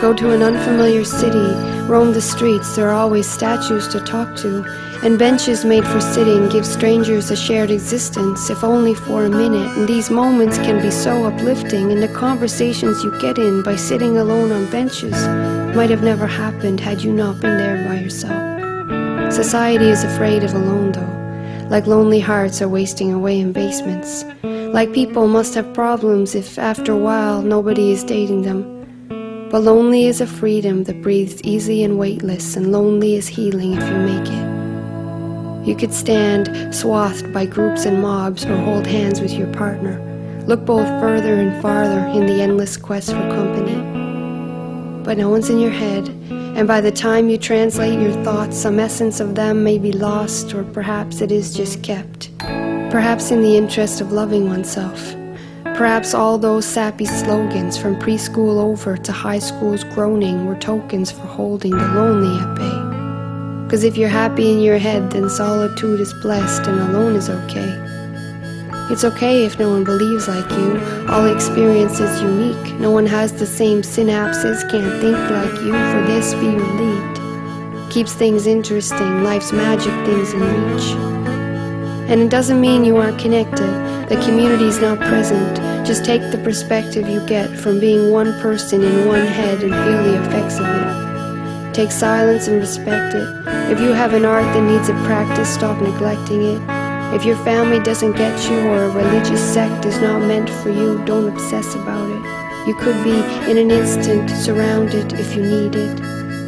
Go 0.00 0.14
to 0.14 0.30
an 0.30 0.42
unfamiliar 0.42 1.04
city, 1.04 1.54
roam 1.82 2.14
the 2.14 2.22
streets, 2.22 2.76
there 2.76 2.88
are 2.88 2.94
always 2.94 3.28
statues 3.28 3.88
to 3.88 4.00
talk 4.00 4.36
to, 4.36 4.64
and 5.04 5.18
benches 5.18 5.66
made 5.66 5.86
for 5.86 6.00
sitting 6.00 6.48
give 6.48 6.64
strangers 6.64 7.30
a 7.30 7.36
shared 7.36 7.70
existence, 7.70 8.48
if 8.48 8.64
only 8.64 8.94
for 8.94 9.26
a 9.26 9.28
minute. 9.28 9.76
And 9.76 9.86
these 9.86 10.08
moments 10.08 10.56
can 10.56 10.80
be 10.80 10.90
so 10.90 11.26
uplifting, 11.26 11.92
and 11.92 12.02
the 12.02 12.08
conversations 12.08 13.04
you 13.04 13.10
get 13.20 13.36
in 13.36 13.62
by 13.62 13.76
sitting 13.76 14.16
alone 14.16 14.50
on 14.50 14.70
benches 14.70 15.12
might 15.76 15.90
have 15.90 16.02
never 16.02 16.26
happened 16.26 16.80
had 16.80 17.02
you 17.02 17.12
not 17.12 17.38
been 17.42 17.58
there 17.58 17.86
by 17.86 18.00
yourself. 18.00 18.32
Society 19.30 19.90
is 19.90 20.04
afraid 20.04 20.42
of 20.42 20.54
alone, 20.54 20.92
though, 20.92 21.68
like 21.68 21.86
lonely 21.86 22.20
hearts 22.20 22.62
are 22.62 22.68
wasting 22.68 23.12
away 23.12 23.38
in 23.38 23.52
basements. 23.52 24.24
Like 24.42 24.94
people 24.94 25.28
must 25.28 25.54
have 25.54 25.74
problems 25.74 26.34
if 26.34 26.58
after 26.58 26.92
a 26.92 26.96
while 26.96 27.42
nobody 27.42 27.92
is 27.92 28.04
dating 28.04 28.42
them. 28.42 29.48
But 29.50 29.60
lonely 29.64 30.06
is 30.06 30.22
a 30.22 30.26
freedom 30.26 30.84
that 30.84 31.02
breathes 31.02 31.42
easy 31.42 31.84
and 31.84 31.98
weightless, 31.98 32.56
and 32.56 32.72
lonely 32.72 33.16
is 33.16 33.28
healing 33.28 33.74
if 33.74 33.86
you 33.86 33.96
make 33.98 34.28
it. 34.28 34.53
You 35.64 35.74
could 35.74 35.92
stand 35.92 36.74
swathed 36.74 37.32
by 37.32 37.46
groups 37.46 37.84
and 37.84 38.02
mobs 38.02 38.44
or 38.44 38.56
hold 38.56 38.86
hands 38.86 39.20
with 39.20 39.32
your 39.32 39.52
partner. 39.52 40.00
Look 40.46 40.64
both 40.64 40.86
further 41.00 41.34
and 41.34 41.60
farther 41.62 42.06
in 42.08 42.26
the 42.26 42.42
endless 42.42 42.76
quest 42.76 43.10
for 43.10 43.28
company. 43.30 43.76
But 45.04 45.18
no 45.18 45.30
one's 45.30 45.50
in 45.50 45.58
your 45.58 45.70
head, 45.70 46.08
and 46.30 46.68
by 46.68 46.80
the 46.80 46.92
time 46.92 47.28
you 47.28 47.38
translate 47.38 47.98
your 47.98 48.12
thoughts, 48.24 48.56
some 48.56 48.78
essence 48.78 49.20
of 49.20 49.34
them 49.34 49.64
may 49.64 49.78
be 49.78 49.92
lost, 49.92 50.54
or 50.54 50.64
perhaps 50.64 51.20
it 51.20 51.32
is 51.32 51.54
just 51.54 51.82
kept 51.82 52.30
perhaps 52.94 53.32
in 53.32 53.42
the 53.42 53.56
interest 53.56 54.00
of 54.00 54.12
loving 54.12 54.48
oneself. 54.48 55.16
Perhaps 55.74 56.14
all 56.14 56.38
those 56.38 56.64
sappy 56.64 57.04
slogans 57.04 57.76
from 57.76 57.96
preschool 57.96 58.58
over 58.58 58.96
to 58.96 59.10
high 59.10 59.40
school's 59.40 59.82
groaning 59.82 60.46
were 60.46 60.54
tokens 60.54 61.10
for 61.10 61.26
holding 61.26 61.72
the 61.72 61.88
lonely 61.88 62.38
at 62.40 62.54
bay. 62.54 62.93
Because 63.74 63.82
if 63.82 63.96
you're 63.96 64.08
happy 64.08 64.52
in 64.52 64.60
your 64.60 64.78
head, 64.78 65.10
then 65.10 65.28
solitude 65.28 65.98
is 65.98 66.14
blessed 66.22 66.68
and 66.68 66.78
alone 66.78 67.16
is 67.16 67.28
okay. 67.28 67.76
It's 68.88 69.02
okay 69.02 69.44
if 69.44 69.58
no 69.58 69.68
one 69.68 69.82
believes 69.82 70.28
like 70.28 70.48
you. 70.52 70.78
All 71.08 71.26
experience 71.26 71.98
is 71.98 72.22
unique. 72.22 72.78
No 72.78 72.92
one 72.92 73.04
has 73.06 73.32
the 73.32 73.46
same 73.46 73.82
synapses, 73.82 74.62
can't 74.70 75.00
think 75.00 75.18
like 75.28 75.60
you. 75.62 75.72
For 75.72 76.04
this, 76.06 76.34
be 76.34 76.54
relieved. 76.54 77.92
Keeps 77.92 78.12
things 78.14 78.46
interesting, 78.46 79.24
life's 79.24 79.50
magic 79.50 79.92
things 80.06 80.32
in 80.32 80.40
reach. 80.40 80.92
And 82.08 82.20
it 82.20 82.30
doesn't 82.30 82.60
mean 82.60 82.84
you 82.84 82.98
aren't 82.98 83.18
connected, 83.18 83.72
the 84.08 84.22
community's 84.24 84.78
not 84.78 85.00
present. 85.00 85.56
Just 85.84 86.04
take 86.04 86.22
the 86.30 86.38
perspective 86.38 87.08
you 87.08 87.26
get 87.26 87.50
from 87.50 87.80
being 87.80 88.12
one 88.12 88.40
person 88.40 88.84
in 88.84 89.08
one 89.08 89.26
head 89.26 89.64
and 89.64 89.72
feel 89.72 90.04
the 90.04 90.22
effects 90.22 90.60
of 90.60 90.66
it. 90.66 91.03
Take 91.74 91.90
silence 91.90 92.46
and 92.46 92.60
respect 92.60 93.16
it. 93.16 93.28
If 93.68 93.80
you 93.80 93.92
have 93.92 94.14
an 94.14 94.24
art 94.24 94.44
that 94.54 94.62
needs 94.62 94.88
a 94.88 94.94
practice, 95.04 95.52
stop 95.52 95.82
neglecting 95.82 96.40
it. 96.40 96.62
If 97.12 97.24
your 97.24 97.36
family 97.38 97.80
doesn't 97.80 98.12
get 98.12 98.48
you 98.48 98.58
or 98.68 98.84
a 98.84 98.90
religious 98.90 99.42
sect 99.52 99.84
is 99.84 99.98
not 100.00 100.20
meant 100.20 100.48
for 100.48 100.70
you, 100.70 101.04
don't 101.04 101.28
obsess 101.28 101.74
about 101.74 102.08
it. 102.08 102.68
You 102.68 102.76
could 102.76 103.02
be 103.02 103.16
in 103.50 103.58
an 103.58 103.72
instant 103.72 104.30
surrounded 104.30 105.14
if 105.14 105.34
you 105.34 105.42
need 105.42 105.74
it. 105.74 105.98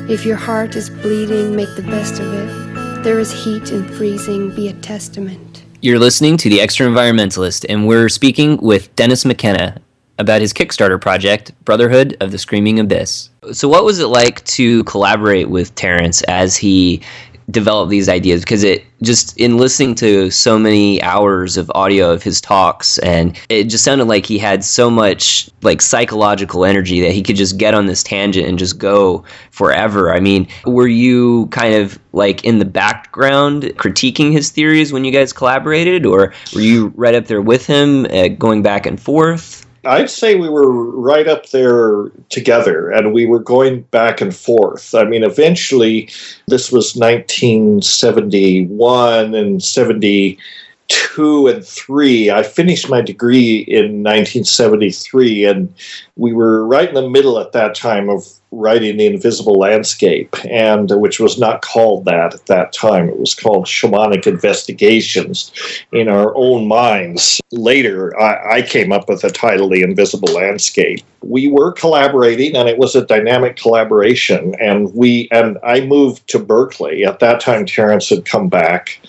If 0.09 0.25
your 0.25 0.37
heart 0.37 0.77
is 0.77 0.91
bleeding, 0.91 1.57
make 1.57 1.75
the 1.75 1.83
best 1.83 2.21
of 2.21 2.33
it. 2.33 3.03
There 3.03 3.19
is 3.19 3.33
heat 3.33 3.73
in 3.73 3.85
freezing, 3.89 4.55
be 4.55 4.69
a 4.69 4.75
testament. 4.75 5.65
You're 5.83 5.99
listening 5.99 6.37
to 6.37 6.49
The 6.49 6.61
Extra 6.61 6.87
Environmentalist, 6.87 7.67
and 7.69 7.89
we're 7.89 8.09
speaking 8.09 8.59
with 8.59 8.95
Dennis 8.95 9.25
McKenna 9.25 9.83
about 10.19 10.41
his 10.41 10.53
Kickstarter 10.53 11.01
project, 11.01 11.53
Brotherhood 11.65 12.17
of 12.21 12.31
the 12.31 12.39
Screaming 12.39 12.81
Abyss. 12.81 13.31
So, 13.53 13.69
what 13.69 13.85
was 13.85 13.99
it 13.99 14.07
like 14.07 14.45
to 14.47 14.83
collaborate 14.85 15.51
with 15.51 15.75
Terence 15.75 16.23
as 16.23 16.57
he 16.57 17.03
developed 17.51 17.91
these 17.91 18.09
ideas? 18.09 18.41
Because 18.41 18.65
it 18.65 18.85
just 19.03 19.39
in 19.39 19.59
listening 19.59 19.95
to 19.95 20.31
so 20.31 20.59
many 20.59 21.01
hours 21.03 21.57
of 21.57 21.71
audio 21.75 22.11
of 22.11 22.23
his 22.23 22.41
talks 22.41 22.99
and 22.99 23.39
it 23.49 23.65
just 23.65 23.85
sounded 23.85 24.07
like 24.07 24.25
he 24.25 24.39
had 24.39 24.65
so 24.65 24.91
much 24.91 25.51
like 25.63 25.83
psychological 25.83 26.65
energy 26.65 27.01
that 27.01 27.13
he 27.13 27.23
could 27.23 27.37
just 27.37 27.59
get 27.59 27.75
on 27.75 27.87
this 27.87 28.03
tangent 28.03 28.49
and 28.49 28.59
just 28.59 28.79
go 28.79 29.23
forever. 29.51 30.13
I 30.13 30.21
mean 30.21 30.49
were 30.65 30.89
you 30.89 31.47
kind 31.49 31.75
of 31.75 31.99
like 32.13 32.43
in 32.43 32.59
the 32.59 32.65
background 32.65 33.65
critiquing 33.77 34.33
his 34.33 34.51
theories 34.51 34.93
when 34.93 35.05
you 35.05 35.13
guys 35.13 35.33
collaborated? 35.33 36.07
Or 36.07 36.33
were 36.55 36.63
you 36.63 36.93
right 36.97 37.15
up 37.15 37.27
there 37.27 37.43
with 37.43 37.67
him 37.67 38.07
uh, 38.07 38.29
going 38.29 38.63
back 38.63 38.87
and 38.87 38.99
forth 38.99 39.66
I'd 39.87 40.11
say 40.11 40.35
we 40.35 40.49
were 40.49 40.73
right 40.73 41.29
up 41.29 41.51
there 41.51 42.11
together 42.29 42.91
and 42.91 43.13
we 43.13 43.27
were 43.27 43.39
going 43.39 43.83
back 43.83 44.21
and 44.21 44.35
forth. 44.35 44.93
I 44.95 45.05
mean, 45.05 45.23
eventually, 45.23 46.09
this 46.49 46.73
was 46.73 46.97
1971 46.97 49.35
and 49.35 49.63
72 49.63 51.47
and 51.47 51.65
3. 51.65 52.31
I 52.31 52.43
finished 52.43 52.91
my 52.91 53.01
degree 53.01 53.59
in 53.69 54.03
1973, 54.03 55.45
and 55.45 55.73
we 56.17 56.33
were 56.33 56.67
right 56.67 56.89
in 56.89 56.95
the 56.95 57.09
middle 57.09 57.39
at 57.39 57.53
that 57.53 57.75
time 57.75 58.09
of 58.09 58.27
writing 58.51 58.97
the 58.97 59.07
invisible 59.07 59.59
landscape 59.59 60.35
and 60.49 60.91
which 60.93 61.21
was 61.21 61.39
not 61.39 61.61
called 61.61 62.07
that 62.07 62.33
at 62.33 62.47
that 62.47 62.73
time. 62.73 63.09
It 63.09 63.19
was 63.19 63.35
called 63.35 63.67
shamanic 63.67 64.27
investigations 64.27 65.53
in 65.93 66.09
our 66.09 66.35
own 66.35 66.67
minds. 66.67 67.41
Later 67.53 68.19
I, 68.19 68.59
I, 68.59 68.63
came 68.63 68.93
up 68.93 69.09
with 69.09 69.21
the 69.21 69.31
title 69.31 69.69
the 69.69 69.83
invisible 69.83 70.33
landscape. 70.33 71.01
We 71.23 71.49
were 71.49 71.73
collaborating 71.73 72.57
and 72.57 72.69
it 72.69 72.79
was 72.79 72.95
a 72.95 73.05
dynamic 73.05 73.57
collaboration 73.57 74.55
and 74.61 74.95
we 74.95 75.29
and 75.33 75.59
i 75.65 75.81
moved 75.81 76.27
to 76.29 76.39
berkeley. 76.39 77.05
At 77.05 77.19
that 77.19 77.41
time 77.41 77.67
terence 77.67 78.09
had 78.09 78.25
come 78.25 78.49
back 78.49 79.01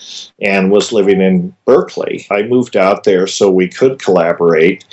and 0.42 0.70
was 0.70 0.92
living 0.92 1.22
in 1.22 1.56
berkeley. 1.64 2.26
I 2.30 2.42
moved 2.42 2.76
out 2.76 3.04
there 3.04 3.26
so 3.26 3.50
we 3.50 3.68
could 3.68 3.98
collaborate. 3.98 4.84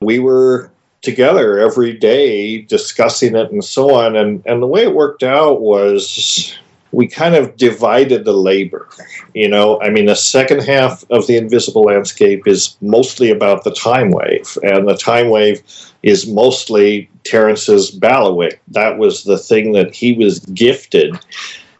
We 0.00 0.18
were 0.18 0.70
together 1.02 1.58
every 1.58 1.92
day 1.92 2.62
discussing 2.62 3.36
it 3.36 3.50
and 3.52 3.64
so 3.64 3.94
on. 3.94 4.16
And, 4.16 4.42
and 4.46 4.62
the 4.62 4.66
way 4.66 4.82
it 4.82 4.94
worked 4.94 5.22
out 5.22 5.60
was 5.60 6.58
we 6.92 7.06
kind 7.06 7.34
of 7.34 7.56
divided 7.56 8.24
the 8.24 8.32
labor. 8.32 8.88
You 9.34 9.48
know, 9.48 9.80
I 9.80 9.90
mean, 9.90 10.06
the 10.06 10.16
second 10.16 10.62
half 10.62 11.04
of 11.10 11.26
the 11.26 11.36
invisible 11.36 11.82
landscape 11.82 12.46
is 12.46 12.76
mostly 12.80 13.30
about 13.30 13.64
the 13.64 13.74
time 13.74 14.10
wave, 14.10 14.56
and 14.62 14.88
the 14.88 14.96
time 14.96 15.30
wave 15.30 15.62
is 16.02 16.26
mostly 16.26 17.10
Terence's 17.24 17.90
Bailiwick. 17.90 18.60
That 18.68 18.98
was 18.98 19.24
the 19.24 19.38
thing 19.38 19.72
that 19.72 19.94
he 19.94 20.14
was 20.14 20.40
gifted, 20.40 21.18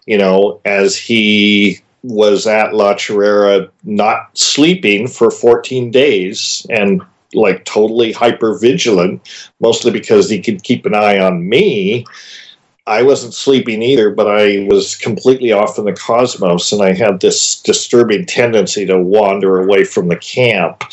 you 0.07 0.19
know, 0.19 0.61
as 0.65 0.97
he 0.97 1.81
was 2.03 2.47
at 2.47 2.75
La 2.75 2.95
Chorrera 2.95 3.69
not 3.85 4.37
sleeping 4.39 5.09
for 5.09 5.31
14 5.31 5.91
days 5.91 6.65
and 6.71 7.03
like 7.35 7.65
totally 7.65 8.13
hyper 8.13 8.59
vigilant, 8.59 9.21
mostly 9.61 9.91
because 9.91 10.31
he 10.31 10.41
could 10.41 10.63
keep 10.63 10.87
an 10.87 10.95
eye 10.95 11.19
on 11.19 11.49
me. 11.49 12.07
I 12.87 13.03
wasn't 13.03 13.35
sleeping 13.35 13.83
either, 13.83 14.11
but 14.11 14.27
I 14.27 14.67
was 14.71 14.97
completely 14.97 15.53
off 15.53 15.79
in 15.79 15.85
the 15.85 15.93
cosmos, 15.93 16.73
and 16.73 16.83
I 16.83 16.95
had 16.95 17.21
this 17.21 17.61
disturbing 17.61 18.25
tendency 18.25 18.87
to 18.87 18.99
wander 18.99 19.61
away 19.61 19.85
from 19.85 20.09
the 20.09 20.17
camp. 20.17 20.85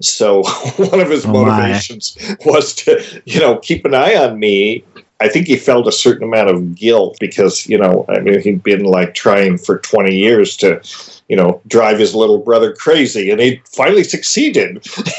So 0.00 0.42
one 0.76 1.00
of 1.00 1.10
his 1.10 1.26
oh 1.26 1.32
motivations 1.32 2.16
was 2.44 2.74
to, 2.76 3.22
you 3.24 3.40
know, 3.40 3.58
keep 3.58 3.84
an 3.84 3.94
eye 3.94 4.14
on 4.14 4.38
me. 4.38 4.84
I 5.20 5.28
think 5.28 5.46
he 5.46 5.56
felt 5.56 5.86
a 5.86 5.92
certain 5.92 6.24
amount 6.24 6.50
of 6.50 6.74
guilt 6.74 7.16
because, 7.20 7.66
you 7.66 7.78
know, 7.78 8.04
I 8.08 8.20
mean, 8.20 8.40
he'd 8.40 8.62
been 8.62 8.84
like 8.84 9.14
trying 9.14 9.58
for 9.58 9.78
20 9.78 10.14
years 10.14 10.56
to 10.58 10.80
you 11.28 11.36
know, 11.36 11.60
drive 11.68 11.98
his 11.98 12.14
little 12.14 12.38
brother 12.38 12.72
crazy. 12.72 13.30
And 13.30 13.40
he 13.40 13.62
finally 13.64 14.04
succeeded. 14.04 14.86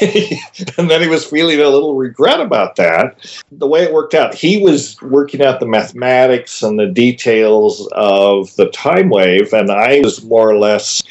and 0.78 0.88
then 0.88 1.02
he 1.02 1.08
was 1.08 1.24
feeling 1.24 1.60
a 1.60 1.68
little 1.68 1.96
regret 1.96 2.40
about 2.40 2.76
that. 2.76 3.16
The 3.50 3.66
way 3.66 3.82
it 3.82 3.92
worked 3.92 4.14
out, 4.14 4.34
he 4.34 4.58
was 4.58 5.00
working 5.02 5.42
out 5.42 5.58
the 5.58 5.66
mathematics 5.66 6.62
and 6.62 6.78
the 6.78 6.86
details 6.86 7.88
of 7.92 8.54
the 8.56 8.70
time 8.70 9.08
wave, 9.08 9.52
and 9.52 9.70
I 9.70 10.00
was 10.00 10.24
more 10.24 10.48
or 10.48 10.58
less 10.58 11.02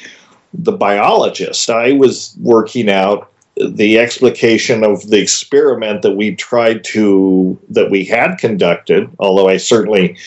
the 0.54 0.72
biologist. 0.72 1.70
I 1.70 1.92
was 1.92 2.36
working 2.40 2.90
out 2.90 3.30
the 3.58 3.98
explication 3.98 4.84
of 4.84 5.10
the 5.10 5.20
experiment 5.20 6.02
that 6.02 6.16
we 6.16 6.36
tried 6.36 6.84
to 6.84 7.58
that 7.70 7.90
we 7.90 8.04
had 8.04 8.36
conducted 8.38 9.10
although 9.20 9.48
i 9.48 9.56
certainly 9.56 10.18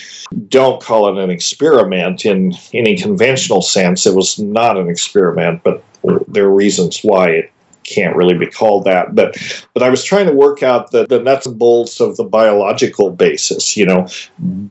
don't 0.49 0.83
call 0.83 1.09
it 1.09 1.23
an 1.23 1.31
experiment 1.31 2.27
in 2.27 2.53
any 2.75 2.97
conventional 2.97 3.63
sense. 3.63 4.07
It 4.07 4.15
was 4.15 4.39
not 4.39 4.77
an 4.77 4.89
experiment 4.89 5.63
but 5.63 5.83
there 6.29 6.45
are 6.45 6.55
reasons 6.55 7.01
why 7.03 7.31
it 7.31 7.53
can't 7.89 8.17
really 8.17 8.37
be 8.37 8.47
called 8.47 8.85
that. 8.85 9.15
But 9.15 9.37
but 9.75 9.83
I 9.83 9.89
was 9.89 10.05
trying 10.05 10.27
to 10.27 10.33
work 10.33 10.63
out 10.63 10.91
the, 10.91 11.07
the 11.07 11.21
nuts 11.21 11.47
and 11.47 11.59
bolts 11.59 12.01
of 12.01 12.17
the 12.17 12.25
biological 12.25 13.11
basis. 13.11 13.77
You 13.77 13.87
know, 13.87 14.09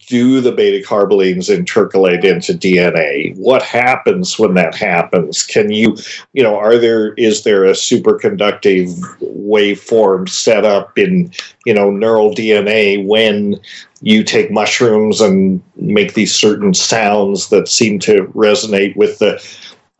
do 0.08 0.42
the 0.42 0.52
beta 0.52 0.86
carbolines 0.88 1.50
intercalate 1.50 2.24
into 2.24 2.54
DNA? 2.54 3.36
What 3.38 3.64
happens 3.64 4.38
when 4.38 4.54
that 4.56 4.76
happens? 4.76 5.44
Can 5.44 5.72
you, 5.72 5.98
you 6.34 6.44
know, 6.44 6.58
are 6.58 6.78
there 6.78 7.14
is 7.14 7.44
there 7.44 7.66
a 7.66 7.72
superconductive 7.72 8.98
waveform 9.22 10.30
set 10.30 10.66
up 10.66 10.98
in 10.98 11.32
you 11.66 11.74
know 11.74 11.90
neural 11.90 12.34
DNA 12.34 13.06
when 13.06 13.60
you 14.02 14.24
take 14.24 14.52
mushrooms 14.52 15.22
and 15.22 15.62
make 15.76 16.14
these 16.14 16.34
certain 16.34 16.74
sounds 16.74 17.50
that 17.50 17.68
seem 17.68 17.98
to 17.98 18.26
resonate 18.36 18.96
with 18.96 19.18
the 19.20 19.44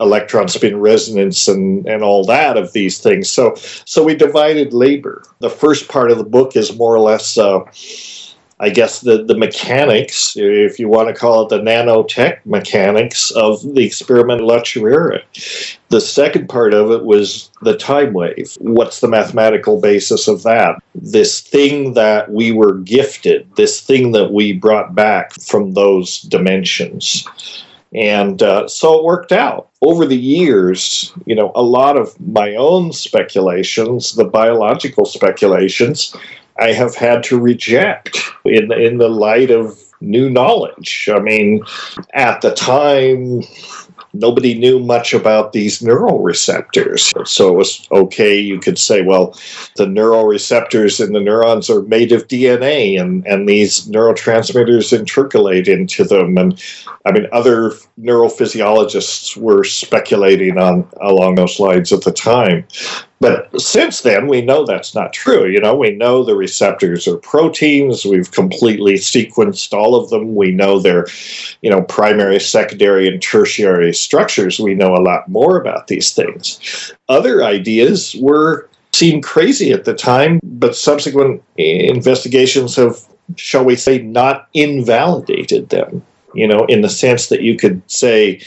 electron 0.00 0.48
spin 0.48 0.78
resonance 0.78 1.48
and, 1.48 1.86
and 1.86 2.02
all 2.02 2.24
that 2.24 2.56
of 2.56 2.72
these 2.72 2.98
things. 2.98 3.28
So 3.28 3.54
so 3.56 4.02
we 4.02 4.14
divided 4.14 4.72
labor. 4.72 5.22
The 5.40 5.50
first 5.50 5.88
part 5.88 6.10
of 6.10 6.18
the 6.18 6.24
book 6.24 6.56
is 6.56 6.76
more 6.76 6.94
or 6.94 7.00
less 7.00 7.36
uh, 7.36 7.64
I 8.60 8.70
guess 8.70 9.00
the, 9.00 9.22
the 9.22 9.36
mechanics, 9.36 10.36
if 10.36 10.80
you 10.80 10.88
want 10.88 11.08
to 11.08 11.14
call 11.14 11.44
it 11.44 11.48
the 11.48 11.60
nanotech 11.60 12.40
mechanics 12.44 13.30
of 13.30 13.62
the 13.74 13.84
experiment 13.84 14.40
La 14.40 14.62
Chorrera. 14.62 15.22
The 15.90 16.00
second 16.00 16.48
part 16.48 16.74
of 16.74 16.90
it 16.90 17.04
was 17.04 17.50
the 17.62 17.76
time 17.76 18.12
wave. 18.12 18.56
What's 18.58 19.00
the 19.00 19.08
mathematical 19.08 19.80
basis 19.80 20.26
of 20.26 20.42
that? 20.42 20.82
This 20.94 21.40
thing 21.40 21.94
that 21.94 22.32
we 22.32 22.50
were 22.50 22.78
gifted, 22.78 23.48
this 23.54 23.80
thing 23.80 24.10
that 24.12 24.32
we 24.32 24.52
brought 24.52 24.92
back 24.94 25.34
from 25.40 25.72
those 25.72 26.22
dimensions. 26.22 27.64
And 27.94 28.42
uh, 28.42 28.68
so 28.68 28.98
it 28.98 29.04
worked 29.04 29.32
out. 29.32 29.70
Over 29.80 30.06
the 30.06 30.18
years, 30.18 31.12
you 31.26 31.34
know, 31.34 31.52
a 31.54 31.62
lot 31.62 31.96
of 31.96 32.18
my 32.20 32.54
own 32.54 32.92
speculations, 32.92 34.14
the 34.14 34.24
biological 34.24 35.04
speculations, 35.04 36.14
I 36.58 36.72
have 36.72 36.94
had 36.94 37.22
to 37.24 37.38
reject 37.38 38.18
in, 38.44 38.72
in 38.72 38.98
the 38.98 39.08
light 39.08 39.50
of 39.50 39.78
new 40.00 40.28
knowledge. 40.28 41.08
I 41.12 41.20
mean, 41.20 41.62
at 42.14 42.40
the 42.40 42.52
time, 42.54 43.42
nobody 44.12 44.54
knew 44.58 44.78
much 44.78 45.14
about 45.14 45.52
these 45.52 45.82
neural 45.82 46.20
receptors. 46.20 47.12
So 47.24 47.48
it 47.48 47.56
was 47.56 47.86
okay, 47.90 48.38
you 48.38 48.58
could 48.60 48.78
say, 48.78 49.02
well, 49.02 49.38
the 49.76 49.86
neural 49.86 50.24
receptors 50.24 51.00
in 51.00 51.12
the 51.12 51.20
neurons 51.20 51.70
are 51.70 51.82
made 51.82 52.12
of 52.12 52.28
DNA 52.28 53.00
and, 53.00 53.26
and 53.26 53.48
these 53.48 53.86
neurotransmitters 53.88 54.96
intercalate 54.98 55.68
into 55.68 56.04
them. 56.04 56.36
And 56.38 56.62
I 57.04 57.12
mean, 57.12 57.26
other 57.32 57.72
neurophysiologists 58.00 59.36
were 59.36 59.64
speculating 59.64 60.58
on 60.58 60.88
along 61.00 61.36
those 61.36 61.60
lines 61.60 61.92
at 61.92 62.02
the 62.02 62.12
time. 62.12 62.66
But 63.20 63.60
since 63.60 64.02
then, 64.02 64.28
we 64.28 64.42
know 64.42 64.64
that's 64.64 64.94
not 64.94 65.12
true. 65.12 65.46
You 65.46 65.60
know, 65.60 65.74
we 65.74 65.90
know 65.90 66.22
the 66.22 66.36
receptors 66.36 67.08
are 67.08 67.16
proteins. 67.16 68.04
We've 68.04 68.30
completely 68.30 68.94
sequenced 68.94 69.72
all 69.72 69.96
of 69.96 70.10
them. 70.10 70.36
We 70.36 70.52
know 70.52 70.78
their, 70.78 71.06
you 71.60 71.70
know, 71.70 71.82
primary, 71.82 72.38
secondary, 72.38 73.08
and 73.08 73.20
tertiary 73.20 73.92
structures. 73.92 74.60
We 74.60 74.74
know 74.74 74.94
a 74.94 75.02
lot 75.02 75.28
more 75.28 75.60
about 75.60 75.88
these 75.88 76.12
things. 76.12 76.92
Other 77.08 77.42
ideas 77.42 78.14
were 78.20 78.68
seemed 78.92 79.24
crazy 79.24 79.72
at 79.72 79.84
the 79.84 79.94
time, 79.94 80.40
but 80.42 80.76
subsequent 80.76 81.42
investigations 81.56 82.76
have, 82.76 82.98
shall 83.36 83.64
we 83.64 83.74
say, 83.74 83.98
not 83.98 84.48
invalidated 84.54 85.70
them. 85.70 86.04
You 86.34 86.46
know, 86.46 86.66
in 86.68 86.82
the 86.82 86.90
sense 86.90 87.28
that 87.28 87.42
you 87.42 87.56
could 87.56 87.82
say, 87.90 88.40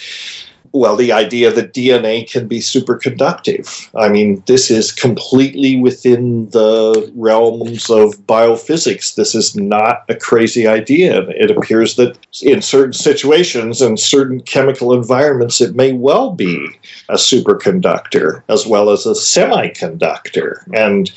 well, 0.73 0.95
the 0.95 1.11
idea 1.11 1.51
that 1.51 1.73
DNA 1.73 2.29
can 2.29 2.47
be 2.47 2.59
superconductive. 2.59 3.89
I 3.99 4.09
mean, 4.09 4.41
this 4.45 4.71
is 4.71 4.91
completely 4.91 5.75
within 5.79 6.49
the 6.51 7.11
realms 7.15 7.89
of 7.89 8.15
biophysics. 8.25 9.15
This 9.15 9.35
is 9.35 9.55
not 9.55 10.05
a 10.07 10.15
crazy 10.15 10.67
idea. 10.67 11.27
It 11.29 11.51
appears 11.51 11.95
that 11.95 12.17
in 12.41 12.61
certain 12.61 12.93
situations 12.93 13.81
and 13.81 13.99
certain 13.99 14.41
chemical 14.41 14.93
environments, 14.93 15.59
it 15.59 15.75
may 15.75 15.91
well 15.91 16.31
be 16.31 16.67
a 17.09 17.15
superconductor 17.15 18.43
as 18.47 18.65
well 18.65 18.89
as 18.89 19.05
a 19.05 19.11
semiconductor. 19.11 20.63
And 20.73 21.11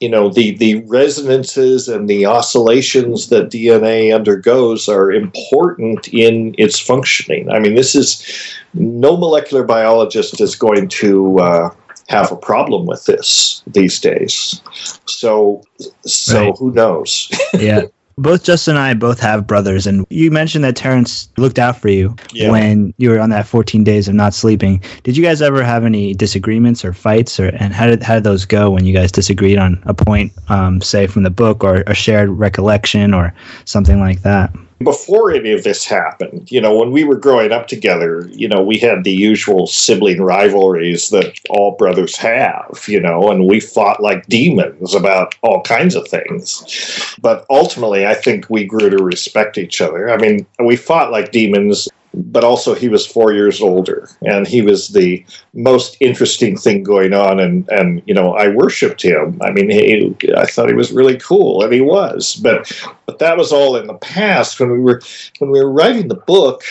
you 0.00 0.08
know 0.08 0.30
the 0.30 0.56
the 0.56 0.82
resonances 0.86 1.88
and 1.88 2.08
the 2.08 2.26
oscillations 2.26 3.28
that 3.28 3.50
DNA 3.50 4.14
undergoes 4.14 4.88
are 4.88 5.12
important 5.12 6.08
in 6.08 6.54
its 6.58 6.80
functioning. 6.80 7.50
I 7.50 7.60
mean, 7.60 7.74
this 7.74 7.94
is 7.94 8.24
no 8.74 9.16
molecular 9.16 9.62
biologist 9.62 10.40
is 10.40 10.56
going 10.56 10.88
to 10.88 11.38
uh, 11.38 11.70
have 12.08 12.32
a 12.32 12.36
problem 12.36 12.86
with 12.86 13.04
this 13.04 13.62
these 13.66 14.00
days. 14.00 14.60
So, 15.04 15.62
so 16.06 16.46
right. 16.46 16.56
who 16.58 16.72
knows? 16.72 17.30
yeah 17.58 17.82
both 18.20 18.44
Justin 18.44 18.76
and 18.76 18.82
I 18.82 18.94
both 18.94 19.18
have 19.20 19.46
brothers, 19.46 19.86
and 19.86 20.06
you 20.10 20.30
mentioned 20.30 20.62
that 20.64 20.76
Terence 20.76 21.28
looked 21.36 21.58
out 21.58 21.80
for 21.80 21.88
you 21.88 22.14
yeah. 22.32 22.50
when 22.50 22.92
you 22.98 23.10
were 23.10 23.18
on 23.18 23.30
that 23.30 23.46
14 23.46 23.82
days 23.82 24.08
of 24.08 24.14
not 24.14 24.34
sleeping. 24.34 24.82
Did 25.02 25.16
you 25.16 25.24
guys 25.24 25.40
ever 25.40 25.62
have 25.62 25.84
any 25.84 26.14
disagreements 26.14 26.84
or 26.84 26.92
fights, 26.92 27.40
or 27.40 27.48
and 27.48 27.72
how 27.72 27.86
did 27.86 28.02
how 28.02 28.14
did 28.14 28.24
those 28.24 28.44
go 28.44 28.70
when 28.70 28.84
you 28.84 28.92
guys 28.92 29.10
disagreed 29.10 29.58
on 29.58 29.82
a 29.86 29.94
point, 29.94 30.32
um, 30.48 30.80
say 30.80 31.06
from 31.06 31.22
the 31.22 31.30
book 31.30 31.64
or 31.64 31.82
a 31.86 31.94
shared 31.94 32.28
recollection 32.28 33.14
or 33.14 33.34
something 33.64 34.00
like 34.00 34.22
that? 34.22 34.52
Before 34.82 35.30
any 35.30 35.52
of 35.52 35.62
this 35.62 35.84
happened, 35.84 36.50
you 36.50 36.60
know, 36.60 36.74
when 36.74 36.90
we 36.90 37.04
were 37.04 37.16
growing 37.16 37.52
up 37.52 37.68
together, 37.68 38.26
you 38.32 38.48
know, 38.48 38.62
we 38.62 38.78
had 38.78 39.04
the 39.04 39.12
usual 39.12 39.66
sibling 39.66 40.22
rivalries 40.22 41.10
that 41.10 41.38
all 41.50 41.76
brothers 41.76 42.16
have, 42.16 42.82
you 42.88 42.98
know, 42.98 43.30
and 43.30 43.46
we 43.46 43.60
fought 43.60 44.02
like 44.02 44.26
demons 44.26 44.94
about 44.94 45.34
all 45.42 45.60
kinds 45.62 45.94
of 45.94 46.08
things. 46.08 47.14
But 47.20 47.44
ultimately, 47.50 48.06
I 48.06 48.14
think 48.14 48.48
we 48.48 48.64
grew 48.64 48.88
to 48.88 49.04
respect 49.04 49.58
each 49.58 49.82
other. 49.82 50.10
I 50.10 50.16
mean, 50.16 50.46
we 50.64 50.76
fought 50.76 51.12
like 51.12 51.30
demons 51.30 51.88
but 52.14 52.44
also 52.44 52.74
he 52.74 52.88
was 52.88 53.06
four 53.06 53.32
years 53.32 53.60
older 53.60 54.08
and 54.22 54.46
he 54.46 54.62
was 54.62 54.88
the 54.88 55.24
most 55.54 55.96
interesting 56.00 56.56
thing 56.56 56.82
going 56.82 57.12
on 57.12 57.38
and 57.38 57.68
and 57.68 58.02
you 58.06 58.14
know 58.14 58.34
i 58.34 58.48
worshiped 58.48 59.02
him. 59.02 59.40
I 59.42 59.50
mean 59.50 59.70
he, 59.70 60.14
i 60.36 60.44
thought 60.46 60.68
he 60.68 60.74
was 60.74 60.92
really 60.92 61.18
cool 61.18 61.62
and 61.62 61.72
he 61.72 61.80
was 61.80 62.36
but 62.36 62.70
but 63.06 63.18
that 63.18 63.36
was 63.36 63.52
all 63.52 63.76
in 63.76 63.86
the 63.86 63.94
past. 63.94 64.58
When 64.58 64.70
we 64.70 64.80
were 64.80 65.00
when 65.38 65.50
we 65.50 65.62
were 65.62 65.70
writing 65.70 66.08
the 66.08 66.14
book 66.14 66.62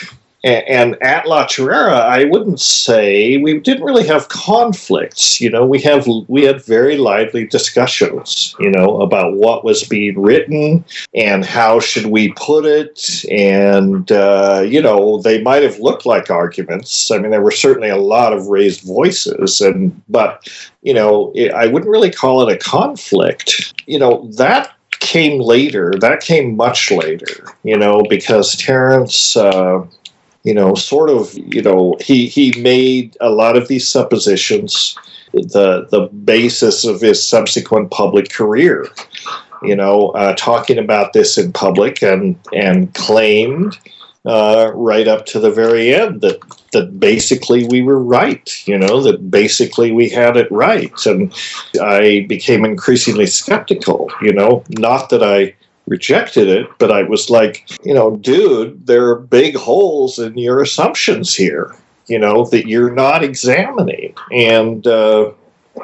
and 0.43 1.01
at 1.01 1.27
La 1.27 1.45
Chorrera, 1.45 1.97
I 1.97 2.23
wouldn't 2.25 2.61
say 2.61 3.37
we 3.37 3.59
didn't 3.59 3.83
really 3.83 4.07
have 4.07 4.29
conflicts. 4.29 5.41
You 5.41 5.49
know, 5.49 5.65
we 5.65 5.81
have 5.81 6.07
we 6.27 6.43
had 6.43 6.63
very 6.63 6.97
lively 6.97 7.45
discussions. 7.45 8.55
You 8.59 8.71
know, 8.71 9.01
about 9.01 9.35
what 9.35 9.65
was 9.65 9.83
being 9.83 10.19
written 10.19 10.85
and 11.13 11.43
how 11.43 11.79
should 11.79 12.05
we 12.05 12.31
put 12.33 12.65
it, 12.65 13.25
and 13.29 14.09
uh, 14.11 14.63
you 14.65 14.81
know, 14.81 15.21
they 15.21 15.41
might 15.41 15.63
have 15.63 15.79
looked 15.79 16.05
like 16.05 16.29
arguments. 16.29 17.11
I 17.11 17.17
mean, 17.17 17.31
there 17.31 17.41
were 17.41 17.51
certainly 17.51 17.89
a 17.89 17.97
lot 17.97 18.31
of 18.31 18.47
raised 18.47 18.81
voices, 18.83 19.59
and 19.59 20.01
but 20.07 20.47
you 20.83 20.93
know, 20.93 21.33
I 21.53 21.67
wouldn't 21.67 21.91
really 21.91 22.11
call 22.11 22.47
it 22.47 22.53
a 22.53 22.57
conflict. 22.57 23.73
You 23.87 23.99
know, 23.99 24.29
that 24.37 24.73
came 24.99 25.41
later. 25.41 25.93
That 25.99 26.21
came 26.21 26.55
much 26.55 26.91
later. 26.91 27.55
You 27.63 27.77
know, 27.77 28.03
because 28.09 28.55
Terence. 28.55 29.35
Uh, 29.35 29.85
you 30.43 30.53
know, 30.53 30.73
sort 30.73 31.09
of, 31.09 31.33
you 31.35 31.61
know, 31.61 31.97
he 31.99 32.27
he 32.27 32.53
made 32.61 33.17
a 33.19 33.29
lot 33.29 33.57
of 33.57 33.67
these 33.67 33.87
suppositions 33.87 34.97
the 35.33 35.87
the 35.91 36.09
basis 36.23 36.85
of 36.85 37.01
his 37.01 37.25
subsequent 37.25 37.91
public 37.91 38.31
career. 38.31 38.87
You 39.61 39.75
know, 39.75 40.09
uh, 40.09 40.33
talking 40.35 40.77
about 40.77 41.13
this 41.13 41.37
in 41.37 41.51
public 41.51 42.01
and 42.01 42.39
and 42.53 42.93
claimed 42.93 43.77
uh, 44.25 44.71
right 44.73 45.07
up 45.07 45.25
to 45.27 45.39
the 45.39 45.51
very 45.51 45.93
end 45.93 46.21
that 46.21 46.39
that 46.71 46.99
basically 46.99 47.67
we 47.67 47.81
were 47.81 48.01
right. 48.01 48.49
You 48.65 48.77
know, 48.77 49.01
that 49.01 49.29
basically 49.29 49.91
we 49.91 50.09
had 50.09 50.37
it 50.37 50.51
right, 50.51 50.93
and 51.05 51.33
I 51.81 52.25
became 52.29 52.63
increasingly 52.63 53.27
skeptical. 53.27 54.09
You 54.21 54.33
know, 54.33 54.63
not 54.69 55.09
that 55.09 55.23
I 55.23 55.55
rejected 55.89 56.47
it, 56.47 56.67
but 56.77 56.91
I 56.91 57.03
was 57.03 57.29
like, 57.29 57.67
you 57.83 57.93
know, 57.93 58.15
dude, 58.15 58.85
there 58.85 59.09
are 59.09 59.15
big 59.15 59.55
holes 59.55 60.19
in 60.19 60.37
your 60.37 60.61
assumptions 60.61 61.35
here, 61.35 61.75
you 62.05 62.19
know, 62.19 62.45
that 62.45 62.67
you're 62.67 62.93
not 62.93 63.23
examining. 63.23 64.13
And, 64.31 64.85
uh, 64.85 65.31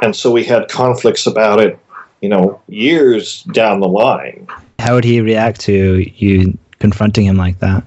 and 0.01 0.15
so 0.15 0.31
we 0.31 0.43
had 0.43 0.69
conflicts 0.69 1.25
about 1.25 1.59
it, 1.59 1.77
you 2.21 2.29
know, 2.29 2.61
years 2.67 3.43
down 3.43 3.79
the 3.79 3.87
line. 3.87 4.47
How 4.79 4.93
would 4.93 5.03
he 5.03 5.19
react 5.21 5.59
to 5.61 6.09
you 6.15 6.57
confronting 6.79 7.25
him 7.25 7.37
like 7.37 7.59
that? 7.59 7.83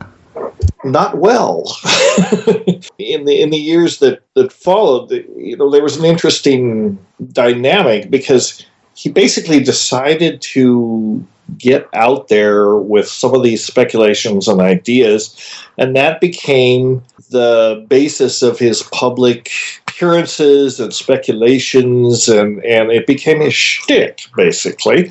Not 0.84 1.18
well. 1.18 1.64
in 2.98 3.24
the 3.24 3.40
in 3.40 3.50
the 3.50 3.58
years 3.58 3.98
that 3.98 4.22
that 4.34 4.52
followed, 4.52 5.10
you 5.36 5.56
know, 5.56 5.70
there 5.70 5.82
was 5.82 5.96
an 5.96 6.04
interesting 6.04 6.98
dynamic 7.32 8.10
because 8.10 8.64
he 8.94 9.08
basically 9.08 9.60
decided 9.60 10.40
to 10.42 11.24
get 11.57 11.88
out 11.94 12.28
there 12.28 12.76
with 12.76 13.09
some 13.09 13.34
of 13.34 13.42
these 13.42 13.64
speculations 13.64 14.49
and 14.49 14.61
ideas, 14.61 15.34
and 15.78 15.96
that 15.96 16.20
became 16.20 17.03
the 17.30 17.84
basis 17.88 18.42
of 18.42 18.59
his 18.59 18.82
public 18.84 19.51
appearances 19.86 20.78
and 20.78 20.92
speculations, 20.92 22.28
and, 22.28 22.64
and 22.64 22.90
it 22.90 23.07
became 23.07 23.40
his 23.40 23.55
shtick, 23.55 24.20
basically. 24.36 25.11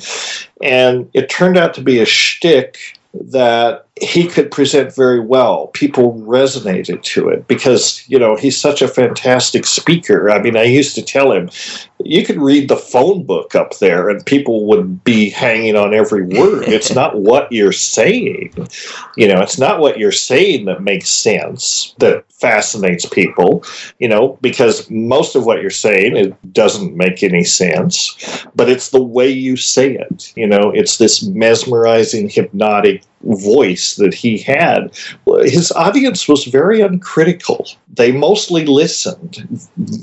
And 0.62 1.10
it 1.14 1.28
turned 1.28 1.56
out 1.56 1.74
to 1.74 1.82
be 1.82 2.00
a 2.00 2.06
shtick 2.06 2.78
that 3.14 3.86
he 4.00 4.26
could 4.26 4.50
present 4.50 4.94
very 4.94 5.20
well. 5.20 5.68
People 5.68 6.14
resonated 6.20 7.02
to 7.02 7.28
it 7.28 7.46
because, 7.46 8.04
you 8.08 8.18
know, 8.18 8.36
he's 8.36 8.56
such 8.56 8.82
a 8.82 8.88
fantastic 8.88 9.64
speaker. 9.64 10.30
I 10.30 10.40
mean, 10.40 10.56
I 10.56 10.64
used 10.64 10.94
to 10.96 11.02
tell 11.02 11.32
him, 11.32 11.50
you 12.04 12.24
could 12.24 12.40
read 12.40 12.68
the 12.68 12.76
phone 12.76 13.24
book 13.24 13.54
up 13.54 13.78
there 13.78 14.08
and 14.08 14.24
people 14.24 14.66
would 14.66 15.02
be 15.04 15.30
hanging 15.30 15.76
on 15.76 15.94
every 15.94 16.24
word. 16.24 16.64
It's 16.78 16.94
not 16.94 17.18
what 17.18 17.50
you're 17.50 17.72
saying. 17.72 18.54
You 19.16 19.28
know, 19.28 19.40
it's 19.40 19.58
not 19.58 19.80
what 19.80 19.98
you're 19.98 20.12
saying 20.12 20.66
that 20.66 20.82
makes 20.82 21.10
sense, 21.10 21.94
that 21.98 22.24
fascinates 22.30 23.04
people, 23.06 23.64
you 23.98 24.08
know, 24.08 24.38
because 24.40 24.88
most 24.90 25.34
of 25.34 25.44
what 25.44 25.60
you're 25.60 25.70
saying 25.70 26.16
it 26.16 26.52
doesn't 26.52 26.96
make 26.96 27.22
any 27.22 27.42
sense, 27.42 28.46
but 28.54 28.68
it's 28.68 28.90
the 28.90 29.02
way 29.02 29.28
you 29.28 29.56
say 29.56 29.94
it. 29.94 30.32
You 30.36 30.46
know, 30.46 30.70
it's 30.70 30.98
this 30.98 31.24
mesmerizing, 31.24 32.28
hypnotic 32.28 33.02
voice 33.22 33.96
that 33.96 34.14
he 34.14 34.38
had. 34.38 34.90
His 35.42 35.72
audience 35.72 36.28
was 36.28 36.44
very 36.44 36.80
uncritical. 36.80 37.66
They 37.94 38.12
mostly 38.12 38.64
listened. 38.64 39.46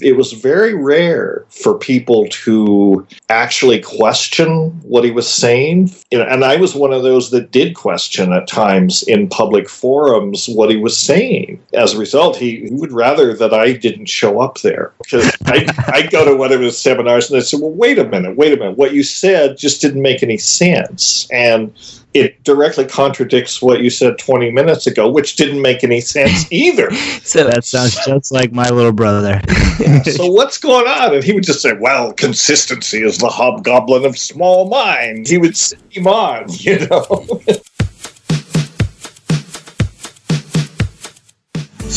It 0.01 0.17
was 0.17 0.33
very 0.33 0.73
rare 0.73 1.45
for 1.49 1.77
people 1.77 2.27
to 2.29 3.05
actually 3.29 3.79
question 3.79 4.71
what 4.83 5.03
he 5.03 5.11
was 5.11 5.31
saying. 5.31 5.91
And 6.11 6.43
I 6.43 6.57
was 6.57 6.75
one 6.75 6.93
of 6.93 7.03
those 7.03 7.31
that 7.31 7.51
did 7.51 7.75
question 7.75 8.33
at 8.33 8.47
times 8.47 9.03
in 9.03 9.29
public 9.29 9.69
forums 9.69 10.47
what 10.47 10.69
he 10.69 10.77
was 10.77 10.97
saying. 10.97 11.61
As 11.73 11.93
a 11.93 11.99
result, 11.99 12.35
he, 12.35 12.67
would 12.71 12.91
rather 12.91 13.33
that 13.33 13.53
I 13.53 13.73
didn't 13.73 14.07
show 14.07 14.41
up 14.41 14.59
there 14.61 14.91
because 15.03 15.31
I, 15.45 15.65
I'd 15.93 16.11
go 16.11 16.25
to 16.25 16.35
one 16.35 16.51
of 16.51 16.59
his 16.59 16.77
seminars 16.77 17.29
and 17.29 17.37
I'd 17.37 17.45
say, 17.45 17.57
well, 17.57 17.71
wait 17.71 17.99
a 17.99 18.05
minute, 18.05 18.35
wait 18.35 18.53
a 18.53 18.57
minute. 18.57 18.77
What 18.77 18.93
you 18.93 19.03
said 19.03 19.57
just 19.57 19.81
didn't 19.81 20.01
make 20.01 20.23
any 20.23 20.37
sense. 20.37 21.27
And 21.31 21.73
it 22.15 22.41
directly 22.45 22.85
contradicts 22.85 23.61
what 23.61 23.81
you 23.81 23.89
said 23.89 24.17
20 24.17 24.49
minutes 24.51 24.87
ago, 24.87 25.09
which 25.09 25.35
didn't 25.35 25.61
make 25.61 25.83
any 25.83 25.99
sense 25.99 26.45
either. 26.51 26.89
so 27.21 27.43
that 27.43 27.65
sounds 27.65 27.93
just 28.05 28.31
like 28.31 28.53
my 28.53 28.69
little 28.69 28.93
brother. 28.93 29.41
yeah, 29.79 30.01
so 30.03 30.27
what's 30.27 30.57
going 30.57 30.87
on? 30.87 31.13
And 31.13 31.23
he 31.23 31.33
would 31.33 31.43
just 31.43 31.61
say, 31.61 31.73
"Well, 31.73 32.13
consistency 32.13 33.03
is 33.03 33.17
the 33.17 33.27
hobgoblin 33.27 34.05
of 34.05 34.17
small 34.17 34.69
minds." 34.69 35.29
He 35.29 35.37
would 35.37 35.57
steam 35.57 36.07
on, 36.07 36.45
you 36.49 36.87
know. 36.87 37.41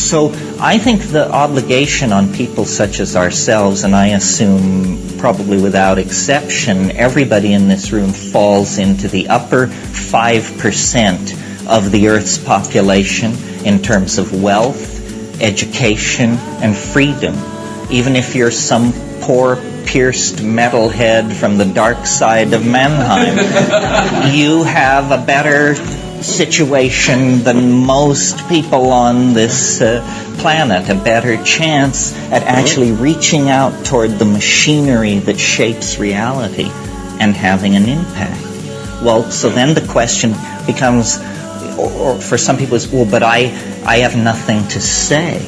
So 0.09 0.33
I 0.59 0.79
think 0.79 1.03
the 1.03 1.31
obligation 1.31 2.11
on 2.11 2.33
people 2.33 2.65
such 2.65 2.99
as 2.99 3.15
ourselves, 3.15 3.83
and 3.83 3.95
I 3.95 4.07
assume 4.07 4.97
probably 5.19 5.61
without 5.61 5.99
exception, 5.99 6.89
everybody 6.97 7.53
in 7.53 7.67
this 7.67 7.91
room 7.91 8.11
falls 8.11 8.79
into 8.79 9.07
the 9.07 9.27
upper 9.27 9.67
5% 9.67 11.67
of 11.67 11.91
the 11.91 12.07
Earth's 12.07 12.39
population 12.39 13.35
in 13.63 13.83
terms 13.83 14.17
of 14.17 14.41
wealth, 14.41 15.43
education, 15.43 16.31
and 16.63 16.75
freedom. 16.75 17.35
Even 17.91 18.15
if 18.15 18.33
you're 18.33 18.49
some 18.49 18.91
poor 19.21 19.57
pierced 19.85 20.37
metalhead 20.37 21.31
from 21.31 21.59
the 21.59 21.65
dark 21.65 22.07
side 22.07 22.53
of 22.53 22.65
Mannheim, 22.65 24.33
you 24.35 24.63
have 24.63 25.11
a 25.11 25.23
better 25.23 25.75
situation 26.21 27.43
than 27.43 27.71
most 27.71 28.47
people 28.49 28.91
on 28.91 29.33
this 29.33 29.81
uh, 29.81 30.01
planet, 30.39 30.89
a 30.89 30.95
better 30.95 31.41
chance 31.43 32.13
at 32.31 32.43
actually 32.43 32.91
reaching 32.91 33.49
out 33.49 33.85
toward 33.85 34.11
the 34.11 34.25
machinery 34.25 35.19
that 35.19 35.39
shapes 35.39 35.99
reality 35.99 36.69
and 37.19 37.35
having 37.35 37.75
an 37.75 37.87
impact. 37.87 38.41
Well, 39.03 39.23
so 39.31 39.49
then 39.49 39.73
the 39.73 39.85
question 39.87 40.33
becomes, 40.65 41.19
or, 41.77 41.91
or 41.91 42.21
for 42.21 42.37
some 42.37 42.57
people, 42.57 42.75
is, 42.75 42.87
well, 42.87 43.09
but 43.09 43.23
I, 43.23 43.45
I 43.85 43.97
have 43.99 44.15
nothing 44.15 44.67
to 44.69 44.81
say. 44.81 45.39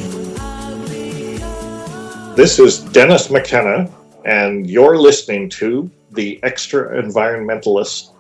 This 2.35 2.59
is 2.59 2.79
Dennis 2.79 3.29
McKenna, 3.29 3.89
and 4.23 4.69
you're 4.69 4.97
listening 4.97 5.49
to 5.49 5.91
The 6.11 6.39
Extra 6.43 7.01
Environmentalist 7.01 8.10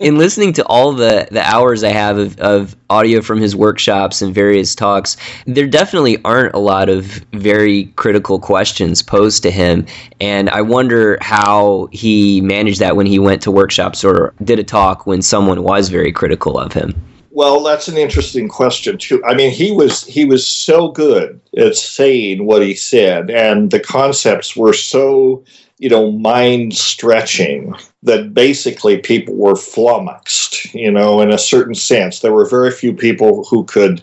in 0.00 0.18
listening 0.18 0.52
to 0.54 0.66
all 0.66 0.92
the 0.92 1.28
the 1.30 1.42
hours 1.42 1.82
I 1.82 1.90
have 1.90 2.18
of, 2.18 2.38
of 2.40 2.76
audio 2.90 3.20
from 3.20 3.40
his 3.40 3.54
workshops 3.56 4.22
and 4.22 4.34
various 4.34 4.74
talks, 4.74 5.16
there 5.46 5.66
definitely 5.66 6.18
aren't 6.24 6.54
a 6.54 6.58
lot 6.58 6.88
of 6.88 7.04
very 7.32 7.86
critical 7.96 8.38
questions 8.38 9.02
posed 9.02 9.42
to 9.42 9.50
him, 9.50 9.86
and 10.20 10.48
I 10.50 10.62
wonder 10.62 11.18
how 11.20 11.88
he 11.92 12.40
managed 12.40 12.80
that 12.80 12.96
when 12.96 13.06
he 13.06 13.18
went 13.18 13.42
to 13.42 13.50
workshops 13.50 14.04
or 14.04 14.34
did 14.44 14.58
a 14.58 14.64
talk 14.64 15.06
when 15.06 15.22
someone 15.22 15.62
was 15.62 15.88
very 15.88 16.12
critical 16.12 16.58
of 16.58 16.72
him. 16.72 16.94
Well, 17.30 17.62
that's 17.62 17.86
an 17.86 17.96
interesting 17.96 18.48
question 18.48 18.98
too. 18.98 19.24
I 19.24 19.34
mean, 19.34 19.52
he 19.52 19.70
was 19.70 20.04
he 20.04 20.24
was 20.24 20.46
so 20.46 20.88
good 20.88 21.40
at 21.56 21.76
saying 21.76 22.46
what 22.46 22.62
he 22.62 22.74
said, 22.74 23.30
and 23.30 23.70
the 23.70 23.80
concepts 23.80 24.56
were 24.56 24.72
so 24.72 25.44
you 25.78 25.88
know, 25.88 26.10
mind 26.10 26.74
stretching 26.74 27.74
that 28.02 28.34
basically 28.34 28.98
people 28.98 29.34
were 29.34 29.56
flummoxed, 29.56 30.74
you 30.74 30.90
know, 30.90 31.20
in 31.20 31.32
a 31.32 31.38
certain 31.38 31.74
sense. 31.74 32.20
There 32.20 32.32
were 32.32 32.48
very 32.48 32.70
few 32.70 32.92
people 32.92 33.44
who 33.44 33.64
could 33.64 34.02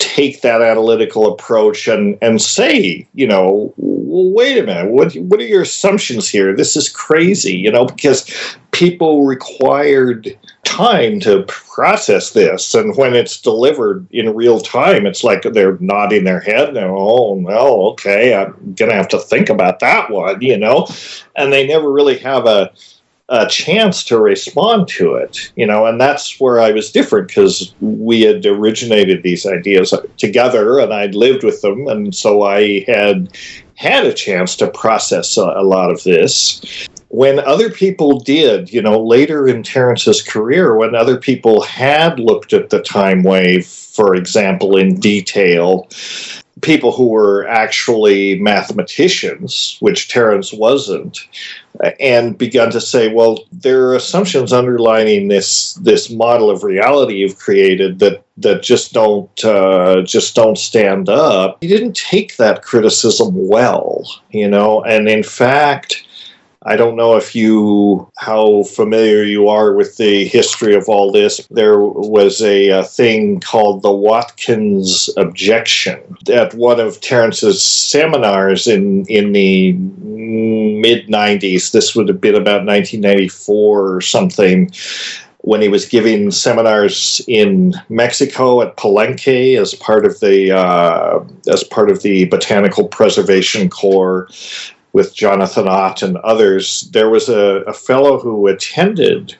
take 0.00 0.40
that 0.40 0.62
analytical 0.62 1.32
approach 1.32 1.86
and, 1.86 2.18
and 2.20 2.40
say, 2.42 3.06
you 3.14 3.26
know, 3.26 3.72
wait 3.76 4.58
a 4.58 4.64
minute, 4.64 4.90
what, 4.90 5.14
what 5.14 5.38
are 5.38 5.46
your 5.46 5.62
assumptions 5.62 6.28
here? 6.28 6.56
This 6.56 6.74
is 6.74 6.88
crazy, 6.88 7.54
you 7.54 7.70
know, 7.70 7.84
because 7.84 8.56
people 8.72 9.24
required 9.24 10.36
time 10.64 11.20
to 11.20 11.44
process 11.44 12.30
this. 12.30 12.74
And 12.74 12.96
when 12.96 13.14
it's 13.14 13.40
delivered 13.40 14.06
in 14.10 14.34
real 14.34 14.60
time, 14.60 15.06
it's 15.06 15.22
like 15.22 15.42
they're 15.42 15.78
nodding 15.78 16.24
their 16.24 16.40
head 16.40 16.70
and, 16.70 16.78
oh, 16.78 17.34
well, 17.34 17.90
okay, 17.90 18.34
I'm 18.34 18.74
to 18.76 18.92
have 18.92 19.08
to 19.08 19.18
think 19.18 19.50
about 19.50 19.80
that 19.80 20.10
one, 20.10 20.40
you 20.40 20.56
know, 20.56 20.88
and 21.36 21.52
they 21.52 21.66
never 21.66 21.92
really 21.92 22.18
have 22.18 22.46
a, 22.46 22.72
a 23.30 23.46
chance 23.46 24.02
to 24.04 24.18
respond 24.18 24.88
to 24.88 25.14
it, 25.14 25.52
you 25.54 25.64
know, 25.64 25.86
and 25.86 26.00
that's 26.00 26.40
where 26.40 26.60
I 26.60 26.72
was 26.72 26.90
different 26.90 27.28
because 27.28 27.72
we 27.80 28.22
had 28.22 28.44
originated 28.44 29.22
these 29.22 29.46
ideas 29.46 29.94
together 30.16 30.80
and 30.80 30.92
I'd 30.92 31.14
lived 31.14 31.44
with 31.44 31.62
them, 31.62 31.86
and 31.86 32.12
so 32.14 32.42
I 32.42 32.84
had 32.88 33.36
had 33.76 34.04
a 34.04 34.12
chance 34.12 34.56
to 34.56 34.68
process 34.68 35.38
a, 35.38 35.44
a 35.44 35.62
lot 35.62 35.90
of 35.90 36.02
this. 36.02 36.88
When 37.08 37.38
other 37.38 37.70
people 37.70 38.18
did, 38.18 38.72
you 38.72 38.82
know, 38.82 39.02
later 39.02 39.48
in 39.48 39.62
Terence's 39.62 40.22
career, 40.22 40.76
when 40.76 40.94
other 40.94 41.16
people 41.16 41.62
had 41.62 42.18
looked 42.18 42.52
at 42.52 42.70
the 42.70 42.82
time 42.82 43.22
wave, 43.22 43.66
for 43.66 44.14
example, 44.14 44.76
in 44.76 45.00
detail, 45.00 45.88
people 46.62 46.92
who 46.92 47.06
were 47.06 47.46
actually 47.48 48.38
mathematicians, 48.38 49.76
which 49.80 50.08
Terence 50.08 50.52
wasn't, 50.52 51.18
and 51.98 52.36
begun 52.36 52.70
to 52.70 52.80
say, 52.80 53.12
well, 53.12 53.44
there 53.52 53.86
are 53.86 53.94
assumptions 53.94 54.52
underlining 54.52 55.28
this 55.28 55.74
this 55.74 56.10
model 56.10 56.50
of 56.50 56.62
reality 56.62 57.16
you've 57.16 57.38
created 57.38 57.98
that 58.00 58.22
that 58.38 58.62
just 58.62 58.92
don't 58.92 59.44
uh, 59.44 60.02
just 60.02 60.34
don't 60.34 60.58
stand 60.58 61.08
up. 61.08 61.58
He 61.60 61.68
didn't 61.68 61.96
take 61.96 62.36
that 62.36 62.62
criticism 62.62 63.30
well, 63.32 64.04
you 64.30 64.48
know, 64.48 64.82
and 64.84 65.08
in 65.08 65.22
fact 65.22 66.04
I 66.62 66.76
don't 66.76 66.96
know 66.96 67.16
if 67.16 67.34
you 67.34 68.10
how 68.18 68.64
familiar 68.64 69.22
you 69.22 69.48
are 69.48 69.72
with 69.72 69.96
the 69.96 70.26
history 70.26 70.74
of 70.74 70.90
all 70.90 71.10
this. 71.10 71.46
There 71.50 71.78
was 71.80 72.42
a, 72.42 72.68
a 72.68 72.84
thing 72.84 73.40
called 73.40 73.80
the 73.80 73.92
Watkins 73.92 75.08
objection 75.16 76.18
at 76.30 76.52
one 76.52 76.78
of 76.78 77.00
Terence's 77.00 77.62
seminars 77.62 78.66
in 78.66 79.06
in 79.06 79.32
the 79.32 79.72
mid 79.72 81.08
90s. 81.08 81.72
This 81.72 81.96
would 81.96 82.08
have 82.08 82.20
been 82.20 82.34
about 82.34 82.66
1994 82.66 83.94
or 83.94 84.00
something 84.02 84.70
when 85.38 85.62
he 85.62 85.68
was 85.68 85.86
giving 85.86 86.30
seminars 86.30 87.22
in 87.26 87.72
Mexico 87.88 88.60
at 88.60 88.76
Palenque 88.76 89.58
as 89.58 89.72
part 89.72 90.04
of 90.04 90.20
the 90.20 90.54
uh, 90.54 91.20
as 91.50 91.64
part 91.64 91.90
of 91.90 92.02
the 92.02 92.26
Botanical 92.26 92.86
Preservation 92.86 93.70
Corps 93.70 94.28
with 94.92 95.14
Jonathan 95.14 95.68
Ott 95.68 96.02
and 96.02 96.16
others, 96.18 96.88
there 96.92 97.10
was 97.10 97.28
a, 97.28 97.62
a 97.66 97.72
fellow 97.72 98.18
who 98.18 98.46
attended 98.46 99.36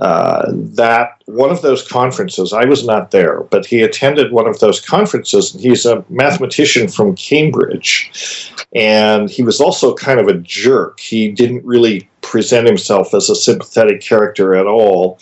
uh, 0.00 0.46
that 0.52 1.20
one 1.26 1.50
of 1.50 1.62
those 1.62 1.86
conferences. 1.86 2.52
I 2.52 2.64
was 2.64 2.86
not 2.86 3.10
there, 3.10 3.40
but 3.42 3.66
he 3.66 3.82
attended 3.82 4.30
one 4.30 4.46
of 4.46 4.60
those 4.60 4.80
conferences. 4.80 5.52
And 5.52 5.60
he's 5.60 5.84
a 5.84 6.04
mathematician 6.08 6.86
from 6.86 7.16
Cambridge, 7.16 8.52
and 8.74 9.28
he 9.28 9.42
was 9.42 9.60
also 9.60 9.94
kind 9.94 10.20
of 10.20 10.28
a 10.28 10.34
jerk. 10.34 11.00
He 11.00 11.32
didn't 11.32 11.64
really 11.64 12.08
present 12.20 12.66
himself 12.66 13.12
as 13.12 13.28
a 13.28 13.34
sympathetic 13.34 14.00
character 14.00 14.54
at 14.54 14.66
all 14.66 15.18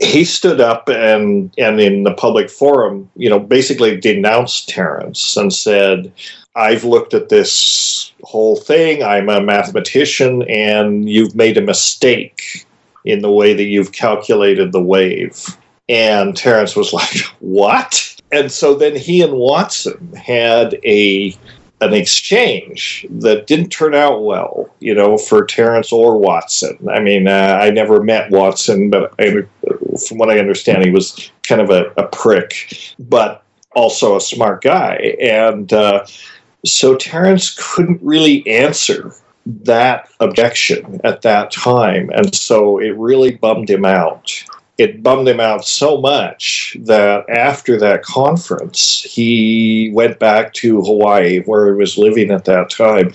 he 0.00 0.24
stood 0.24 0.60
up 0.60 0.88
and 0.88 1.52
and 1.58 1.80
in 1.80 2.04
the 2.04 2.14
public 2.14 2.50
forum, 2.50 3.10
you 3.16 3.28
know, 3.28 3.38
basically 3.40 3.98
denounced 3.98 4.68
Terence 4.68 5.36
and 5.36 5.52
said, 5.52 6.12
I've 6.56 6.84
looked 6.84 7.14
at 7.14 7.28
this 7.28 8.12
whole 8.22 8.56
thing. 8.56 9.02
I'm 9.02 9.28
a 9.28 9.40
mathematician, 9.40 10.42
and 10.48 11.08
you've 11.08 11.34
made 11.34 11.56
a 11.56 11.62
mistake 11.62 12.66
in 13.04 13.20
the 13.20 13.32
way 13.32 13.54
that 13.54 13.64
you've 13.64 13.92
calculated 13.92 14.72
the 14.72 14.82
wave. 14.82 15.46
And 15.88 16.36
Terence 16.36 16.76
was 16.76 16.92
like, 16.92 17.16
What? 17.40 18.16
And 18.30 18.52
so 18.52 18.74
then 18.74 18.94
he 18.94 19.22
and 19.22 19.34
Watson 19.34 20.12
had 20.14 20.78
a 20.84 21.36
an 21.80 21.94
exchange 21.94 23.06
that 23.08 23.46
didn't 23.46 23.70
turn 23.70 23.94
out 23.94 24.24
well, 24.24 24.68
you 24.80 24.94
know, 24.94 25.16
for 25.16 25.44
Terence 25.44 25.92
or 25.92 26.18
Watson. 26.18 26.76
I 26.90 26.98
mean, 26.98 27.28
uh, 27.28 27.58
I 27.60 27.70
never 27.70 28.02
met 28.02 28.30
Watson, 28.30 28.90
but 28.90 29.14
I, 29.20 29.44
from 30.08 30.18
what 30.18 30.28
I 30.28 30.40
understand, 30.40 30.84
he 30.84 30.90
was 30.90 31.30
kind 31.44 31.60
of 31.60 31.70
a, 31.70 31.92
a 31.96 32.08
prick, 32.08 32.94
but 32.98 33.44
also 33.76 34.16
a 34.16 34.20
smart 34.20 34.62
guy. 34.62 35.16
And 35.20 35.72
uh, 35.72 36.04
so 36.64 36.96
Terence 36.96 37.54
couldn't 37.58 38.00
really 38.02 38.46
answer 38.46 39.14
that 39.46 40.10
objection 40.20 41.00
at 41.04 41.22
that 41.22 41.50
time. 41.50 42.10
And 42.10 42.34
so 42.34 42.78
it 42.78 42.96
really 42.96 43.32
bummed 43.32 43.70
him 43.70 43.84
out. 43.84 44.32
It 44.76 45.02
bummed 45.02 45.26
him 45.26 45.40
out 45.40 45.64
so 45.64 46.00
much 46.00 46.76
that 46.80 47.28
after 47.28 47.78
that 47.80 48.04
conference, 48.04 49.02
he 49.02 49.90
went 49.92 50.20
back 50.20 50.52
to 50.54 50.80
Hawaii, 50.82 51.40
where 51.40 51.72
he 51.72 51.78
was 51.78 51.98
living 51.98 52.30
at 52.30 52.44
that 52.44 52.70
time. 52.70 53.12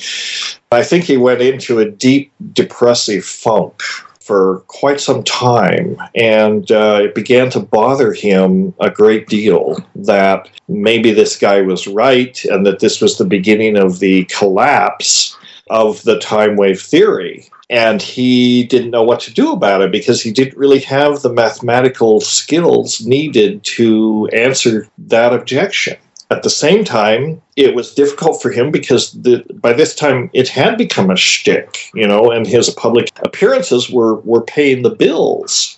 I 0.71 0.83
think 0.83 1.05
he 1.05 1.15
went 1.15 1.41
into 1.41 1.79
a 1.79 1.89
deep 1.89 2.33
depressive 2.51 3.23
funk 3.23 3.81
for 4.23 4.59
quite 4.67 5.01
some 5.01 5.23
time, 5.23 5.97
and 6.15 6.71
uh, 6.71 7.01
it 7.03 7.13
began 7.13 7.49
to 7.51 7.59
bother 7.59 8.13
him 8.13 8.73
a 8.79 8.89
great 8.89 9.27
deal 9.27 9.77
that 9.95 10.49
maybe 10.69 11.11
this 11.11 11.37
guy 11.37 11.61
was 11.61 11.87
right 11.87 12.43
and 12.45 12.65
that 12.65 12.79
this 12.79 13.01
was 13.01 13.17
the 13.17 13.25
beginning 13.25 13.77
of 13.77 13.99
the 13.99 14.23
collapse 14.25 15.37
of 15.69 16.01
the 16.03 16.19
time 16.19 16.55
wave 16.55 16.81
theory. 16.81 17.49
And 17.69 18.01
he 18.01 18.63
didn't 18.65 18.91
know 18.91 19.03
what 19.03 19.19
to 19.21 19.33
do 19.33 19.51
about 19.51 19.81
it 19.81 19.91
because 19.91 20.21
he 20.21 20.31
didn't 20.31 20.57
really 20.57 20.79
have 20.81 21.21
the 21.21 21.33
mathematical 21.33 22.21
skills 22.21 23.05
needed 23.05 23.63
to 23.63 24.29
answer 24.31 24.87
that 24.99 25.33
objection. 25.33 25.97
At 26.31 26.43
the 26.43 26.49
same 26.49 26.83
time, 26.83 27.41
it 27.55 27.75
was 27.75 27.93
difficult 27.93 28.41
for 28.41 28.49
him 28.49 28.71
because 28.71 29.11
the, 29.11 29.45
by 29.55 29.73
this 29.73 29.93
time 29.93 30.29
it 30.33 30.47
had 30.47 30.77
become 30.77 31.11
a 31.11 31.15
shtick, 31.15 31.91
you 31.93 32.07
know, 32.07 32.31
and 32.31 32.47
his 32.47 32.69
public 32.71 33.09
appearances 33.23 33.89
were, 33.89 34.15
were 34.21 34.41
paying 34.41 34.81
the 34.81 34.89
bills. 34.89 35.77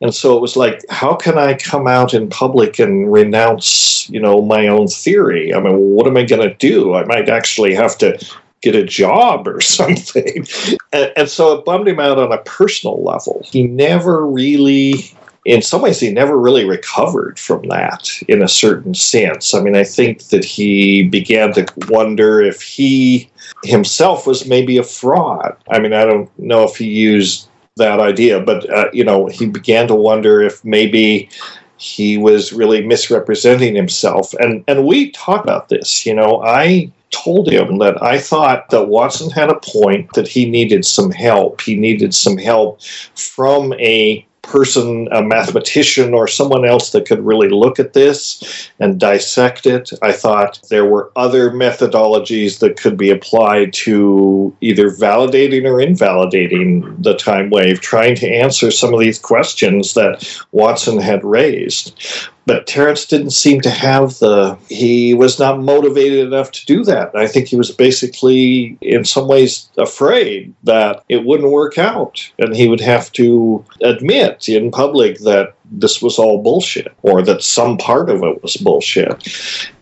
And 0.00 0.14
so 0.14 0.36
it 0.36 0.42
was 0.42 0.56
like, 0.56 0.84
how 0.90 1.14
can 1.14 1.38
I 1.38 1.54
come 1.54 1.86
out 1.86 2.12
in 2.12 2.28
public 2.28 2.78
and 2.78 3.10
renounce, 3.10 4.08
you 4.10 4.20
know, 4.20 4.42
my 4.42 4.66
own 4.66 4.88
theory? 4.88 5.54
I 5.54 5.60
mean, 5.60 5.76
what 5.76 6.06
am 6.06 6.16
I 6.16 6.24
going 6.24 6.46
to 6.46 6.54
do? 6.56 6.94
I 6.94 7.04
might 7.04 7.30
actually 7.30 7.74
have 7.74 7.96
to 7.98 8.18
get 8.60 8.74
a 8.74 8.84
job 8.84 9.48
or 9.48 9.60
something. 9.78 10.46
And, 10.92 11.12
and, 11.16 11.28
so 11.28 11.58
it 11.58 11.64
bummed 11.64 11.88
him 11.88 12.00
out 12.00 12.18
on 12.18 12.32
a 12.32 12.38
personal 12.38 13.02
level. 13.02 13.42
He 13.44 13.66
never 13.66 14.26
really 14.26 15.14
in 15.46 15.62
some 15.62 15.80
ways, 15.80 16.00
he 16.00 16.10
never 16.10 16.36
really 16.36 16.64
recovered 16.64 17.38
from 17.38 17.62
that 17.68 18.10
in 18.26 18.42
a 18.42 18.48
certain 18.48 18.94
sense. 18.94 19.54
I 19.54 19.60
mean, 19.60 19.76
I 19.76 19.84
think 19.84 20.24
that 20.24 20.44
he 20.44 21.04
began 21.04 21.52
to 21.52 21.64
wonder 21.88 22.42
if 22.42 22.60
he 22.60 23.30
himself 23.62 24.26
was 24.26 24.46
maybe 24.46 24.76
a 24.76 24.82
fraud. 24.82 25.56
I 25.70 25.78
mean, 25.78 25.92
I 25.92 26.04
don't 26.04 26.28
know 26.36 26.64
if 26.64 26.76
he 26.76 26.86
used 26.86 27.48
that 27.76 28.00
idea, 28.00 28.40
but, 28.40 28.68
uh, 28.70 28.90
you 28.92 29.04
know, 29.04 29.26
he 29.26 29.46
began 29.46 29.86
to 29.86 29.94
wonder 29.94 30.42
if 30.42 30.64
maybe 30.64 31.28
he 31.76 32.18
was 32.18 32.52
really 32.52 32.84
misrepresenting 32.84 33.76
himself. 33.76 34.34
And, 34.34 34.64
and 34.66 34.84
we 34.84 35.12
talked 35.12 35.44
about 35.44 35.68
this. 35.68 36.04
You 36.04 36.14
know, 36.14 36.42
I 36.42 36.90
told 37.10 37.48
him 37.48 37.78
that 37.78 38.02
I 38.02 38.18
thought 38.18 38.70
that 38.70 38.88
Watson 38.88 39.30
had 39.30 39.50
a 39.50 39.60
point 39.60 40.12
that 40.14 40.26
he 40.26 40.50
needed 40.50 40.84
some 40.84 41.12
help. 41.12 41.60
He 41.60 41.76
needed 41.76 42.14
some 42.14 42.36
help 42.36 42.82
from 43.14 43.74
a 43.74 44.26
person, 44.46 45.08
a 45.12 45.22
mathematician, 45.22 46.14
or 46.14 46.26
someone 46.26 46.64
else 46.64 46.90
that 46.90 47.06
could 47.06 47.20
really 47.20 47.48
look 47.48 47.78
at 47.78 47.92
this 47.92 48.70
and 48.80 49.00
dissect 49.00 49.66
it. 49.66 49.90
I 50.02 50.12
thought 50.12 50.60
there 50.70 50.84
were 50.84 51.10
other 51.16 51.50
methodologies 51.50 52.60
that 52.60 52.76
could 52.76 52.96
be 52.96 53.10
applied 53.10 53.72
to 53.74 54.54
either 54.60 54.90
validating 54.90 55.64
or 55.64 55.80
invalidating 55.80 56.96
the 57.00 57.16
time 57.16 57.50
wave, 57.50 57.80
trying 57.80 58.14
to 58.16 58.28
answer 58.28 58.70
some 58.70 58.94
of 58.94 59.00
these 59.00 59.18
questions 59.18 59.94
that 59.94 60.44
Watson 60.52 60.98
had 60.98 61.24
raised 61.24 62.00
but 62.46 62.66
Terence 62.68 63.04
didn't 63.04 63.30
seem 63.30 63.60
to 63.62 63.70
have 63.70 64.18
the. 64.20 64.56
He 64.68 65.14
was 65.14 65.38
not 65.38 65.60
motivated 65.60 66.26
enough 66.26 66.52
to 66.52 66.66
do 66.66 66.84
that. 66.84 67.14
I 67.14 67.26
think 67.26 67.48
he 67.48 67.56
was 67.56 67.72
basically, 67.72 68.78
in 68.80 69.04
some 69.04 69.26
ways, 69.26 69.68
afraid 69.76 70.54
that 70.62 71.02
it 71.08 71.24
wouldn't 71.24 71.50
work 71.50 71.76
out, 71.76 72.30
and 72.38 72.54
he 72.54 72.68
would 72.68 72.80
have 72.80 73.10
to 73.12 73.64
admit 73.82 74.48
in 74.48 74.70
public 74.70 75.18
that 75.20 75.54
this 75.72 76.00
was 76.00 76.18
all 76.18 76.42
bullshit, 76.42 76.92
or 77.02 77.20
that 77.22 77.42
some 77.42 77.76
part 77.76 78.08
of 78.08 78.22
it 78.22 78.42
was 78.42 78.56
bullshit. 78.56 79.26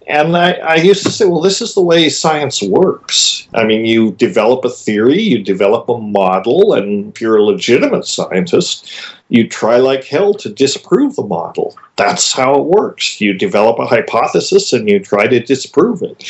And 0.07 0.37
I, 0.37 0.53
I, 0.53 0.75
used 0.77 1.03
to 1.05 1.11
say, 1.11 1.25
well, 1.25 1.41
this 1.41 1.63
is 1.63 1.75
the 1.75 1.83
way 1.83 2.11
science 2.11 2.63
works. 2.63 3.49
I 3.55 3.65
mean, 3.65 3.87
you 3.87 4.13
develop 4.13 4.65
a 4.65 4.69
theory, 4.69 5.21
you 5.21 5.43
develop 5.43 5.89
a 5.89 5.99
model, 5.99 6.75
and 6.75 7.15
if 7.15 7.23
you're 7.23 7.39
a 7.39 7.43
legitimate 7.43 8.07
scientist, 8.07 8.91
you 9.29 9.49
try 9.49 9.77
like 9.77 10.05
hell 10.05 10.35
to 10.35 10.49
disprove 10.49 11.17
the 11.17 11.25
model. 11.25 11.77
That's 11.97 12.33
how 12.33 12.55
it 12.61 12.67
works. 12.67 13.21
You 13.21 13.35
develop 13.35 13.79
a 13.79 13.87
hypothesis 13.87 14.73
and 14.73 14.89
you 14.89 15.01
try 15.01 15.27
to 15.27 15.41
disprove 15.41 16.03
it. 16.03 16.29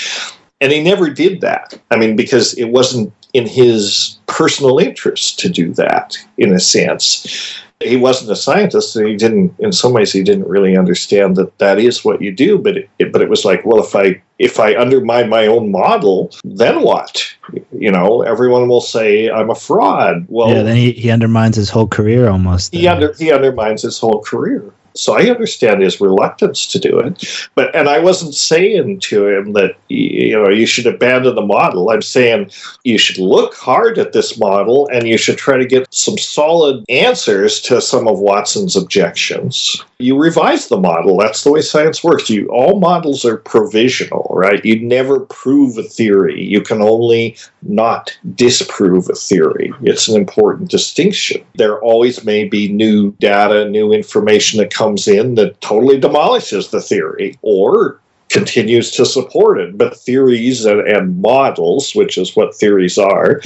And 0.61 0.73
he 0.73 0.83
never 0.83 1.11
did 1.11 1.41
that. 1.41 1.79
I 1.91 1.97
mean, 1.97 2.17
because 2.17 2.55
it 2.55 2.67
wasn't 2.67 3.13
in 3.35 3.47
his 3.47 4.19
personal 4.27 4.79
interest 4.79 5.39
to 5.41 5.49
do 5.49 5.75
that, 5.75 6.17
in 6.39 6.55
a 6.55 6.61
sense. 6.61 7.61
He 7.81 7.97
wasn't 7.97 8.31
a 8.31 8.37
scientist 8.37 8.97
and 8.97 9.07
he 9.07 9.17
didn't 9.17 9.55
in 9.59 9.73
some 9.73 9.93
ways 9.93 10.13
he 10.13 10.23
didn't 10.23 10.49
really 10.49 10.77
understand 10.77 11.37
that 11.37 11.59
that 11.59 11.79
is 11.79 12.05
what 12.05 12.23
you 12.23 12.33
do 12.33 12.57
but 12.57 12.77
it, 12.79 13.13
but 13.13 13.21
it 13.21 13.29
was 13.29 13.45
like 13.45 13.67
well 13.67 13.83
if 13.83 13.95
i 13.95 14.23
if 14.39 14.59
i 14.59 14.75
undermine 14.75 15.29
my 15.29 15.47
own 15.47 15.71
model 15.71 16.31
then 16.45 16.81
what? 16.83 17.27
You 17.73 17.91
know 17.91 18.23
everyone 18.23 18.69
will 18.69 18.81
say 18.81 19.29
i'm 19.29 19.51
a 19.51 19.55
fraud. 19.55 20.25
Well 20.29 20.49
yeah 20.49 20.63
then 20.63 20.77
he, 20.77 20.93
he 20.93 21.11
undermines 21.11 21.57
his 21.57 21.69
whole 21.69 21.89
career 21.89 22.31
almost 22.31 22.73
he, 22.73 22.87
under, 22.89 23.13
he 23.15 23.33
undermines 23.33 23.83
his 23.83 23.99
whole 23.99 24.23
career 24.23 24.73
so 24.95 25.15
I 25.17 25.31
understand 25.31 25.83
his 25.83 26.01
reluctance 26.01 26.67
to 26.69 26.79
do 26.79 26.99
it. 26.99 27.49
But 27.55 27.75
and 27.75 27.89
I 27.89 27.99
wasn't 27.99 28.35
saying 28.35 29.01
to 29.01 29.27
him 29.27 29.53
that 29.53 29.77
you 29.89 30.33
know 30.33 30.49
you 30.49 30.67
should 30.67 30.87
abandon 30.87 31.35
the 31.35 31.43
model. 31.43 31.91
I'm 31.91 32.03
saying 32.03 32.51
you 32.85 32.99
should 32.99 33.19
look 33.19 33.55
hard 33.55 33.99
at 33.99 34.13
this 34.13 34.39
model 34.39 34.89
and 34.93 35.09
you 35.09 35.19
should 35.19 35.39
try 35.39 35.57
to 35.57 35.67
get 35.67 35.93
some 35.93 36.17
solid 36.19 36.85
answers 36.89 37.61
to 37.63 37.81
some 37.81 38.07
of 38.07 38.21
Watson's 38.21 38.77
objections. 38.77 39.83
You 39.99 40.17
revise 40.21 40.69
the 40.69 40.77
model. 40.77 41.17
That's 41.17 41.45
the 41.45 41.53
way 41.53 41.61
science 41.61 42.05
works. 42.05 42.31
You 42.31 42.49
all 42.49 42.79
models 42.79 43.25
are 43.25 43.39
provisional, 43.39 44.31
right? 44.31 44.65
You 44.65 44.81
never 44.81 45.21
prove 45.21 45.77
a 45.79 45.83
theory. 45.83 46.43
You 46.43 46.61
can 46.61 46.83
only 46.83 47.37
not 47.63 48.17
disprove 48.35 49.09
a 49.09 49.15
theory. 49.15 49.73
It's 49.83 50.09
an 50.09 50.17
important 50.17 50.71
distinction. 50.71 51.45
There 51.55 51.81
always 51.81 52.25
may 52.25 52.45
be 52.45 52.71
new 52.71 53.13
data, 53.21 53.69
new 53.69 53.93
information 53.93 54.59
that 54.59 54.73
comes 54.73 54.84
in 55.09 55.35
that 55.37 55.61
totally 55.61 55.99
demolishes 55.99 56.69
the 56.69 56.81
theory 56.81 57.39
or 57.43 58.01
continues 58.29 58.91
to 58.91 59.07
support 59.07 59.59
it. 59.59 59.77
But 59.79 59.97
theories 59.97 60.65
and, 60.65 60.81
and, 60.81 61.21
models, 61.21 61.95
which 61.95 62.19
is 62.19 62.35
what 62.35 62.55
theories 62.55 62.99
are, 62.99 63.41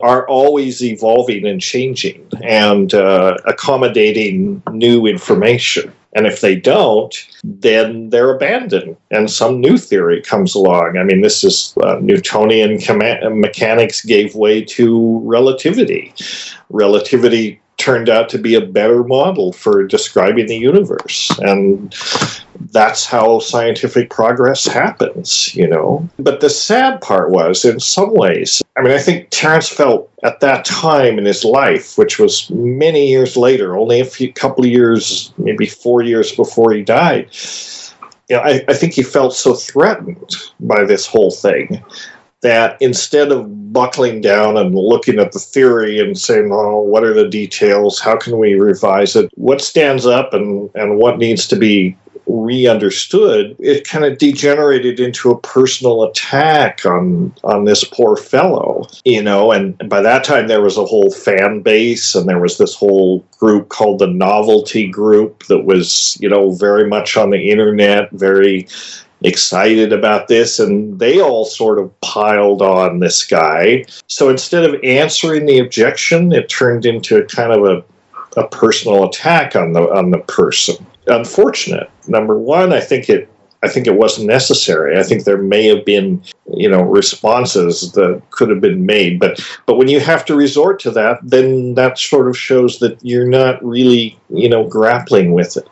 are 0.00 0.28
always 0.28 0.82
evolving 0.82 1.46
and 1.46 1.60
changing 1.60 2.26
and 2.42 2.92
uh, 2.92 3.36
accommodating 3.46 4.62
new 4.70 5.06
information. 5.06 5.92
And 6.16 6.26
if 6.26 6.40
they 6.40 6.54
don't, 6.54 7.14
then 7.42 8.10
they're 8.10 8.34
abandoned 8.34 8.96
and 9.10 9.28
some 9.30 9.60
new 9.60 9.76
theory 9.76 10.22
comes 10.22 10.54
along. 10.54 10.96
I 10.96 11.02
mean, 11.02 11.22
this 11.22 11.42
is 11.42 11.74
uh, 11.82 11.98
Newtonian 12.00 12.78
mechanics 13.40 14.04
gave 14.04 14.36
way 14.36 14.62
to 14.76 15.20
relativity. 15.24 16.14
Relativity 16.70 17.60
turned 17.84 18.08
out 18.08 18.30
to 18.30 18.38
be 18.38 18.54
a 18.54 18.64
better 18.64 19.04
model 19.04 19.52
for 19.52 19.86
describing 19.86 20.46
the 20.46 20.56
universe. 20.56 21.30
And 21.40 21.94
that's 22.72 23.04
how 23.04 23.40
scientific 23.40 24.08
progress 24.08 24.64
happens, 24.64 25.54
you 25.54 25.68
know. 25.68 26.08
But 26.18 26.40
the 26.40 26.48
sad 26.48 27.02
part 27.02 27.30
was, 27.30 27.62
in 27.62 27.78
some 27.80 28.14
ways, 28.14 28.62
I 28.78 28.80
mean, 28.80 28.92
I 28.92 28.98
think 28.98 29.28
Terence 29.28 29.68
felt 29.68 30.10
at 30.22 30.40
that 30.40 30.64
time 30.64 31.18
in 31.18 31.26
his 31.26 31.44
life, 31.44 31.98
which 31.98 32.18
was 32.18 32.48
many 32.50 33.06
years 33.06 33.36
later, 33.36 33.76
only 33.76 34.00
a 34.00 34.06
few 34.06 34.32
couple 34.32 34.64
of 34.64 34.70
years, 34.70 35.34
maybe 35.36 35.66
four 35.66 36.00
years 36.02 36.32
before 36.32 36.72
he 36.72 36.80
died. 36.80 37.28
You 38.30 38.36
know, 38.36 38.42
I, 38.42 38.64
I 38.66 38.72
think 38.72 38.94
he 38.94 39.02
felt 39.02 39.34
so 39.34 39.52
threatened 39.54 40.34
by 40.58 40.84
this 40.84 41.06
whole 41.06 41.32
thing 41.32 41.84
that 42.40 42.80
instead 42.80 43.30
of 43.30 43.46
buckling 43.74 44.22
down 44.22 44.56
and 44.56 44.74
looking 44.74 45.18
at 45.18 45.32
the 45.32 45.38
theory 45.38 46.00
and 46.00 46.18
saying, 46.18 46.48
oh, 46.50 46.80
what 46.80 47.04
are 47.04 47.12
the 47.12 47.28
details? 47.28 48.00
How 48.00 48.16
can 48.16 48.38
we 48.38 48.54
revise 48.54 49.14
it? 49.16 49.30
What 49.34 49.60
stands 49.60 50.06
up 50.06 50.32
and, 50.32 50.70
and 50.74 50.96
what 50.96 51.18
needs 51.18 51.46
to 51.48 51.56
be 51.56 51.96
re-understood, 52.26 53.56
it 53.58 53.86
kind 53.86 54.04
of 54.04 54.18
degenerated 54.18 55.00
into 55.00 55.30
a 55.30 55.40
personal 55.40 56.04
attack 56.04 56.84
on 56.86 57.34
on 57.44 57.64
this 57.64 57.84
poor 57.84 58.16
fellow, 58.16 58.86
you 59.04 59.22
know. 59.22 59.52
And 59.52 59.76
by 59.88 60.00
that 60.00 60.24
time, 60.24 60.48
there 60.48 60.62
was 60.62 60.76
a 60.76 60.84
whole 60.84 61.10
fan 61.10 61.60
base, 61.60 62.14
and 62.14 62.28
there 62.28 62.40
was 62.40 62.58
this 62.58 62.74
whole 62.74 63.20
group 63.38 63.68
called 63.68 63.98
the 63.98 64.06
Novelty 64.06 64.88
Group 64.88 65.44
that 65.44 65.64
was, 65.64 66.16
you 66.20 66.28
know, 66.28 66.52
very 66.52 66.88
much 66.88 67.16
on 67.16 67.30
the 67.30 67.50
internet, 67.50 68.10
very 68.12 68.66
excited 69.24 69.92
about 69.92 70.28
this, 70.28 70.60
and 70.60 70.98
they 70.98 71.20
all 71.20 71.44
sort 71.44 71.78
of 71.78 72.00
piled 72.00 72.62
on 72.62 73.00
this 73.00 73.24
guy. 73.24 73.84
So 74.06 74.28
instead 74.28 74.64
of 74.64 74.80
answering 74.84 75.46
the 75.46 75.58
objection, 75.58 76.30
it 76.32 76.48
turned 76.48 76.86
into 76.86 77.16
a 77.16 77.24
kind 77.24 77.52
of 77.52 77.64
a 77.64 77.84
a 78.36 78.48
personal 78.48 79.04
attack 79.04 79.56
on 79.56 79.72
the 79.72 79.82
on 79.92 80.10
the 80.10 80.18
person. 80.18 80.84
Unfortunate. 81.06 81.90
Number 82.08 82.38
one, 82.38 82.72
I 82.72 82.80
think 82.80 83.08
it 83.08 83.28
I 83.62 83.68
think 83.68 83.86
it 83.86 83.96
wasn't 83.96 84.26
necessary. 84.26 84.98
I 84.98 85.02
think 85.02 85.24
there 85.24 85.38
may 85.38 85.66
have 85.68 85.86
been, 85.86 86.22
you 86.52 86.68
know, 86.68 86.82
responses 86.82 87.92
that 87.92 88.20
could 88.30 88.50
have 88.50 88.60
been 88.60 88.84
made, 88.84 89.18
but 89.18 89.40
but 89.66 89.76
when 89.76 89.88
you 89.88 90.00
have 90.00 90.24
to 90.26 90.34
resort 90.34 90.80
to 90.80 90.90
that, 90.90 91.18
then 91.22 91.74
that 91.74 91.98
sort 91.98 92.28
of 92.28 92.36
shows 92.36 92.78
that 92.80 92.98
you're 93.02 93.28
not 93.28 93.64
really, 93.64 94.18
you 94.28 94.48
know, 94.48 94.64
grappling 94.68 95.32
with 95.32 95.56
it, 95.56 95.66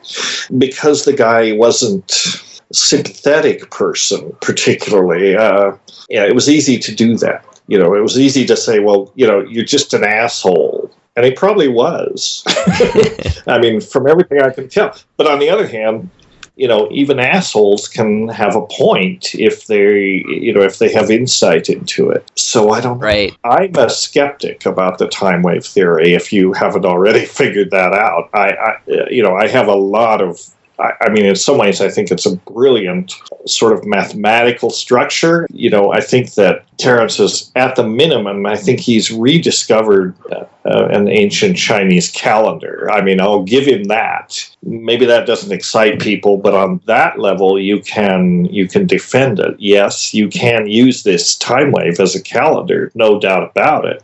because 0.56 1.04
the 1.04 1.12
guy 1.12 1.52
wasn't 1.52 2.42
sympathetic 2.72 3.70
person 3.70 4.34
particularly. 4.40 5.36
Uh, 5.36 5.76
yeah, 6.08 6.24
it 6.24 6.34
was 6.34 6.48
easy 6.48 6.78
to 6.78 6.94
do 6.94 7.16
that. 7.18 7.44
You 7.68 7.78
know, 7.78 7.94
it 7.94 8.00
was 8.00 8.18
easy 8.18 8.44
to 8.46 8.56
say, 8.56 8.80
well, 8.80 9.12
you 9.14 9.26
know, 9.26 9.40
you're 9.40 9.64
just 9.64 9.94
an 9.94 10.04
asshole 10.04 10.90
and 11.16 11.24
he 11.24 11.32
probably 11.32 11.68
was. 11.68 12.42
I 13.46 13.58
mean, 13.60 13.80
from 13.80 14.08
everything 14.08 14.40
I 14.40 14.50
can 14.50 14.68
tell. 14.68 14.96
But 15.16 15.26
on 15.26 15.38
the 15.38 15.50
other 15.50 15.66
hand, 15.66 16.10
you 16.56 16.68
know, 16.68 16.88
even 16.90 17.18
assholes 17.18 17.88
can 17.88 18.28
have 18.28 18.56
a 18.56 18.66
point 18.66 19.34
if 19.34 19.66
they, 19.66 20.22
you 20.26 20.52
know, 20.52 20.60
if 20.60 20.78
they 20.78 20.92
have 20.92 21.10
insight 21.10 21.68
into 21.68 22.10
it. 22.10 22.30
So 22.36 22.70
I 22.70 22.80
don't. 22.80 22.98
Right. 22.98 23.36
I'm 23.44 23.74
a 23.76 23.88
skeptic 23.88 24.66
about 24.66 24.98
the 24.98 25.08
time 25.08 25.42
wave 25.42 25.64
theory. 25.64 26.12
If 26.12 26.32
you 26.32 26.52
haven't 26.52 26.84
already 26.84 27.24
figured 27.40 27.70
that 27.70 27.92
out, 27.94 28.28
I, 28.34 28.50
I 28.50 28.76
you 29.10 29.22
know, 29.22 29.34
I 29.34 29.48
have 29.48 29.68
a 29.68 29.74
lot 29.74 30.20
of 30.20 30.40
I, 30.82 31.08
mean, 31.10 31.24
in 31.24 31.36
some 31.36 31.58
ways, 31.58 31.80
I 31.80 31.88
think 31.88 32.10
it's 32.10 32.26
a 32.26 32.36
brilliant 32.36 33.14
sort 33.46 33.72
of 33.72 33.84
mathematical 33.84 34.70
structure. 34.70 35.46
You 35.50 35.70
know, 35.70 35.92
I 35.92 36.00
think 36.00 36.34
that 36.34 36.64
Terence 36.78 37.20
is, 37.20 37.52
at 37.54 37.76
the 37.76 37.86
minimum, 37.86 38.46
I 38.46 38.56
think 38.56 38.80
he's 38.80 39.10
rediscovered 39.10 40.16
uh, 40.32 40.46
an 40.64 41.08
ancient 41.08 41.56
Chinese 41.56 42.10
calendar. 42.10 42.90
I 42.90 43.02
mean, 43.02 43.20
I'll 43.20 43.42
give 43.42 43.64
him 43.64 43.84
that. 43.84 44.38
Maybe 44.62 45.06
that 45.06 45.26
doesn't 45.26 45.52
excite 45.52 46.00
people, 46.00 46.36
but 46.36 46.54
on 46.54 46.80
that 46.86 47.18
level, 47.18 47.60
you 47.60 47.80
can 47.80 48.46
you 48.46 48.68
can 48.68 48.86
defend 48.86 49.38
it. 49.38 49.56
Yes, 49.58 50.14
you 50.14 50.28
can 50.28 50.66
use 50.66 51.02
this 51.02 51.36
time 51.36 51.72
wave 51.72 52.00
as 52.00 52.14
a 52.14 52.22
calendar, 52.22 52.90
no 52.94 53.20
doubt 53.20 53.50
about 53.50 53.84
it. 53.84 54.02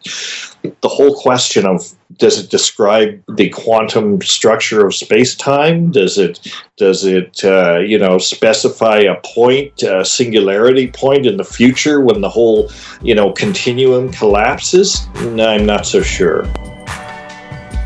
The 0.62 0.88
whole 0.88 1.14
question 1.14 1.66
of 1.66 1.92
does 2.16 2.42
it 2.42 2.50
describe 2.50 3.22
the 3.36 3.50
quantum 3.50 4.20
structure 4.22 4.86
of 4.86 4.94
space 4.94 5.34
time? 5.34 5.90
Does 5.90 6.16
it 6.16 6.40
does 6.76 7.04
it 7.04 7.44
uh, 7.44 7.78
you 7.78 7.98
know 7.98 8.18
specify 8.18 8.98
a 8.98 9.16
point, 9.24 9.82
a 9.82 10.04
singularity 10.04 10.90
point 10.90 11.26
in 11.26 11.36
the 11.36 11.44
future 11.44 12.00
when 12.00 12.20
the 12.20 12.30
whole 12.30 12.70
you 13.02 13.14
know 13.14 13.32
continuum 13.32 14.10
collapses? 14.10 15.06
I'm 15.16 15.66
not 15.66 15.86
so 15.86 16.02
sure. 16.02 16.46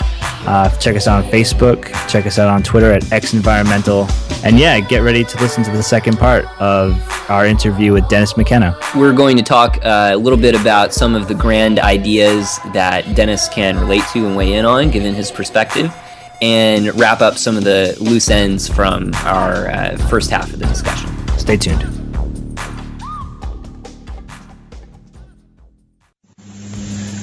Uh, 0.49 0.69
check 0.77 0.95
us 0.95 1.07
out 1.07 1.25
on 1.25 1.29
Facebook. 1.29 1.91
Check 2.07 2.25
us 2.25 2.39
out 2.39 2.47
on 2.47 2.63
Twitter 2.63 2.93
at 2.93 3.11
X 3.11 3.33
Environmental. 3.33 4.07
And 4.43 4.59
yeah, 4.59 4.79
get 4.79 4.99
ready 4.99 5.23
to 5.25 5.41
listen 5.41 5.63
to 5.63 5.71
the 5.71 5.83
second 5.83 6.17
part 6.17 6.45
of 6.61 6.95
our 7.29 7.45
interview 7.45 7.91
with 7.91 8.07
Dennis 8.07 8.37
McKenna. 8.37 8.79
We're 8.95 9.11
going 9.13 9.35
to 9.37 9.43
talk 9.43 9.77
uh, 9.83 10.11
a 10.13 10.17
little 10.17 10.39
bit 10.39 10.55
about 10.55 10.93
some 10.93 11.15
of 11.15 11.27
the 11.27 11.35
grand 11.35 11.79
ideas 11.79 12.59
that 12.73 13.15
Dennis 13.15 13.49
can 13.49 13.77
relate 13.79 14.03
to 14.13 14.25
and 14.25 14.37
weigh 14.37 14.53
in 14.53 14.63
on, 14.63 14.89
given 14.89 15.13
his 15.13 15.31
perspective, 15.31 15.93
and 16.41 16.97
wrap 16.99 17.21
up 17.21 17.37
some 17.37 17.57
of 17.57 17.63
the 17.63 17.97
loose 17.99 18.29
ends 18.29 18.69
from 18.69 19.11
our 19.25 19.69
uh, 19.69 19.97
first 20.07 20.29
half 20.29 20.53
of 20.53 20.59
the 20.59 20.65
discussion. 20.65 21.09
Stay 21.37 21.57
tuned. 21.57 21.83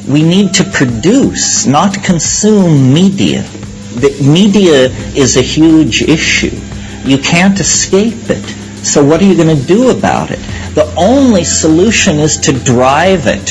We 0.09 0.23
need 0.23 0.53
to 0.55 0.65
produce, 0.65 1.65
not 1.65 1.95
consume 2.05 2.93
media. 2.93 3.43
The 3.95 4.15
media 4.23 4.89
is 5.17 5.37
a 5.37 5.43
huge 5.43 6.03
issue. 6.03 6.51
You 7.05 7.19
can't 7.19 7.59
escape 7.61 8.31
it. 8.31 8.45
So 8.85 9.05
what 9.05 9.21
are 9.21 9.25
you 9.25 9.37
going 9.37 9.57
to 9.57 9.67
do 9.67 9.91
about 9.91 10.31
it? 10.31 10.39
The 10.75 10.93
only 10.97 11.45
solution 11.45 12.19
is 12.19 12.37
to 12.39 12.53
drive 12.53 13.27
it, 13.27 13.47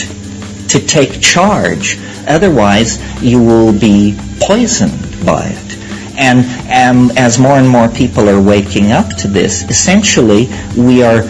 to 0.69 0.79
take 0.79 1.21
charge. 1.21 1.97
Otherwise, 2.27 2.99
you 3.21 3.41
will 3.41 3.77
be 3.77 4.17
poisoned 4.39 5.25
by 5.25 5.47
it. 5.47 5.77
And, 6.15 7.17
as 7.17 7.39
more 7.39 7.57
and 7.57 7.67
more 7.67 7.87
people 7.89 8.29
are 8.29 8.41
waking 8.41 8.91
up 8.91 9.09
to 9.17 9.27
this, 9.27 9.63
essentially 9.69 10.49
we 10.77 11.03
are 11.03 11.23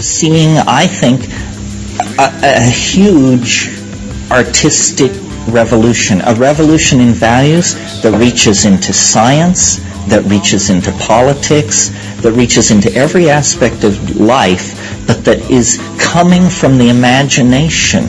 seeing, 0.00 0.58
I 0.58 0.86
think, 0.86 1.28
a, 2.18 2.32
a 2.42 2.70
huge 2.70 3.70
artistic 4.30 5.12
revolution, 5.48 6.20
a 6.22 6.34
revolution 6.34 7.00
in 7.00 7.12
values 7.12 7.74
that 8.02 8.18
reaches 8.18 8.64
into 8.64 8.92
science, 8.92 9.76
that 10.08 10.24
reaches 10.24 10.70
into 10.70 10.92
politics, 10.92 11.90
that 12.20 12.32
reaches 12.32 12.70
into 12.70 12.92
every 12.94 13.30
aspect 13.30 13.84
of 13.84 14.20
life, 14.20 14.74
but 15.06 15.24
that 15.24 15.38
is 15.50 15.78
coming 15.98 16.48
from 16.48 16.78
the 16.78 16.88
imagination 16.88 18.04